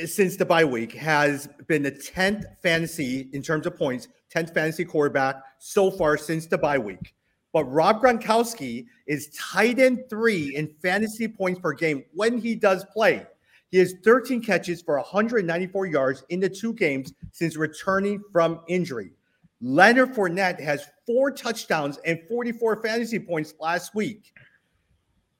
since 0.04 0.36
the 0.36 0.44
bye 0.44 0.64
week 0.64 0.92
has 0.92 1.48
been 1.66 1.82
the 1.82 1.92
10th 1.92 2.44
fantasy 2.62 3.28
in 3.32 3.42
terms 3.42 3.66
of 3.66 3.76
points, 3.76 4.08
10th 4.34 4.54
fantasy 4.54 4.84
quarterback 4.84 5.36
so 5.58 5.90
far 5.90 6.16
since 6.16 6.46
the 6.46 6.58
bye 6.58 6.78
week. 6.78 7.14
But 7.52 7.64
Rob 7.64 8.02
Gronkowski 8.02 8.86
is 9.06 9.28
tight 9.36 9.78
end 9.78 10.04
three 10.10 10.54
in 10.56 10.74
fantasy 10.82 11.28
points 11.28 11.60
per 11.60 11.72
game 11.72 12.04
when 12.12 12.38
he 12.38 12.54
does 12.54 12.84
play. 12.92 13.26
He 13.70 13.78
has 13.78 13.94
13 14.04 14.42
catches 14.42 14.82
for 14.82 14.96
194 14.96 15.86
yards 15.86 16.24
in 16.28 16.40
the 16.40 16.48
two 16.48 16.72
games 16.72 17.12
since 17.32 17.56
returning 17.56 18.22
from 18.32 18.60
injury. 18.68 19.12
Leonard 19.60 20.14
Fournette 20.14 20.60
has 20.60 20.86
four 21.06 21.30
touchdowns 21.30 21.98
and 22.04 22.20
44 22.28 22.82
fantasy 22.82 23.18
points 23.18 23.54
last 23.60 23.94
week 23.94 24.32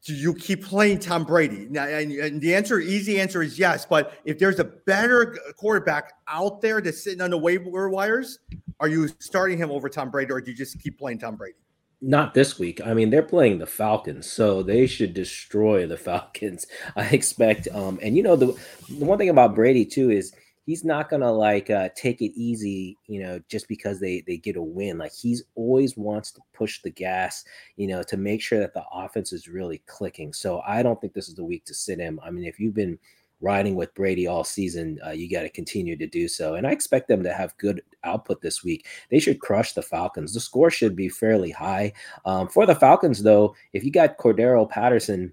do 0.06 0.14
you 0.14 0.34
keep 0.34 0.64
playing 0.64 1.00
Tom 1.00 1.24
Brady? 1.24 1.66
Now, 1.68 1.84
and, 1.84 2.12
and, 2.12 2.40
the 2.40 2.54
answer, 2.54 2.78
easy 2.78 3.20
answer 3.20 3.42
is 3.42 3.58
yes. 3.58 3.84
But 3.84 4.12
if 4.24 4.38
there's 4.38 4.60
a 4.60 4.64
better 4.64 5.36
quarterback 5.56 6.12
out 6.28 6.60
there 6.60 6.80
that's 6.80 7.02
sitting 7.02 7.20
on 7.20 7.30
the 7.30 7.38
waiver 7.38 7.88
wires, 7.88 8.38
are 8.78 8.86
you 8.86 9.08
starting 9.18 9.58
him 9.58 9.72
over 9.72 9.88
Tom 9.88 10.10
Brady, 10.10 10.30
or 10.30 10.40
do 10.40 10.52
you 10.52 10.56
just 10.56 10.80
keep 10.80 10.96
playing 10.96 11.18
Tom 11.18 11.34
Brady? 11.34 11.58
Not 12.02 12.34
this 12.34 12.58
week. 12.58 12.80
I 12.84 12.92
mean, 12.92 13.08
they're 13.08 13.22
playing 13.22 13.58
the 13.58 13.66
Falcons, 13.66 14.30
so 14.30 14.62
they 14.62 14.86
should 14.86 15.14
destroy 15.14 15.86
the 15.86 15.96
Falcons. 15.96 16.66
I 16.94 17.06
expect. 17.06 17.68
Um, 17.72 17.98
and 18.02 18.16
you 18.16 18.22
know 18.22 18.36
the 18.36 18.46
the 18.88 19.04
one 19.04 19.18
thing 19.18 19.30
about 19.30 19.54
Brady 19.54 19.84
too 19.84 20.10
is 20.10 20.34
he's 20.66 20.84
not 20.84 21.08
gonna 21.08 21.32
like 21.32 21.70
uh, 21.70 21.88
take 21.96 22.20
it 22.20 22.32
easy, 22.38 22.98
you 23.06 23.22
know, 23.22 23.40
just 23.48 23.66
because 23.66 23.98
they 23.98 24.22
they 24.26 24.36
get 24.36 24.56
a 24.56 24.62
win. 24.62 24.98
Like 24.98 25.14
he's 25.14 25.44
always 25.54 25.96
wants 25.96 26.32
to 26.32 26.42
push 26.52 26.82
the 26.82 26.90
gas, 26.90 27.44
you 27.76 27.86
know, 27.86 28.02
to 28.02 28.16
make 28.18 28.42
sure 28.42 28.58
that 28.60 28.74
the 28.74 28.84
offense 28.92 29.32
is 29.32 29.48
really 29.48 29.82
clicking. 29.86 30.34
So 30.34 30.60
I 30.66 30.82
don't 30.82 31.00
think 31.00 31.14
this 31.14 31.28
is 31.28 31.34
the 31.34 31.44
week 31.44 31.64
to 31.64 31.74
sit 31.74 31.98
him. 31.98 32.20
I 32.22 32.30
mean, 32.30 32.44
if 32.44 32.60
you've 32.60 32.74
been 32.74 32.98
riding 33.46 33.76
with 33.76 33.94
Brady 33.94 34.26
all 34.26 34.42
season, 34.44 34.98
uh, 35.06 35.10
you 35.10 35.30
got 35.30 35.42
to 35.42 35.48
continue 35.48 35.96
to 35.96 36.06
do 36.06 36.26
so. 36.26 36.54
And 36.54 36.66
I 36.66 36.72
expect 36.72 37.06
them 37.06 37.22
to 37.22 37.32
have 37.32 37.56
good 37.58 37.80
output 38.02 38.42
this 38.42 38.64
week. 38.64 38.86
They 39.08 39.20
should 39.20 39.40
crush 39.40 39.72
the 39.72 39.82
Falcons. 39.82 40.34
The 40.34 40.40
score 40.40 40.70
should 40.70 40.96
be 40.96 41.08
fairly 41.08 41.52
high. 41.52 41.92
Um, 42.24 42.48
for 42.48 42.66
the 42.66 42.74
Falcons, 42.74 43.22
though, 43.22 43.54
if 43.72 43.84
you 43.84 43.92
got 43.92 44.18
Cordarrelle 44.18 44.68
Patterson 44.68 45.32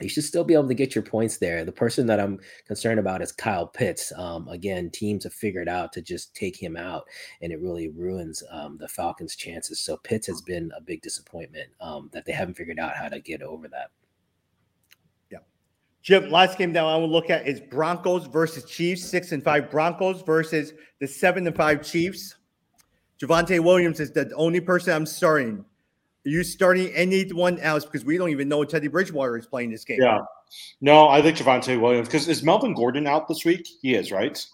you 0.00 0.08
should 0.08 0.24
still 0.24 0.44
be 0.44 0.54
able 0.54 0.68
to 0.68 0.74
get 0.74 0.94
your 0.94 1.04
points 1.04 1.36
there. 1.36 1.64
The 1.64 1.72
person 1.72 2.06
that 2.06 2.18
I'm 2.18 2.40
concerned 2.66 2.98
about 2.98 3.22
is 3.22 3.32
Kyle 3.32 3.66
Pitts. 3.66 4.12
Um, 4.16 4.48
again, 4.48 4.90
teams 4.90 5.24
have 5.24 5.32
figured 5.32 5.68
out 5.68 5.92
to 5.92 6.02
just 6.02 6.34
take 6.34 6.56
him 6.56 6.76
out, 6.76 7.04
and 7.40 7.52
it 7.52 7.60
really 7.60 7.88
ruins 7.88 8.42
um, 8.50 8.78
the 8.78 8.88
Falcons' 8.88 9.36
chances. 9.36 9.80
So 9.80 9.96
Pitts 9.98 10.26
has 10.26 10.40
been 10.40 10.72
a 10.76 10.80
big 10.80 11.02
disappointment 11.02 11.70
um, 11.80 12.10
that 12.12 12.24
they 12.24 12.32
haven't 12.32 12.54
figured 12.54 12.78
out 12.78 12.96
how 12.96 13.08
to 13.08 13.20
get 13.20 13.42
over 13.42 13.68
that. 13.68 13.90
Jim. 16.02 16.30
Last 16.30 16.58
game 16.58 16.72
that 16.72 16.84
I 16.84 16.96
want 16.96 17.08
to 17.08 17.12
look 17.12 17.30
at 17.30 17.46
is 17.46 17.60
Broncos 17.60 18.26
versus 18.26 18.64
Chiefs. 18.64 19.04
Six 19.04 19.32
and 19.32 19.42
five 19.42 19.70
Broncos 19.70 20.22
versus 20.22 20.72
the 21.00 21.06
seven 21.06 21.46
and 21.46 21.56
five 21.56 21.82
Chiefs. 21.82 22.36
Javonte 23.20 23.60
Williams 23.60 24.00
is 24.00 24.10
the 24.10 24.32
only 24.34 24.60
person 24.60 24.92
I'm 24.94 25.06
starting. 25.06 25.64
Are 26.24 26.28
you 26.28 26.42
starting 26.42 26.92
anyone 26.94 27.58
else 27.60 27.84
because 27.84 28.04
we 28.04 28.18
don't 28.18 28.30
even 28.30 28.48
know 28.48 28.64
Teddy 28.64 28.88
Bridgewater 28.88 29.36
is 29.38 29.46
playing 29.46 29.70
this 29.70 29.84
game? 29.84 30.00
Yeah. 30.00 30.20
No, 30.80 31.08
I 31.08 31.22
think 31.22 31.36
Javonte 31.36 31.80
Williams 31.80 32.08
because 32.08 32.28
is 32.28 32.42
Melvin 32.42 32.74
Gordon 32.74 33.06
out 33.06 33.28
this 33.28 33.44
week? 33.44 33.66
He 33.80 33.94
is, 33.94 34.12
right? 34.12 34.44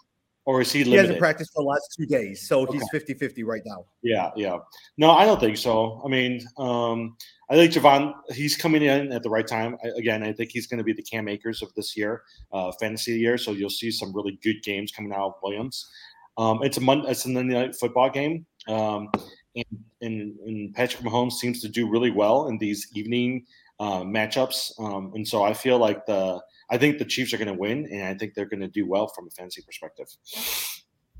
Or 0.44 0.60
is 0.62 0.72
he 0.72 0.80
limited? 0.80 0.92
He 0.92 0.98
hasn't 0.98 1.18
practiced 1.18 1.52
for 1.52 1.62
the 1.62 1.68
last 1.68 1.94
two 1.98 2.06
days, 2.06 2.46
so 2.46 2.60
okay. 2.62 2.74
he's 2.78 2.88
50 2.90 3.14
50 3.14 3.42
right 3.42 3.62
now. 3.66 3.84
Yeah, 4.02 4.30
yeah. 4.34 4.58
No, 4.96 5.10
I 5.10 5.26
don't 5.26 5.40
think 5.40 5.58
so. 5.58 6.00
I 6.04 6.08
mean, 6.08 6.40
um, 6.56 7.16
I 7.50 7.54
think 7.54 7.72
Javon, 7.72 8.12
he's 8.30 8.56
coming 8.56 8.82
in 8.82 9.12
at 9.12 9.22
the 9.22 9.30
right 9.30 9.46
time. 9.46 9.76
I, 9.82 9.88
again, 9.96 10.22
I 10.22 10.32
think 10.32 10.50
he's 10.52 10.66
going 10.66 10.78
to 10.78 10.84
be 10.84 10.92
the 10.92 11.02
Cam 11.02 11.28
Akers 11.28 11.62
of 11.62 11.72
this 11.74 11.96
year, 11.96 12.22
uh, 12.52 12.72
fantasy 12.78 13.18
year. 13.18 13.38
So 13.38 13.52
you'll 13.52 13.70
see 13.70 13.90
some 13.90 14.14
really 14.14 14.38
good 14.42 14.62
games 14.62 14.92
coming 14.92 15.12
out 15.12 15.28
of 15.28 15.34
Williams. 15.42 15.88
Um, 16.36 16.62
it's 16.62 16.76
a 16.76 16.80
Monday, 16.80 17.10
it's 17.10 17.24
a 17.24 17.28
Monday 17.30 17.54
night 17.54 17.74
football 17.74 18.10
game. 18.10 18.46
Um, 18.68 19.08
and, 19.56 19.64
and, 20.02 20.38
and, 20.46 20.74
Patrick 20.74 21.02
Mahomes 21.02 21.32
seems 21.32 21.60
to 21.62 21.68
do 21.68 21.88
really 21.88 22.10
well 22.10 22.48
in 22.48 22.58
these 22.58 22.86
evening 22.94 23.44
uh, 23.80 24.02
matchups. 24.02 24.72
Um, 24.78 25.12
and 25.14 25.26
so 25.26 25.42
I 25.42 25.54
feel 25.54 25.78
like 25.78 26.04
the 26.06 26.40
I 26.70 26.76
think 26.76 26.98
the 26.98 27.04
Chiefs 27.04 27.32
are 27.32 27.38
going 27.38 27.48
to 27.48 27.54
win, 27.54 27.88
and 27.90 28.04
I 28.04 28.14
think 28.14 28.34
they're 28.34 28.46
going 28.46 28.60
to 28.60 28.68
do 28.68 28.86
well 28.86 29.08
from 29.08 29.26
a 29.26 29.30
fantasy 29.30 29.62
perspective. 29.62 30.06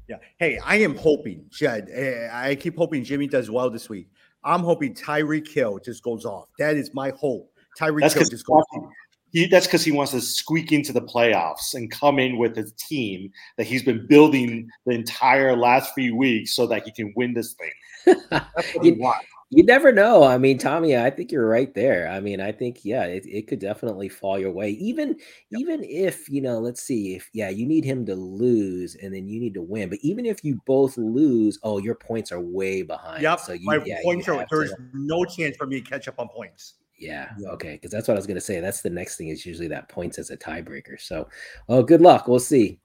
Yeah. 0.09 0.17
Hey, 0.39 0.59
I 0.59 0.77
am 0.77 0.97
hoping, 0.97 1.47
Jed. 1.51 1.89
Eh, 1.93 2.29
I 2.33 2.55
keep 2.55 2.77
hoping 2.77 3.05
Jimmy 3.05 3.27
does 3.27 3.51
well 3.51 3.71
this 3.71 3.89
week. 3.89 4.09
I'm 4.45 4.61
hoping 4.61 4.95
Tyreek 4.95 5.49
Hill 5.49 5.79
just 5.85 6.03
goes 6.03 6.25
off. 6.25 6.49
That 6.59 6.77
is 6.77 6.95
my 6.95 7.11
hope. 7.11 7.51
Tyreek 7.79 8.13
Hill 8.13 8.25
just 8.25 8.47
goes 8.47 8.63
off. 8.75 8.91
He, 9.33 9.47
that's 9.47 9.67
because 9.67 9.85
he 9.85 9.93
wants 9.93 10.13
to 10.13 10.23
squeak 10.23 10.73
into 10.73 10.93
the 10.93 11.03
playoffs 11.03 11.75
and 11.75 11.91
come 11.91 12.19
in 12.19 12.39
with 12.39 12.57
a 12.57 12.65
team 12.79 13.31
that 13.59 13.67
he's 13.67 13.83
been 13.83 14.07
building 14.07 14.71
the 14.87 14.93
entire 14.93 15.55
last 15.55 15.93
few 15.95 16.17
weeks 16.17 16.55
so 16.55 16.67
that 16.67 16.85
he 16.85 16.93
can 16.93 17.13
win 17.15 17.35
this 17.35 17.55
thing. 17.55 18.17
you, 18.83 19.13
you, 19.51 19.65
never 19.65 19.93
know. 19.93 20.25
I 20.25 20.39
mean, 20.39 20.59
Tommy, 20.59 20.97
I 20.97 21.11
think 21.11 21.33
you're 21.33 21.49
right 21.49 21.73
there. 21.75 22.09
I 22.09 22.21
mean, 22.21 22.41
I 22.41 22.53
think 22.53 22.85
yeah, 22.85 23.05
it, 23.05 23.25
it 23.27 23.47
could 23.47 23.59
definitely 23.59 24.09
fall 24.09 24.39
your 24.39 24.51
way. 24.51 24.71
Even 24.71 25.17
yep. 25.51 25.61
even 25.61 25.85
if 25.85 26.29
you 26.29 26.41
know, 26.41 26.59
let's 26.59 26.83
see, 26.83 27.15
if 27.15 27.31
yeah, 27.33 27.49
you 27.49 27.67
need 27.67 27.85
him 27.85 28.05
to 28.07 28.15
lose 28.15 28.95
and 28.97 29.15
then 29.15 29.29
you 29.29 29.41
need 29.41 29.55
to 29.55 29.63
win. 29.63 29.89
But 29.89 29.99
even 30.03 30.27
if 30.27 30.45
you 30.45 30.61
both 30.67 30.97
lose, 30.97 31.59
oh, 31.63 31.79
your 31.79 31.95
points 31.95 32.33
are 32.33 32.41
way 32.41 32.83
behind. 32.83 33.23
Yep. 33.23 33.41
So 33.41 33.53
you, 33.53 33.67
my 33.67 33.81
yeah, 33.85 34.01
points 34.03 34.29
are 34.29 34.47
there's 34.51 34.71
to, 34.71 34.77
no 34.95 35.25
chance 35.25 35.57
for 35.57 35.67
me 35.67 35.81
to 35.81 35.89
catch 35.89 36.09
up 36.09 36.19
on 36.19 36.29
points. 36.29 36.75
Yeah. 36.99 37.31
Okay. 37.47 37.73
Because 37.73 37.91
that's 37.91 38.09
what 38.09 38.15
I 38.15 38.19
was 38.19 38.27
going 38.27 38.35
to 38.35 38.41
say. 38.41 38.61
That's 38.61 38.83
the 38.83 38.91
next 38.91 39.17
thing 39.17 39.29
is 39.29 39.47
usually 39.47 39.69
that 39.69 39.89
points 39.89 40.19
as 40.19 40.31
a 40.31 40.37
tiebreaker. 40.37 41.01
So, 41.01 41.29
oh, 41.69 41.83
good 41.83 42.01
luck. 42.01 42.27
We'll 42.27 42.41
see. 42.41 42.81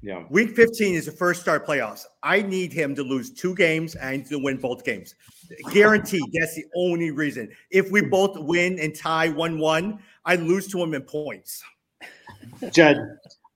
Yeah. 0.00 0.24
Week 0.30 0.54
15 0.54 0.94
is 0.94 1.06
the 1.06 1.12
first 1.12 1.40
start 1.40 1.66
playoffs. 1.66 2.04
I 2.22 2.42
need 2.42 2.72
him 2.72 2.94
to 2.94 3.02
lose 3.02 3.32
two 3.32 3.54
games 3.54 3.94
and 3.96 4.24
to 4.26 4.38
win 4.38 4.56
both 4.58 4.84
games. 4.84 5.14
Guaranteed. 5.72 6.22
That's 6.32 6.54
the 6.54 6.64
only 6.76 7.10
reason. 7.10 7.50
If 7.70 7.90
we 7.90 8.02
both 8.02 8.38
win 8.38 8.78
and 8.78 8.94
tie 8.94 9.28
1 9.28 9.58
1, 9.58 9.98
I 10.24 10.36
lose 10.36 10.68
to 10.68 10.82
him 10.82 10.94
in 10.94 11.02
points. 11.02 11.62
Jed, 12.70 12.98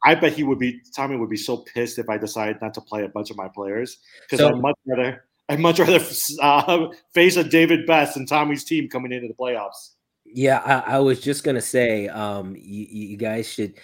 I 0.04 0.14
bet 0.16 0.32
he 0.32 0.42
would 0.42 0.58
be, 0.58 0.80
Tommy 0.94 1.16
would 1.16 1.30
be 1.30 1.36
so 1.36 1.58
pissed 1.58 1.98
if 1.98 2.08
I 2.08 2.18
decided 2.18 2.60
not 2.60 2.74
to 2.74 2.80
play 2.80 3.04
a 3.04 3.08
bunch 3.08 3.30
of 3.30 3.36
my 3.36 3.48
players 3.48 3.98
because 4.22 4.40
so, 4.40 4.48
I'd 4.48 4.60
much 4.60 4.76
rather 4.86 5.24
I'd 5.48 5.60
much 5.60 5.78
rather 5.78 6.00
uh, 6.40 6.88
face 7.14 7.36
a 7.36 7.44
David 7.44 7.86
Best 7.86 8.16
and 8.16 8.28
Tommy's 8.28 8.64
team 8.64 8.88
coming 8.88 9.12
into 9.12 9.28
the 9.28 9.34
playoffs. 9.34 9.90
Yeah, 10.24 10.58
I, 10.58 10.94
I 10.94 10.98
was 11.00 11.20
just 11.20 11.44
gonna 11.44 11.60
say, 11.60 12.08
um, 12.08 12.56
you, 12.56 12.86
you, 12.88 13.16
guys 13.16 13.48
should. 13.48 13.74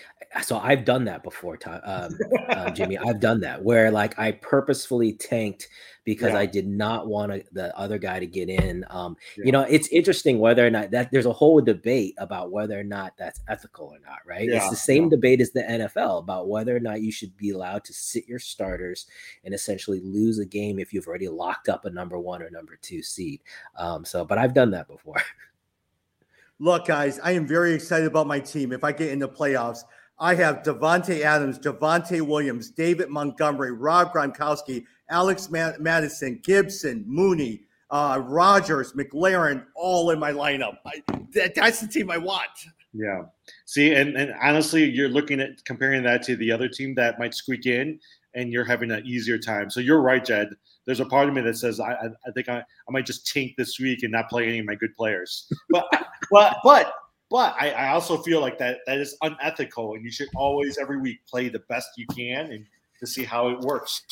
So 0.42 0.58
I've 0.58 0.84
done 0.84 1.04
that 1.04 1.22
before, 1.22 1.58
um, 1.84 2.18
uh, 2.48 2.70
Jimmy. 2.74 2.98
I've 2.98 3.20
done 3.20 3.40
that 3.40 3.62
where 3.62 3.90
like 3.90 4.18
I 4.18 4.32
purposefully 4.32 5.12
tanked 5.14 5.68
because 6.04 6.32
yeah. 6.32 6.38
I 6.38 6.46
did 6.46 6.66
not 6.66 7.06
want 7.06 7.44
the 7.52 7.76
other 7.78 7.98
guy 7.98 8.18
to 8.18 8.26
get 8.26 8.48
in. 8.48 8.84
Um, 8.88 9.16
yeah. 9.36 9.44
You 9.44 9.52
know, 9.52 9.60
it's 9.62 9.88
interesting 9.88 10.38
whether 10.38 10.66
or 10.66 10.70
not 10.70 10.90
that 10.90 11.10
there's 11.10 11.26
a 11.26 11.32
whole 11.32 11.60
debate 11.60 12.14
about 12.16 12.50
whether 12.50 12.78
or 12.80 12.84
not 12.84 13.12
that's 13.18 13.40
ethical 13.48 13.88
or 13.88 13.98
not, 14.06 14.18
right? 14.26 14.48
Yeah. 14.48 14.56
It's 14.56 14.70
the 14.70 14.76
same 14.76 15.08
debate 15.08 15.40
as 15.40 15.50
the 15.50 15.62
NFL 15.62 16.20
about 16.20 16.48
whether 16.48 16.74
or 16.74 16.80
not 16.80 17.02
you 17.02 17.12
should 17.12 17.36
be 17.36 17.50
allowed 17.50 17.84
to 17.84 17.92
sit 17.92 18.26
your 18.26 18.38
starters 18.38 19.06
and 19.44 19.52
essentially 19.52 20.00
lose 20.00 20.38
a 20.38 20.46
game 20.46 20.78
if 20.78 20.94
you've 20.94 21.06
already 21.06 21.28
locked 21.28 21.68
up 21.68 21.84
a 21.84 21.90
number 21.90 22.18
one 22.18 22.42
or 22.42 22.50
number 22.50 22.78
two 22.80 23.02
seed. 23.02 23.40
Um, 23.76 24.04
so, 24.04 24.24
but 24.24 24.38
I've 24.38 24.54
done 24.54 24.70
that 24.70 24.88
before. 24.88 25.20
Look, 26.58 26.86
guys, 26.86 27.20
I 27.20 27.32
am 27.32 27.46
very 27.46 27.72
excited 27.74 28.06
about 28.06 28.26
my 28.26 28.40
team. 28.40 28.72
If 28.72 28.82
I 28.82 28.92
get 28.92 29.10
in 29.10 29.18
the 29.18 29.28
playoffs, 29.28 29.80
I 30.20 30.34
have 30.34 30.62
Davante 30.62 31.20
Adams, 31.20 31.58
Devonte 31.58 32.20
Williams, 32.20 32.70
David 32.70 33.08
Montgomery, 33.08 33.72
Rob 33.72 34.12
Gronkowski, 34.12 34.84
Alex 35.10 35.48
Mattison, 35.50 36.40
Gibson, 36.42 37.04
Mooney, 37.06 37.62
uh, 37.90 38.22
Rodgers, 38.26 38.92
McLaurin, 38.92 39.64
all 39.74 40.10
in 40.10 40.18
my 40.18 40.32
lineup. 40.32 40.78
I, 40.84 41.02
that, 41.32 41.54
that's 41.54 41.80
the 41.80 41.88
team 41.88 42.10
I 42.10 42.18
want. 42.18 42.50
Yeah. 42.92 43.22
See, 43.64 43.94
and, 43.94 44.16
and 44.16 44.34
honestly, 44.42 44.84
you're 44.84 45.08
looking 45.08 45.40
at 45.40 45.64
comparing 45.64 46.02
that 46.02 46.22
to 46.24 46.36
the 46.36 46.50
other 46.50 46.68
team 46.68 46.94
that 46.96 47.18
might 47.18 47.34
squeak 47.34 47.66
in, 47.66 48.00
and 48.34 48.52
you're 48.52 48.64
having 48.64 48.90
an 48.90 49.06
easier 49.06 49.38
time. 49.38 49.70
So 49.70 49.80
you're 49.80 50.00
right, 50.00 50.24
Jed. 50.24 50.48
There's 50.84 51.00
a 51.00 51.06
part 51.06 51.28
of 51.28 51.34
me 51.34 51.42
that 51.42 51.56
says 51.56 51.80
I, 51.80 51.92
I, 51.92 52.06
I 52.26 52.30
think 52.34 52.48
I, 52.48 52.58
I 52.58 52.90
might 52.90 53.06
just 53.06 53.26
tank 53.26 53.54
this 53.56 53.78
week 53.78 54.02
and 54.02 54.12
not 54.12 54.28
play 54.28 54.48
any 54.48 54.58
of 54.58 54.66
my 54.66 54.74
good 54.74 54.94
players. 54.96 55.50
But 55.70 55.86
but 56.30 56.56
but 56.64 56.92
but 57.30 57.54
I, 57.60 57.70
I 57.70 57.88
also 57.88 58.18
feel 58.18 58.40
like 58.40 58.58
that 58.58 58.78
that 58.86 58.98
is 58.98 59.16
unethical, 59.22 59.94
and 59.94 60.04
you 60.04 60.10
should 60.10 60.28
always 60.34 60.78
every 60.78 61.00
week 61.00 61.18
play 61.26 61.48
the 61.48 61.62
best 61.68 61.90
you 61.96 62.06
can 62.14 62.52
and 62.52 62.66
to 63.00 63.06
see 63.06 63.24
how 63.24 63.48
it 63.48 63.60
works. 63.60 64.02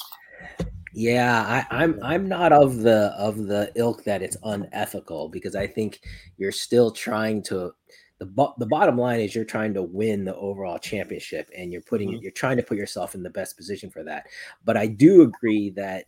Yeah, 0.93 1.65
I, 1.71 1.83
I'm 1.85 1.99
I'm 2.03 2.29
not 2.29 2.53
of 2.53 2.79
the 2.79 3.15
of 3.19 3.47
the 3.47 3.71
ilk 3.75 4.05
that 4.05 4.23
it's 4.23 4.37
unethical 4.43 5.29
because 5.29 5.55
I 5.55 5.67
think 5.67 6.01
you're 6.39 6.53
still 6.53 6.91
trying 6.91 7.43
to 7.45 7.73
the 8.19 8.27
bo- 8.27 8.55
the 8.59 8.67
bottom 8.67 8.97
line 8.97 9.21
is 9.21 9.35
you're 9.35 9.45
trying 9.45 9.75
to 9.75 9.83
win 9.83 10.25
the 10.25 10.35
overall 10.37 10.79
championship 10.79 11.51
and 11.57 11.71
you're 11.71 11.83
putting 11.83 12.11
mm-hmm. 12.11 12.23
you're 12.23 12.33
trying 12.33 12.57
to 12.57 12.63
put 12.63 12.79
yourself 12.79 13.15
in 13.15 13.23
the 13.23 13.31
best 13.31 13.57
position 13.57 13.91
for 13.91 14.03
that. 14.05 14.27
But 14.65 14.77
I 14.77 14.87
do 14.87 15.23
agree 15.23 15.71
that 15.71 16.07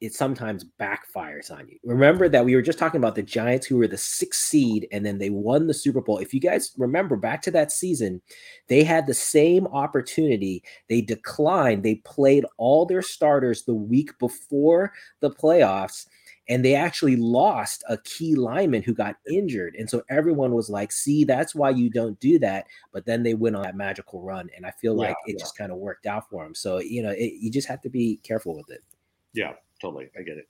it 0.00 0.12
sometimes 0.12 0.66
backfires 0.78 1.50
on 1.50 1.66
you. 1.68 1.78
Remember 1.82 2.28
that 2.28 2.44
we 2.44 2.54
were 2.54 2.62
just 2.62 2.78
talking 2.78 2.98
about 2.98 3.14
the 3.14 3.22
Giants 3.22 3.66
who 3.66 3.78
were 3.78 3.88
the 3.88 3.96
sixth 3.96 4.42
seed 4.42 4.86
and 4.92 5.06
then 5.06 5.18
they 5.18 5.30
won 5.30 5.66
the 5.66 5.74
Super 5.74 6.02
Bowl. 6.02 6.18
If 6.18 6.34
you 6.34 6.40
guys 6.40 6.72
remember 6.76 7.16
back 7.16 7.40
to 7.42 7.50
that 7.52 7.72
season, 7.72 8.20
they 8.68 8.84
had 8.84 9.06
the 9.06 9.14
same 9.14 9.66
opportunity. 9.68 10.62
They 10.88 11.00
declined. 11.00 11.82
They 11.82 11.96
played 11.96 12.44
all 12.58 12.84
their 12.84 13.00
starters 13.00 13.62
the 13.62 13.74
week 13.74 14.18
before 14.18 14.92
the 15.20 15.30
playoffs 15.30 16.06
and 16.48 16.62
they 16.62 16.74
actually 16.74 17.16
lost 17.16 17.82
a 17.88 17.96
key 17.98 18.34
lineman 18.34 18.82
who 18.82 18.94
got 18.94 19.16
injured. 19.28 19.76
And 19.76 19.88
so 19.88 20.02
everyone 20.10 20.52
was 20.52 20.68
like, 20.68 20.92
see, 20.92 21.24
that's 21.24 21.54
why 21.54 21.70
you 21.70 21.88
don't 21.88 22.20
do 22.20 22.38
that. 22.40 22.66
But 22.92 23.06
then 23.06 23.22
they 23.22 23.34
went 23.34 23.56
on 23.56 23.62
that 23.62 23.76
magical 23.76 24.22
run. 24.22 24.48
And 24.54 24.64
I 24.64 24.70
feel 24.72 24.92
yeah, 24.92 25.08
like 25.08 25.16
it 25.26 25.32
yeah. 25.32 25.40
just 25.40 25.56
kind 25.56 25.72
of 25.72 25.78
worked 25.78 26.06
out 26.06 26.28
for 26.30 26.44
them. 26.44 26.54
So, 26.54 26.78
you 26.78 27.02
know, 27.02 27.10
it, 27.10 27.32
you 27.40 27.50
just 27.50 27.66
have 27.66 27.80
to 27.80 27.88
be 27.88 28.20
careful 28.22 28.54
with 28.54 28.70
it. 28.70 28.84
Yeah 29.32 29.54
totally. 29.80 30.10
I 30.18 30.22
get 30.22 30.38
it. 30.38 30.48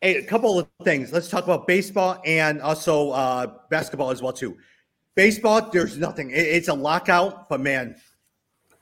Hey, 0.00 0.16
a 0.16 0.24
couple 0.24 0.58
of 0.58 0.68
things. 0.84 1.12
Let's 1.12 1.28
talk 1.28 1.44
about 1.44 1.66
baseball 1.66 2.20
and 2.24 2.60
also 2.60 3.10
uh, 3.10 3.46
basketball 3.70 4.10
as 4.10 4.22
well 4.22 4.32
too. 4.32 4.56
Baseball, 5.14 5.70
there's 5.70 5.96
nothing. 5.96 6.30
It, 6.30 6.46
it's 6.46 6.68
a 6.68 6.74
lockout, 6.74 7.48
but 7.48 7.60
man, 7.60 7.96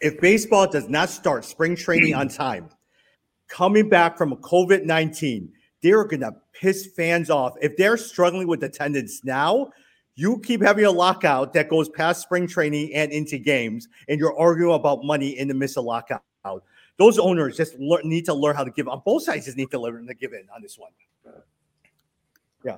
if 0.00 0.20
baseball 0.20 0.66
does 0.70 0.88
not 0.88 1.08
start 1.08 1.44
spring 1.44 1.76
training 1.76 2.14
on 2.14 2.28
time, 2.44 2.68
coming 3.48 3.88
back 3.88 4.18
from 4.18 4.34
COVID 4.36 4.84
nineteen, 4.84 5.52
they're 5.82 6.04
gonna 6.04 6.32
piss 6.52 6.88
fans 6.96 7.30
off. 7.30 7.54
If 7.62 7.76
they're 7.76 7.96
struggling 7.96 8.48
with 8.48 8.64
attendance 8.64 9.24
now, 9.24 9.70
you 10.16 10.40
keep 10.40 10.62
having 10.62 10.84
a 10.84 10.90
lockout 10.90 11.52
that 11.52 11.68
goes 11.68 11.88
past 11.88 12.22
spring 12.22 12.48
training 12.48 12.92
and 12.94 13.12
into 13.12 13.38
games, 13.38 13.88
and 14.08 14.18
you're 14.18 14.36
arguing 14.36 14.74
about 14.74 15.04
money 15.04 15.38
in 15.38 15.46
the 15.46 15.54
midst 15.54 15.78
of 15.78 15.84
lockout 15.84 16.22
those 16.98 17.18
owners 17.18 17.56
just 17.56 17.78
need 17.78 18.24
to 18.24 18.34
learn 18.34 18.56
how 18.56 18.64
to 18.64 18.70
give 18.70 18.88
on 18.88 19.02
both 19.04 19.24
sides. 19.24 19.46
Just 19.46 19.56
need 19.56 19.70
to 19.70 19.80
learn 19.80 20.06
to 20.06 20.14
give 20.14 20.32
in 20.32 20.46
on 20.54 20.62
this 20.62 20.78
one. 20.78 20.92
Yeah, 22.64 22.76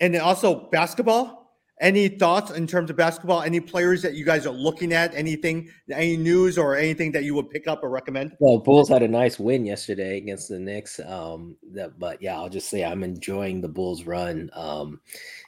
and 0.00 0.14
then 0.14 0.20
also 0.20 0.68
basketball. 0.70 1.42
any 1.82 2.06
thoughts 2.06 2.52
in 2.52 2.66
terms 2.66 2.90
of 2.90 2.96
basketball? 2.96 3.42
Any 3.42 3.58
players 3.58 4.02
that 4.02 4.14
you 4.14 4.24
guys 4.24 4.46
are 4.46 4.52
looking 4.52 4.92
at? 4.92 5.14
Anything, 5.14 5.68
any 5.90 6.16
news 6.16 6.56
or 6.56 6.76
anything 6.76 7.10
that 7.12 7.24
you 7.24 7.34
would 7.34 7.50
pick 7.50 7.66
up 7.66 7.82
or 7.82 7.90
recommend? 7.90 8.36
Well, 8.38 8.58
Bulls 8.58 8.88
had 8.88 9.02
a 9.02 9.08
nice 9.08 9.38
win 9.38 9.66
yesterday 9.66 10.16
against 10.16 10.48
the 10.48 10.60
Knicks. 10.60 11.00
Um, 11.00 11.56
that, 11.72 11.98
but 11.98 12.22
yeah, 12.22 12.36
I'll 12.36 12.48
just 12.48 12.70
say 12.70 12.84
I'm 12.84 13.02
enjoying 13.02 13.60
the 13.60 13.68
Bulls 13.68 14.04
run. 14.04 14.48
Um, 14.52 15.00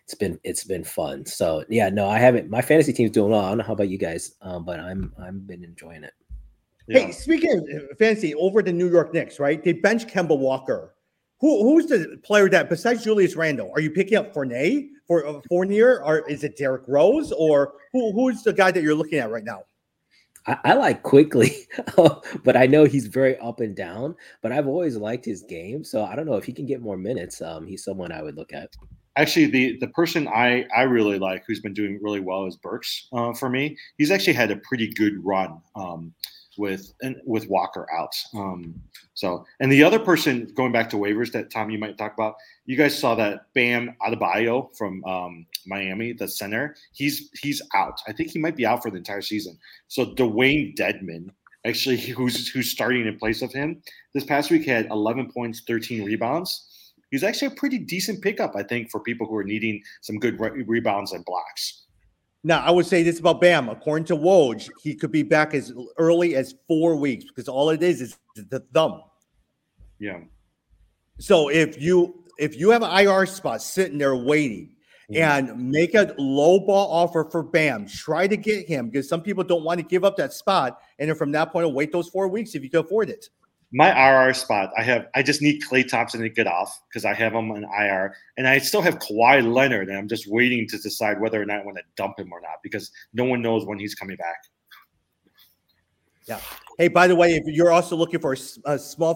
it's 0.02 0.14
been 0.14 0.38
it's 0.42 0.64
been 0.64 0.84
fun. 0.84 1.24
So 1.24 1.64
yeah, 1.68 1.88
no, 1.88 2.08
I 2.08 2.18
haven't. 2.18 2.50
My 2.50 2.62
fantasy 2.62 2.92
team's 2.92 3.12
doing 3.12 3.30
well. 3.30 3.44
I 3.44 3.48
don't 3.50 3.58
know 3.58 3.64
how 3.64 3.74
about 3.74 3.88
you 3.88 3.98
guys, 3.98 4.34
um, 4.42 4.64
but 4.64 4.80
I'm 4.80 5.12
I'm 5.22 5.38
been 5.40 5.62
enjoying 5.62 6.02
it. 6.02 6.14
Yeah. 6.86 7.06
Hey, 7.06 7.12
speaking 7.12 7.66
of 7.90 7.98
fantasy, 7.98 8.34
over 8.34 8.62
the 8.62 8.72
New 8.72 8.90
York 8.90 9.14
Knicks, 9.14 9.38
right? 9.38 9.62
They 9.62 9.72
bench 9.72 10.06
Kemba 10.06 10.36
Walker. 10.38 10.94
Who 11.40 11.62
who's 11.62 11.86
the 11.86 12.18
player 12.22 12.48
that 12.50 12.68
besides 12.68 13.04
Julius 13.04 13.36
Randle? 13.36 13.70
Are 13.74 13.80
you 13.80 13.90
picking 13.90 14.16
up 14.16 14.32
Fournier 14.32 14.82
for 15.06 15.26
uh, 15.26 15.40
Fournier, 15.48 16.02
or 16.04 16.28
is 16.28 16.44
it 16.44 16.56
Derrick 16.56 16.84
Rose, 16.86 17.32
or 17.32 17.74
who 17.92 18.12
who's 18.12 18.42
the 18.42 18.52
guy 18.52 18.70
that 18.70 18.82
you're 18.82 18.94
looking 18.94 19.18
at 19.18 19.30
right 19.30 19.44
now? 19.44 19.62
I, 20.46 20.58
I 20.64 20.74
like 20.74 21.02
Quickley, 21.02 21.66
but 22.44 22.56
I 22.56 22.66
know 22.66 22.84
he's 22.84 23.06
very 23.06 23.36
up 23.38 23.60
and 23.60 23.74
down. 23.74 24.14
But 24.42 24.52
I've 24.52 24.66
always 24.66 24.96
liked 24.96 25.24
his 25.24 25.42
game, 25.42 25.84
so 25.84 26.04
I 26.04 26.14
don't 26.14 26.26
know 26.26 26.36
if 26.36 26.44
he 26.44 26.52
can 26.52 26.66
get 26.66 26.82
more 26.82 26.96
minutes. 26.96 27.42
Um, 27.42 27.66
he's 27.66 27.84
someone 27.84 28.12
I 28.12 28.22
would 28.22 28.36
look 28.36 28.52
at. 28.52 28.70
Actually, 29.16 29.46
the 29.46 29.78
the 29.78 29.88
person 29.88 30.28
I 30.28 30.66
I 30.74 30.82
really 30.82 31.18
like 31.18 31.44
who's 31.46 31.60
been 31.60 31.74
doing 31.74 31.98
really 32.02 32.20
well 32.20 32.46
is 32.46 32.56
Burks 32.56 33.08
uh, 33.12 33.32
for 33.32 33.48
me. 33.48 33.76
He's 33.98 34.10
actually 34.10 34.34
had 34.34 34.50
a 34.50 34.56
pretty 34.56 34.92
good 34.92 35.24
run. 35.24 35.60
Um, 35.76 36.14
with 36.58 36.92
and 37.02 37.16
with 37.24 37.48
Walker 37.48 37.86
out. 37.92 38.14
Um, 38.34 38.74
so, 39.14 39.44
and 39.60 39.70
the 39.70 39.82
other 39.82 39.98
person 39.98 40.50
going 40.54 40.72
back 40.72 40.90
to 40.90 40.96
waivers 40.96 41.32
that 41.32 41.50
Tom 41.50 41.70
you 41.70 41.78
might 41.78 41.98
talk 41.98 42.14
about, 42.14 42.34
you 42.66 42.76
guys 42.76 42.98
saw 42.98 43.14
that 43.14 43.52
Bam 43.54 43.94
Adebayo 44.02 44.74
from 44.76 45.04
um, 45.04 45.46
Miami, 45.66 46.12
the 46.12 46.28
center. 46.28 46.76
He's 46.92 47.30
he's 47.40 47.62
out. 47.74 48.00
I 48.08 48.12
think 48.12 48.30
he 48.30 48.38
might 48.38 48.56
be 48.56 48.66
out 48.66 48.82
for 48.82 48.90
the 48.90 48.98
entire 48.98 49.22
season. 49.22 49.58
So 49.88 50.06
Dewayne 50.06 50.76
Dedmon, 50.76 51.30
actually, 51.66 51.96
who's 52.16 52.48
who's 52.48 52.70
starting 52.70 53.06
in 53.06 53.18
place 53.18 53.42
of 53.42 53.52
him, 53.52 53.82
this 54.12 54.24
past 54.24 54.50
week 54.50 54.66
had 54.66 54.86
11 54.86 55.30
points, 55.32 55.62
13 55.66 56.04
rebounds. 56.04 56.70
He's 57.10 57.22
actually 57.22 57.48
a 57.48 57.56
pretty 57.56 57.78
decent 57.78 58.22
pickup, 58.22 58.56
I 58.56 58.64
think, 58.64 58.90
for 58.90 58.98
people 58.98 59.28
who 59.28 59.36
are 59.36 59.44
needing 59.44 59.80
some 60.00 60.18
good 60.18 60.40
re- 60.40 60.64
rebounds 60.66 61.12
and 61.12 61.24
blocks. 61.24 61.83
Now, 62.46 62.60
I 62.60 62.70
would 62.70 62.84
say 62.84 63.02
this 63.02 63.18
about 63.18 63.40
Bam. 63.40 63.70
According 63.70 64.04
to 64.06 64.16
Woj, 64.16 64.68
he 64.82 64.94
could 64.94 65.10
be 65.10 65.22
back 65.22 65.54
as 65.54 65.72
early 65.96 66.36
as 66.36 66.54
four 66.68 66.94
weeks 66.94 67.24
because 67.24 67.48
all 67.48 67.70
it 67.70 67.82
is 67.82 68.02
is 68.02 68.18
the 68.36 68.60
thumb. 68.74 69.02
Yeah. 69.98 70.20
So 71.18 71.48
if 71.48 71.80
you 71.80 72.22
if 72.38 72.54
you 72.54 72.68
have 72.70 72.82
an 72.82 72.90
IR 72.90 73.24
spot 73.24 73.62
sitting 73.62 73.96
there 73.96 74.14
waiting 74.14 74.74
mm-hmm. 75.10 75.16
and 75.16 75.70
make 75.70 75.94
a 75.94 76.14
low 76.18 76.60
ball 76.60 76.90
offer 76.92 77.26
for 77.30 77.42
Bam, 77.42 77.86
try 77.86 78.26
to 78.26 78.36
get 78.36 78.68
him 78.68 78.90
because 78.90 79.08
some 79.08 79.22
people 79.22 79.42
don't 79.42 79.64
want 79.64 79.80
to 79.80 79.86
give 79.86 80.04
up 80.04 80.18
that 80.18 80.34
spot. 80.34 80.80
And 80.98 81.08
then 81.08 81.16
from 81.16 81.32
that 81.32 81.50
point 81.50 81.72
wait 81.72 81.92
those 81.92 82.10
four 82.10 82.28
weeks 82.28 82.54
if 82.54 82.62
you 82.62 82.68
can 82.68 82.80
afford 82.80 83.08
it 83.08 83.30
my 83.74 83.90
IR 83.90 84.32
spot, 84.34 84.70
I 84.78 84.84
have 84.84 85.08
I 85.16 85.22
just 85.22 85.42
need 85.42 85.60
Klay 85.60 85.86
Thompson 85.86 86.20
to 86.20 86.28
get 86.28 86.46
off 86.46 86.80
because 86.88 87.04
I 87.04 87.12
have 87.12 87.34
him 87.34 87.50
on 87.50 87.64
IR, 87.64 88.14
and 88.36 88.46
I 88.46 88.58
still 88.58 88.80
have 88.80 89.00
Kawhi 89.00 89.52
Leonard, 89.52 89.88
and 89.88 89.98
I'm 89.98 90.06
just 90.06 90.28
waiting 90.28 90.68
to 90.68 90.78
decide 90.78 91.20
whether 91.20 91.42
or 91.42 91.44
not 91.44 91.60
I 91.60 91.64
want 91.64 91.78
to 91.78 91.82
dump 91.96 92.20
him 92.20 92.32
or 92.32 92.40
not 92.40 92.62
because 92.62 92.92
no 93.12 93.24
one 93.24 93.42
knows 93.42 93.66
when 93.66 93.80
he's 93.80 93.96
coming 93.96 94.16
back. 94.16 94.36
Yeah. 96.26 96.40
Hey, 96.78 96.86
by 96.86 97.08
the 97.08 97.16
way, 97.16 97.34
if 97.34 97.42
you're 97.46 97.72
also 97.72 97.96
looking 97.96 98.20
for 98.20 98.36
a, 98.64 98.78
small 98.78 99.14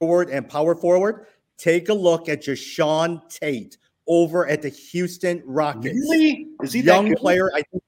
forward 0.00 0.28
and 0.28 0.48
power 0.48 0.74
forward, 0.74 1.26
take 1.56 1.88
a 1.90 1.94
look 1.94 2.28
at 2.28 2.42
Jae'Sean 2.42 3.22
Tate 3.30 3.78
over 4.08 4.48
at 4.48 4.62
the 4.62 4.68
Houston 4.68 5.42
Rockets. 5.46 5.94
Really? 5.94 6.48
Is 6.62 6.72
he 6.72 6.80
young 6.80 7.14
player? 7.14 7.50
I 7.54 7.62
think 7.62 7.84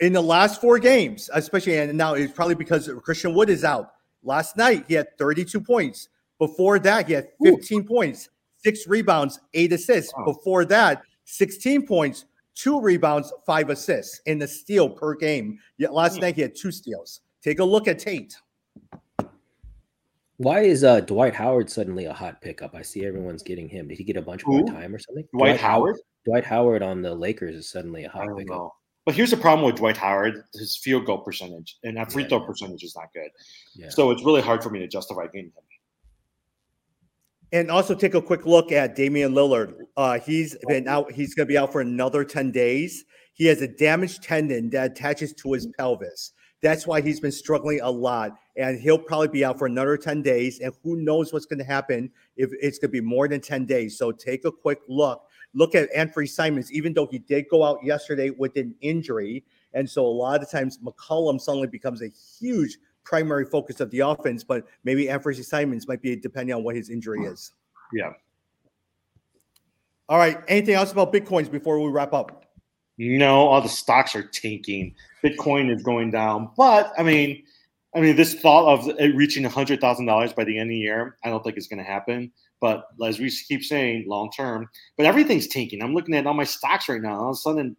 in 0.00 0.12
the 0.12 0.20
last 0.20 0.60
four 0.60 0.78
games, 0.78 1.30
especially, 1.32 1.78
and 1.78 1.96
now 1.96 2.14
it's 2.14 2.32
probably 2.32 2.54
because 2.54 2.90
Christian 3.02 3.34
Wood 3.34 3.48
is 3.48 3.64
out. 3.64 3.92
Last 4.22 4.56
night, 4.56 4.84
he 4.88 4.94
had 4.94 5.16
32 5.18 5.60
points. 5.60 6.08
Before 6.38 6.78
that, 6.78 7.06
he 7.06 7.14
had 7.14 7.28
15 7.42 7.80
Ooh. 7.80 7.84
points, 7.84 8.28
six 8.56 8.86
rebounds, 8.86 9.40
eight 9.54 9.72
assists. 9.72 10.12
Wow. 10.16 10.24
Before 10.26 10.64
that, 10.66 11.02
16 11.24 11.86
points, 11.86 12.26
two 12.54 12.80
rebounds, 12.80 13.32
five 13.46 13.70
assists, 13.70 14.20
in 14.26 14.38
the 14.38 14.48
steal 14.48 14.88
per 14.88 15.14
game. 15.14 15.58
Yet 15.78 15.92
last 15.92 16.18
mm. 16.18 16.22
night, 16.22 16.34
he 16.34 16.42
had 16.42 16.54
two 16.54 16.72
steals. 16.72 17.20
Take 17.42 17.60
a 17.60 17.64
look 17.64 17.88
at 17.88 17.98
Tate. 17.98 18.36
Why 20.36 20.60
is 20.60 20.84
uh, 20.84 21.00
Dwight 21.00 21.34
Howard 21.34 21.68
suddenly 21.68 22.06
a 22.06 22.14
hot 22.14 22.40
pickup? 22.40 22.74
I 22.74 22.80
see 22.80 23.04
everyone's 23.04 23.42
getting 23.42 23.68
him. 23.68 23.88
Did 23.88 23.98
he 23.98 24.04
get 24.04 24.16
a 24.16 24.22
bunch 24.22 24.46
more 24.46 24.64
time 24.64 24.94
or 24.94 24.98
something? 24.98 25.24
Dwight, 25.34 25.50
Dwight 25.50 25.60
Howard? 25.60 25.96
Dwight 26.24 26.44
Howard 26.44 26.82
on 26.82 27.02
the 27.02 27.14
Lakers 27.14 27.54
is 27.54 27.70
suddenly 27.70 28.04
a 28.04 28.08
hot 28.08 28.28
pickup. 28.36 28.56
Know. 28.56 28.72
But 29.06 29.14
here's 29.14 29.30
the 29.30 29.36
problem 29.36 29.66
with 29.66 29.76
Dwight 29.76 29.96
Howard: 29.96 30.44
his 30.54 30.76
field 30.76 31.06
goal 31.06 31.18
percentage 31.18 31.78
and 31.82 31.96
that 31.96 32.12
free 32.12 32.22
yeah, 32.22 32.28
throw 32.28 32.40
percentage 32.40 32.82
is 32.82 32.94
not 32.94 33.12
good. 33.14 33.30
Yeah. 33.74 33.88
So 33.88 34.10
it's 34.10 34.22
really 34.24 34.42
hard 34.42 34.62
for 34.62 34.70
me 34.70 34.78
to 34.80 34.86
justify 34.86 35.26
getting 35.26 35.46
him. 35.46 35.52
And 37.52 37.70
also 37.70 37.94
take 37.94 38.14
a 38.14 38.22
quick 38.22 38.46
look 38.46 38.70
at 38.70 38.94
Damian 38.94 39.32
Lillard. 39.32 39.74
Uh, 39.96 40.20
he's 40.20 40.56
been 40.68 40.86
out. 40.86 41.10
He's 41.10 41.34
going 41.34 41.46
to 41.46 41.52
be 41.52 41.58
out 41.58 41.72
for 41.72 41.80
another 41.80 42.24
ten 42.24 42.52
days. 42.52 43.04
He 43.32 43.46
has 43.46 43.62
a 43.62 43.68
damaged 43.68 44.22
tendon 44.22 44.70
that 44.70 44.92
attaches 44.92 45.32
to 45.34 45.52
his 45.54 45.66
pelvis. 45.78 46.32
That's 46.62 46.86
why 46.86 47.00
he's 47.00 47.20
been 47.20 47.32
struggling 47.32 47.80
a 47.80 47.90
lot, 47.90 48.32
and 48.56 48.78
he'll 48.78 48.98
probably 48.98 49.28
be 49.28 49.44
out 49.44 49.58
for 49.58 49.66
another 49.66 49.96
ten 49.96 50.20
days. 50.22 50.60
And 50.60 50.72
who 50.84 50.96
knows 50.96 51.32
what's 51.32 51.46
going 51.46 51.58
to 51.58 51.64
happen 51.64 52.10
if 52.36 52.50
it's 52.60 52.78
going 52.78 52.90
to 52.90 53.00
be 53.00 53.00
more 53.00 53.26
than 53.26 53.40
ten 53.40 53.64
days. 53.64 53.96
So 53.96 54.12
take 54.12 54.44
a 54.44 54.52
quick 54.52 54.80
look 54.86 55.22
Look 55.54 55.74
at 55.74 55.88
Anthony 55.94 56.26
Simons, 56.26 56.72
even 56.72 56.92
though 56.92 57.06
he 57.06 57.18
did 57.18 57.46
go 57.50 57.64
out 57.64 57.78
yesterday 57.82 58.30
with 58.30 58.56
an 58.56 58.74
injury. 58.80 59.44
And 59.74 59.88
so 59.88 60.06
a 60.06 60.08
lot 60.08 60.42
of 60.42 60.50
times 60.50 60.78
McCollum 60.78 61.40
suddenly 61.40 61.66
becomes 61.66 62.02
a 62.02 62.08
huge 62.08 62.78
primary 63.04 63.44
focus 63.44 63.80
of 63.80 63.90
the 63.90 64.00
offense, 64.00 64.44
but 64.44 64.64
maybe 64.84 65.08
Anthony 65.08 65.42
Simons 65.42 65.88
might 65.88 66.02
be 66.02 66.14
depending 66.16 66.54
on 66.54 66.62
what 66.62 66.76
his 66.76 66.90
injury 66.90 67.24
is. 67.24 67.52
Yeah. 67.92 68.12
All 70.08 70.18
right. 70.18 70.38
Anything 70.48 70.74
else 70.74 70.92
about 70.92 71.12
Bitcoins 71.12 71.50
before 71.50 71.80
we 71.80 71.90
wrap 71.90 72.12
up? 72.12 72.46
No, 72.98 73.48
all 73.48 73.62
the 73.62 73.68
stocks 73.68 74.14
are 74.14 74.22
tanking. 74.22 74.94
Bitcoin 75.24 75.74
is 75.74 75.82
going 75.82 76.10
down. 76.10 76.50
But 76.56 76.92
I 76.98 77.02
mean, 77.02 77.42
I 77.94 78.00
mean, 78.00 78.14
this 78.14 78.34
thought 78.34 78.72
of 78.72 78.88
it 79.00 79.14
reaching 79.16 79.42
hundred 79.44 79.80
thousand 79.80 80.06
dollars 80.06 80.32
by 80.32 80.44
the 80.44 80.58
end 80.58 80.68
of 80.68 80.74
the 80.74 80.78
year, 80.78 81.16
I 81.24 81.30
don't 81.30 81.42
think 81.42 81.56
it's 81.56 81.66
going 81.66 81.78
to 81.78 81.84
happen. 81.84 82.30
But 82.60 82.84
as 83.04 83.18
we 83.18 83.30
keep 83.30 83.64
saying, 83.64 84.04
long 84.06 84.30
term. 84.30 84.68
But 84.96 85.06
everything's 85.06 85.46
tanking. 85.46 85.82
I'm 85.82 85.94
looking 85.94 86.14
at 86.14 86.26
all 86.26 86.34
my 86.34 86.44
stocks 86.44 86.88
right 86.88 87.00
now. 87.00 87.14
All 87.14 87.30
of 87.30 87.34
a 87.34 87.36
sudden, 87.36 87.76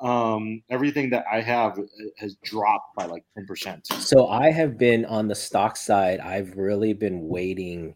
um, 0.00 0.62
everything 0.70 1.10
that 1.10 1.24
I 1.30 1.40
have 1.40 1.78
has 2.18 2.36
dropped 2.42 2.94
by 2.96 3.06
like 3.06 3.24
10%. 3.38 3.86
So 4.00 4.28
I 4.28 4.50
have 4.50 4.78
been 4.78 5.04
on 5.04 5.28
the 5.28 5.34
stock 5.34 5.76
side. 5.76 6.20
I've 6.20 6.56
really 6.56 6.92
been 6.92 7.28
waiting. 7.28 7.94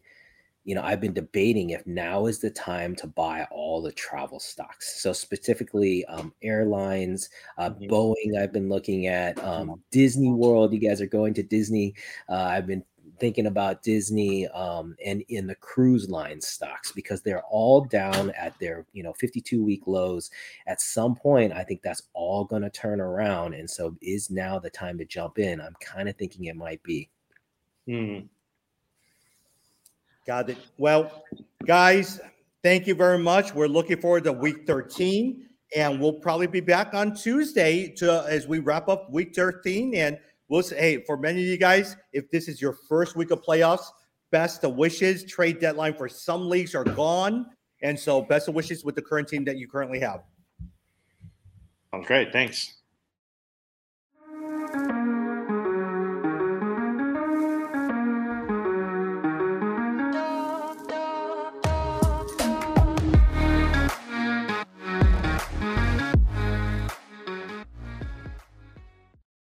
You 0.64 0.74
know, 0.74 0.82
I've 0.82 1.00
been 1.00 1.14
debating 1.14 1.70
if 1.70 1.86
now 1.86 2.26
is 2.26 2.38
the 2.38 2.50
time 2.50 2.94
to 2.96 3.06
buy 3.06 3.46
all 3.50 3.82
the 3.82 3.92
travel 3.92 4.38
stocks. 4.38 5.02
So 5.02 5.12
specifically, 5.12 6.04
um, 6.04 6.32
airlines, 6.42 7.30
uh, 7.58 7.70
mm-hmm. 7.70 7.90
Boeing. 7.90 8.40
I've 8.40 8.52
been 8.52 8.68
looking 8.68 9.06
at 9.06 9.42
um, 9.42 9.68
mm-hmm. 9.68 9.80
Disney 9.90 10.30
World. 10.30 10.72
You 10.72 10.78
guys 10.78 11.00
are 11.00 11.06
going 11.06 11.34
to 11.34 11.42
Disney. 11.42 11.94
Uh, 12.28 12.34
I've 12.34 12.66
been 12.66 12.84
thinking 13.20 13.46
about 13.46 13.82
Disney 13.82 14.48
um, 14.48 14.96
and 15.04 15.22
in 15.28 15.46
the 15.46 15.54
cruise 15.54 16.08
line 16.08 16.40
stocks 16.40 16.90
because 16.90 17.22
they're 17.22 17.44
all 17.44 17.84
down 17.84 18.30
at 18.30 18.58
their 18.58 18.86
you 18.92 19.02
know 19.02 19.12
52 19.12 19.62
week 19.62 19.86
lows. 19.86 20.30
At 20.66 20.80
some 20.80 21.14
point, 21.14 21.52
I 21.52 21.62
think 21.62 21.82
that's 21.82 22.02
all 22.14 22.44
going 22.44 22.62
to 22.62 22.70
turn 22.70 23.00
around, 23.00 23.54
and 23.54 23.68
so 23.68 23.96
is 24.00 24.30
now 24.30 24.58
the 24.58 24.70
time 24.70 24.98
to 24.98 25.04
jump 25.04 25.38
in. 25.38 25.60
I'm 25.60 25.76
kind 25.80 26.08
of 26.08 26.16
thinking 26.16 26.46
it 26.46 26.56
might 26.56 26.82
be. 26.82 27.08
Hmm. 27.86 28.20
Got 30.26 30.50
it. 30.50 30.58
Well, 30.78 31.24
guys, 31.66 32.20
thank 32.62 32.86
you 32.86 32.94
very 32.94 33.18
much. 33.18 33.54
We're 33.54 33.66
looking 33.66 34.00
forward 34.00 34.24
to 34.24 34.32
week 34.32 34.66
13, 34.66 35.46
and 35.76 36.00
we'll 36.00 36.14
probably 36.14 36.46
be 36.46 36.60
back 36.60 36.94
on 36.94 37.14
Tuesday 37.14 37.88
to 37.96 38.24
as 38.28 38.46
we 38.46 38.58
wrap 38.58 38.88
up 38.88 39.10
week 39.10 39.34
13 39.34 39.94
and 39.94 40.18
we'll 40.50 40.62
say, 40.62 40.78
hey, 40.78 41.04
for 41.06 41.16
many 41.16 41.40
of 41.40 41.46
you 41.46 41.56
guys, 41.56 41.96
if 42.12 42.30
this 42.30 42.48
is 42.48 42.60
your 42.60 42.74
first 42.74 43.16
week 43.16 43.30
of 43.30 43.40
playoffs, 43.42 43.86
best 44.30 44.64
of 44.64 44.74
wishes. 44.74 45.24
Trade 45.24 45.60
deadline 45.60 45.94
for 45.94 46.08
some 46.08 46.48
leagues 46.48 46.74
are 46.74 46.84
gone. 46.84 47.46
And 47.82 47.98
so 47.98 48.20
best 48.20 48.48
of 48.48 48.54
wishes 48.54 48.84
with 48.84 48.94
the 48.94 49.02
current 49.02 49.28
team 49.28 49.44
that 49.44 49.56
you 49.56 49.66
currently 49.66 49.98
have. 50.00 50.22
Sounds 51.90 52.06
great. 52.06 52.32
Thanks. 52.32 52.79